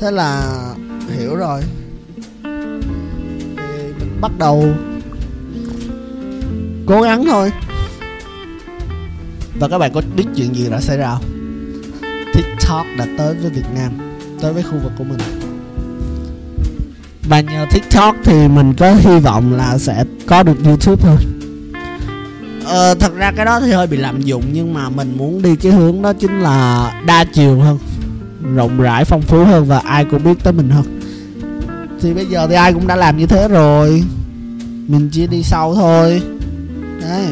Thế 0.00 0.10
là 0.10 0.42
hiểu 1.18 1.36
rồi. 1.36 1.60
Thì 3.56 3.92
mình 3.98 4.18
bắt 4.20 4.32
đầu 4.38 4.74
cố 6.86 7.02
gắng 7.02 7.24
thôi. 7.24 7.52
Và 9.60 9.68
các 9.68 9.78
bạn 9.78 9.92
có 9.94 10.02
biết 10.16 10.24
chuyện 10.36 10.54
gì 10.54 10.70
đã 10.70 10.80
xảy 10.80 10.96
ra 10.96 11.14
không? 11.14 11.24
Tiktok 12.34 12.86
đã 12.98 13.06
tới 13.18 13.34
với 13.34 13.50
việt 13.50 13.66
nam 13.74 13.92
tới 14.40 14.52
với 14.52 14.62
khu 14.62 14.78
vực 14.82 14.92
của 14.98 15.04
mình. 15.04 15.18
Và 17.28 17.40
nhờ 17.40 17.66
tiktok 17.72 18.16
thì 18.24 18.48
mình 18.48 18.74
có 18.74 18.94
hy 18.94 19.18
vọng 19.18 19.52
là 19.52 19.78
sẽ 19.78 20.04
có 20.26 20.42
được 20.42 20.64
youtube 20.64 21.02
thôi. 21.02 21.16
Ờ, 22.64 22.94
thật 22.94 23.14
ra 23.14 23.32
cái 23.36 23.46
đó 23.46 23.60
thì 23.60 23.72
hơi 23.72 23.86
bị 23.86 23.96
lạm 23.96 24.20
dụng 24.20 24.42
nhưng 24.52 24.74
mà 24.74 24.88
mình 24.88 25.16
muốn 25.16 25.42
đi 25.42 25.56
cái 25.56 25.72
hướng 25.72 26.02
đó 26.02 26.12
chính 26.12 26.40
là 26.40 26.92
đa 27.06 27.24
chiều 27.24 27.60
hơn 27.60 27.78
rộng 28.54 28.80
rãi, 28.80 29.04
phong 29.04 29.22
phú 29.22 29.44
hơn 29.44 29.64
và 29.64 29.78
ai 29.78 30.04
cũng 30.04 30.24
biết 30.24 30.34
tới 30.42 30.52
mình 30.52 30.70
hơn. 30.70 31.00
Thì 32.00 32.14
bây 32.14 32.26
giờ 32.26 32.46
thì 32.48 32.54
ai 32.54 32.72
cũng 32.72 32.86
đã 32.86 32.96
làm 32.96 33.16
như 33.16 33.26
thế 33.26 33.48
rồi. 33.48 34.04
Mình 34.88 35.08
chỉ 35.12 35.26
đi 35.26 35.42
sau 35.42 35.74
thôi. 35.74 36.22
Đấy. 37.00 37.26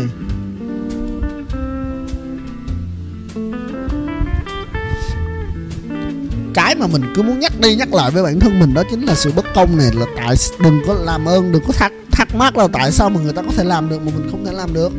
Cái 6.54 6.74
mà 6.74 6.86
mình 6.86 7.02
cứ 7.14 7.22
muốn 7.22 7.40
nhắc 7.40 7.52
đi 7.60 7.74
nhắc 7.74 7.94
lại 7.94 8.10
với 8.10 8.22
bản 8.22 8.40
thân 8.40 8.60
mình 8.60 8.74
đó 8.74 8.82
chính 8.90 9.04
là 9.04 9.14
sự 9.14 9.32
bất 9.36 9.44
công 9.54 9.76
này, 9.76 9.90
là 9.94 10.06
tại 10.16 10.36
đừng 10.64 10.80
có 10.86 10.94
làm 10.94 11.24
ơn, 11.24 11.52
đừng 11.52 11.62
có 11.66 11.72
thắc 11.72 11.92
thắc 12.12 12.34
mắc 12.34 12.56
là 12.56 12.68
tại 12.72 12.92
sao 12.92 13.10
mà 13.10 13.20
người 13.20 13.32
ta 13.32 13.42
có 13.42 13.52
thể 13.56 13.64
làm 13.64 13.88
được 13.88 13.98
mà 13.98 14.12
mình 14.16 14.28
không 14.30 14.46
thể 14.46 14.52
làm 14.52 14.74
được. 14.74 14.92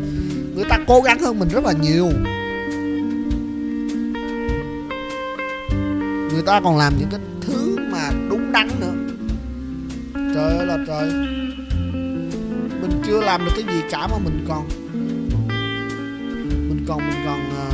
Người 0.56 0.66
ta 0.70 0.80
cố 0.88 1.02
gắng 1.02 1.20
hơn 1.20 1.40
mình 1.40 1.50
rất 1.50 1.66
là 1.66 1.72
nhiều. 1.72 2.10
Ta 6.46 6.62
còn 6.64 6.78
làm 6.78 6.94
những 7.00 7.10
cái 7.12 7.20
thứ 7.42 7.78
mà 7.92 8.12
đúng 8.30 8.52
đắn 8.52 8.68
nữa. 8.80 8.94
Trời 10.14 10.58
ơi 10.58 10.66
là 10.66 10.78
trời. 10.88 11.12
Mình 12.82 13.02
chưa 13.08 13.22
làm 13.22 13.46
được 13.46 13.52
cái 13.56 13.76
gì 13.76 13.82
cả 13.92 14.08
mà 14.08 14.18
mình 14.24 14.46
còn 14.48 14.68
mình 16.70 16.86
còn 16.88 16.98
mình 16.98 17.20
còn 17.26 17.40
à, 17.40 17.70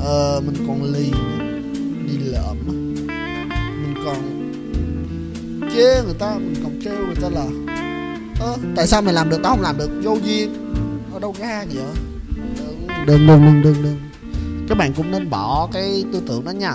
ờ 0.00 0.36
uh, 0.38 0.44
mình 0.44 0.66
còn 0.66 0.82
lì 0.92 1.12
đi 2.06 2.18
lợm 2.18 2.56
mình 2.66 3.94
còn 4.04 4.16
chê 5.74 6.02
người 6.04 6.14
ta 6.18 6.34
mình 6.34 6.54
còn 6.62 6.80
kêu 6.84 7.06
người 7.06 7.16
ta 7.22 7.28
là 7.28 7.46
ơ 8.40 8.56
tại 8.76 8.86
sao 8.86 9.02
mày 9.02 9.14
làm 9.14 9.30
được 9.30 9.40
tao 9.42 9.52
không 9.52 9.62
làm 9.62 9.78
được 9.78 9.90
vô 10.02 10.18
duyên. 10.24 10.74
Ở 11.14 11.20
đâu 11.20 11.34
ra 11.40 11.64
vậy? 11.74 11.84
Đừng 13.06 13.26
đừng 13.26 13.44
đừng 13.44 13.62
đừng 13.62 13.82
đừng. 13.82 13.98
Các 14.68 14.78
bạn 14.78 14.92
cũng 14.96 15.10
nên 15.10 15.30
bỏ 15.30 15.68
cái 15.72 16.04
tư 16.12 16.22
tưởng 16.26 16.44
đó 16.44 16.50
nha. 16.50 16.74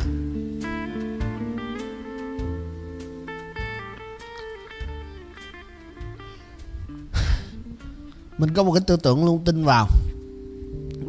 Mình 8.37 8.53
có 8.53 8.63
một 8.63 8.71
cái 8.71 8.81
tư 8.87 8.97
tưởng 9.03 9.25
luôn, 9.25 9.39
tin 9.45 9.63
vào. 9.63 9.87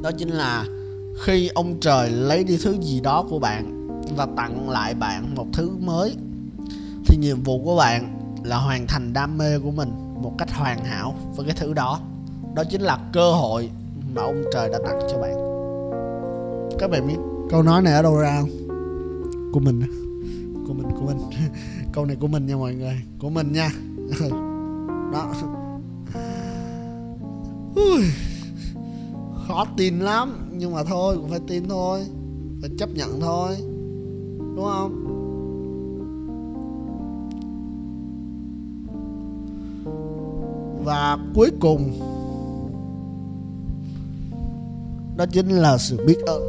Đó 0.03 0.11
chính 0.19 0.29
là 0.29 0.65
khi 1.23 1.49
ông 1.49 1.81
trời 1.81 2.11
lấy 2.11 2.45
đi 2.45 2.59
thứ 2.65 2.77
gì 2.81 3.01
đó 3.01 3.25
của 3.31 3.39
bạn 3.39 3.89
và 4.17 4.27
tặng 4.37 4.71
lại 4.71 4.95
bạn 4.95 5.35
một 5.35 5.47
thứ 5.53 5.71
mới, 5.81 6.17
thì 7.07 7.17
nhiệm 7.17 7.43
vụ 7.43 7.65
của 7.65 7.77
bạn 7.77 8.21
là 8.45 8.57
hoàn 8.57 8.87
thành 8.87 9.13
đam 9.13 9.39
mê 9.39 9.59
của 9.59 9.71
mình 9.71 9.91
một 10.23 10.33
cách 10.39 10.53
hoàn 10.53 10.85
hảo 10.85 11.15
với 11.37 11.47
cái 11.47 11.57
thứ 11.59 11.75
đó. 11.75 12.01
Đó 12.55 12.65
chính 12.71 12.81
là 12.81 12.99
cơ 13.13 13.33
hội 13.33 13.71
mà 14.15 14.23
ông 14.23 14.43
trời 14.53 14.69
đã 14.69 14.79
tặng 14.87 15.01
cho 15.13 15.19
bạn. 15.19 15.35
Các 16.79 16.91
bạn 16.91 17.07
biết 17.07 17.17
câu 17.51 17.63
nói 17.63 17.83
này 17.83 17.93
ở 17.93 18.03
đâu 18.03 18.17
ra 18.17 18.41
không? 18.41 18.51
Của 19.53 19.61
mình. 19.61 19.83
Của 20.67 20.75
mình 20.75 20.87
của 21.01 21.07
mình. 21.07 21.19
Câu 21.93 22.05
này 22.05 22.17
của 22.21 22.29
mình 22.29 22.47
nha 22.47 22.57
mọi 22.57 22.75
người. 22.75 23.03
Của 23.19 23.31
mình 23.31 23.53
nha. 23.53 23.71
Đó. 25.13 25.33
Ui, 27.77 28.03
khó 29.49 29.67
tin 29.77 29.99
lắm 29.99 30.51
nhưng 30.59 30.73
mà 30.73 30.85
thôi 30.85 31.17
cũng 31.17 31.31
phải 31.31 31.41
tin 31.47 31.69
thôi. 31.69 32.01
Phải 32.61 32.71
chấp 32.79 32.89
nhận 32.95 33.21
thôi. 33.21 33.57
Đúng 34.39 34.65
không? 34.65 35.03
Và 40.85 41.19
cuối 41.35 41.51
cùng 41.61 41.93
đó 45.17 45.27
chính 45.27 45.49
là 45.49 45.79
sự 45.79 46.07
biết 46.07 46.19
ơn. 46.27 46.43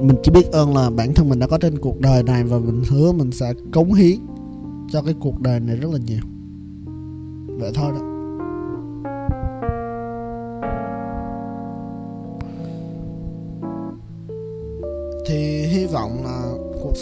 Mình 0.00 0.16
chỉ 0.22 0.30
biết 0.30 0.52
ơn 0.52 0.76
là 0.76 0.90
bản 0.90 1.14
thân 1.14 1.28
mình 1.28 1.38
đã 1.38 1.46
có 1.46 1.58
trên 1.58 1.78
cuộc 1.78 2.00
đời 2.00 2.22
này 2.22 2.44
và 2.44 2.58
mình 2.58 2.82
hứa 2.88 3.12
mình 3.12 3.32
sẽ 3.32 3.54
cống 3.72 3.94
hiến 3.94 4.18
cho 4.90 5.02
cái 5.02 5.14
cuộc 5.20 5.40
đời 5.40 5.60
này 5.60 5.76
rất 5.76 5.90
là 5.92 5.98
nhiều. 6.06 6.22
Vậy 7.58 7.70
thôi 7.74 7.92
đó. 7.92 8.17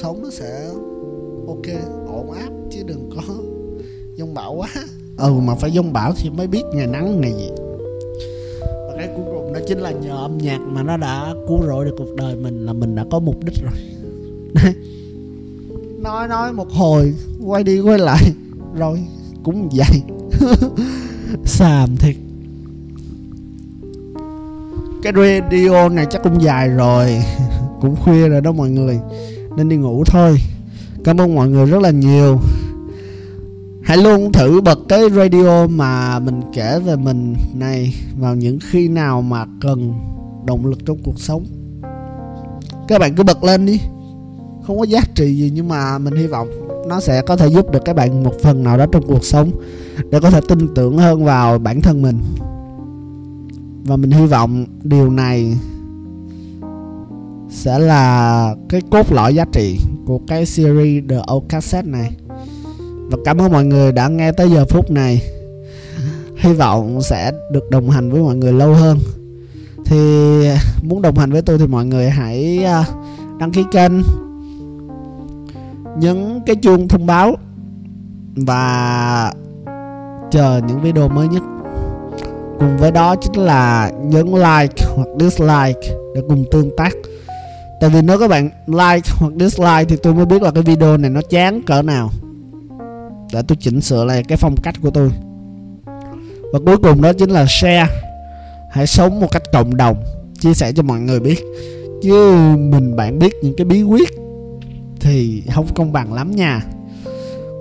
Sống 0.02 0.22
nó 0.22 0.30
sẽ 0.30 0.68
ok, 1.46 1.66
ổn 2.06 2.30
áp 2.32 2.50
chứ 2.70 2.82
đừng 2.86 3.10
có 3.16 3.22
dông 4.16 4.34
bão 4.34 4.54
quá. 4.54 4.68
Ừ 5.16 5.32
mà 5.32 5.54
phải 5.54 5.70
dông 5.70 5.92
bão 5.92 6.12
thì 6.16 6.30
mới 6.30 6.46
biết 6.46 6.62
ngày 6.74 6.86
nắng, 6.86 7.20
ngày 7.20 7.32
gì. 7.32 7.50
Và 8.60 8.94
cái 8.98 9.08
cuối 9.16 9.24
cùng 9.34 9.52
đó 9.52 9.60
chính 9.66 9.78
là 9.78 9.90
nhờ 9.90 10.16
âm 10.16 10.38
nhạc 10.38 10.58
mà 10.58 10.82
nó 10.82 10.96
đã 10.96 11.34
cứu 11.48 11.62
rỗi 11.66 11.84
được 11.84 11.94
cuộc 11.98 12.14
đời 12.16 12.36
mình 12.36 12.66
là 12.66 12.72
mình 12.72 12.94
đã 12.94 13.04
có 13.10 13.18
mục 13.18 13.44
đích 13.44 13.54
rồi. 13.62 13.72
Nói 15.98 16.28
nói 16.28 16.52
một 16.52 16.70
hồi, 16.70 17.14
quay 17.46 17.64
đi 17.64 17.80
quay 17.80 17.98
lại, 17.98 18.32
rồi 18.74 19.00
cũng 19.44 19.68
vậy. 19.72 20.02
Xàm 21.44 21.96
thiệt. 21.96 22.16
Cái 25.02 25.12
radio 25.16 25.88
này 25.88 26.06
chắc 26.10 26.22
cũng 26.22 26.42
dài 26.42 26.68
rồi, 26.68 27.18
cũng 27.80 27.96
khuya 27.96 28.28
rồi 28.28 28.40
đó 28.40 28.52
mọi 28.52 28.70
người 28.70 28.98
nên 29.56 29.68
đi 29.68 29.76
ngủ 29.76 30.04
thôi. 30.04 30.40
Cảm 31.04 31.20
ơn 31.20 31.34
mọi 31.34 31.48
người 31.48 31.66
rất 31.66 31.82
là 31.82 31.90
nhiều. 31.90 32.38
Hãy 33.82 33.96
luôn 33.96 34.32
thử 34.32 34.60
bật 34.60 34.78
cái 34.88 35.10
radio 35.10 35.66
mà 35.66 36.18
mình 36.18 36.40
kể 36.54 36.80
về 36.80 36.96
mình 36.96 37.34
này 37.54 37.94
vào 38.18 38.34
những 38.34 38.58
khi 38.70 38.88
nào 38.88 39.22
mà 39.22 39.44
cần 39.60 39.94
động 40.46 40.66
lực 40.66 40.86
trong 40.86 40.98
cuộc 41.04 41.20
sống. 41.20 41.44
Các 42.88 43.00
bạn 43.00 43.14
cứ 43.14 43.22
bật 43.22 43.44
lên 43.44 43.66
đi. 43.66 43.80
Không 44.66 44.78
có 44.78 44.84
giá 44.84 45.00
trị 45.14 45.34
gì 45.34 45.50
nhưng 45.54 45.68
mà 45.68 45.98
mình 45.98 46.16
hy 46.16 46.26
vọng 46.26 46.48
nó 46.88 47.00
sẽ 47.00 47.22
có 47.22 47.36
thể 47.36 47.48
giúp 47.48 47.70
được 47.72 47.84
các 47.84 47.96
bạn 47.96 48.22
một 48.22 48.34
phần 48.42 48.64
nào 48.64 48.78
đó 48.78 48.86
trong 48.92 49.06
cuộc 49.06 49.24
sống 49.24 49.50
để 50.10 50.20
có 50.20 50.30
thể 50.30 50.40
tin 50.48 50.74
tưởng 50.74 50.98
hơn 50.98 51.24
vào 51.24 51.58
bản 51.58 51.80
thân 51.80 52.02
mình. 52.02 52.18
Và 53.84 53.96
mình 53.96 54.10
hy 54.10 54.26
vọng 54.26 54.66
điều 54.82 55.10
này 55.10 55.56
sẽ 57.50 57.78
là 57.78 58.54
cái 58.68 58.80
cốt 58.90 59.12
lõi 59.12 59.34
giá 59.34 59.44
trị 59.52 59.78
của 60.06 60.20
cái 60.28 60.46
series 60.46 61.04
The 61.08 61.16
Old 61.34 61.48
Cassette 61.48 61.90
này. 61.90 62.10
Và 63.10 63.18
cảm 63.24 63.40
ơn 63.40 63.52
mọi 63.52 63.64
người 63.64 63.92
đã 63.92 64.08
nghe 64.08 64.32
tới 64.32 64.50
giờ 64.50 64.64
phút 64.68 64.90
này. 64.90 65.22
Hy 66.36 66.52
vọng 66.52 67.02
sẽ 67.02 67.32
được 67.52 67.70
đồng 67.70 67.90
hành 67.90 68.10
với 68.10 68.22
mọi 68.22 68.36
người 68.36 68.52
lâu 68.52 68.74
hơn. 68.74 68.98
Thì 69.84 69.98
muốn 70.82 71.02
đồng 71.02 71.18
hành 71.18 71.32
với 71.32 71.42
tôi 71.42 71.58
thì 71.58 71.66
mọi 71.66 71.86
người 71.86 72.10
hãy 72.10 72.64
à, 72.64 72.84
đăng 73.38 73.50
ký 73.50 73.64
kênh, 73.72 73.92
nhấn 76.00 76.40
cái 76.46 76.56
chuông 76.56 76.88
thông 76.88 77.06
báo, 77.06 77.36
và 78.36 79.32
chờ 80.30 80.60
những 80.68 80.80
video 80.80 81.08
mới 81.08 81.28
nhất. 81.28 81.42
Cùng 82.58 82.76
với 82.76 82.92
đó 82.92 83.16
chính 83.16 83.44
là 83.44 83.90
nhấn 84.02 84.26
like 84.26 84.86
hoặc 84.94 85.08
dislike 85.20 85.96
để 86.14 86.22
cùng 86.28 86.44
tương 86.50 86.70
tác 86.76 86.92
tại 87.80 87.90
vì 87.90 88.02
nếu 88.02 88.18
các 88.18 88.28
bạn 88.28 88.50
like 88.66 89.10
hoặc 89.18 89.32
dislike 89.40 89.84
thì 89.88 89.96
tôi 89.96 90.14
mới 90.14 90.26
biết 90.26 90.42
là 90.42 90.50
cái 90.50 90.62
video 90.62 90.96
này 90.96 91.10
nó 91.10 91.20
chán 91.30 91.62
cỡ 91.62 91.82
nào. 91.82 92.10
Để 93.32 93.42
tôi 93.48 93.56
chỉnh 93.60 93.80
sửa 93.80 94.04
lại 94.04 94.22
cái 94.28 94.38
phong 94.38 94.56
cách 94.56 94.74
của 94.82 94.90
tôi. 94.90 95.10
Và 96.52 96.58
cuối 96.66 96.76
cùng 96.76 97.02
đó 97.02 97.12
chính 97.12 97.30
là 97.30 97.46
share. 97.48 97.86
Hãy 98.70 98.86
sống 98.86 99.20
một 99.20 99.28
cách 99.32 99.42
cộng 99.52 99.76
đồng. 99.76 100.04
Chia 100.40 100.54
sẻ 100.54 100.72
cho 100.72 100.82
mọi 100.82 101.00
người 101.00 101.20
biết. 101.20 101.44
Chứ 102.02 102.32
mình 102.56 102.96
bạn 102.96 103.18
biết 103.18 103.34
những 103.42 103.54
cái 103.56 103.64
bí 103.64 103.82
quyết 103.82 104.08
thì 105.00 105.42
không 105.54 105.66
công 105.74 105.92
bằng 105.92 106.12
lắm 106.12 106.30
nha. 106.30 106.62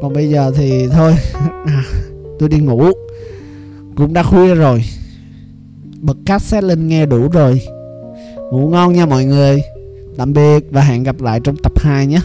Còn 0.01 0.13
bây 0.13 0.29
giờ 0.29 0.51
thì 0.55 0.87
thôi. 0.87 1.15
À, 1.65 1.83
tôi 2.39 2.49
đi 2.49 2.57
ngủ. 2.57 2.91
Cũng 3.95 4.13
đã 4.13 4.23
khuya 4.23 4.55
rồi. 4.55 4.83
Bật 5.99 6.17
cassette 6.25 6.67
lên 6.67 6.87
nghe 6.87 7.05
đủ 7.05 7.29
rồi. 7.29 7.61
Ngủ 8.51 8.69
ngon 8.69 8.93
nha 8.93 9.05
mọi 9.05 9.25
người 9.25 9.61
tạm 10.17 10.33
biệt 10.33 10.59
và 10.71 10.81
hẹn 10.81 11.03
gặp 11.03 11.21
lại 11.21 11.39
trong 11.39 11.55
tập 11.63 11.79
2 11.79 12.07
nhé. 12.07 12.19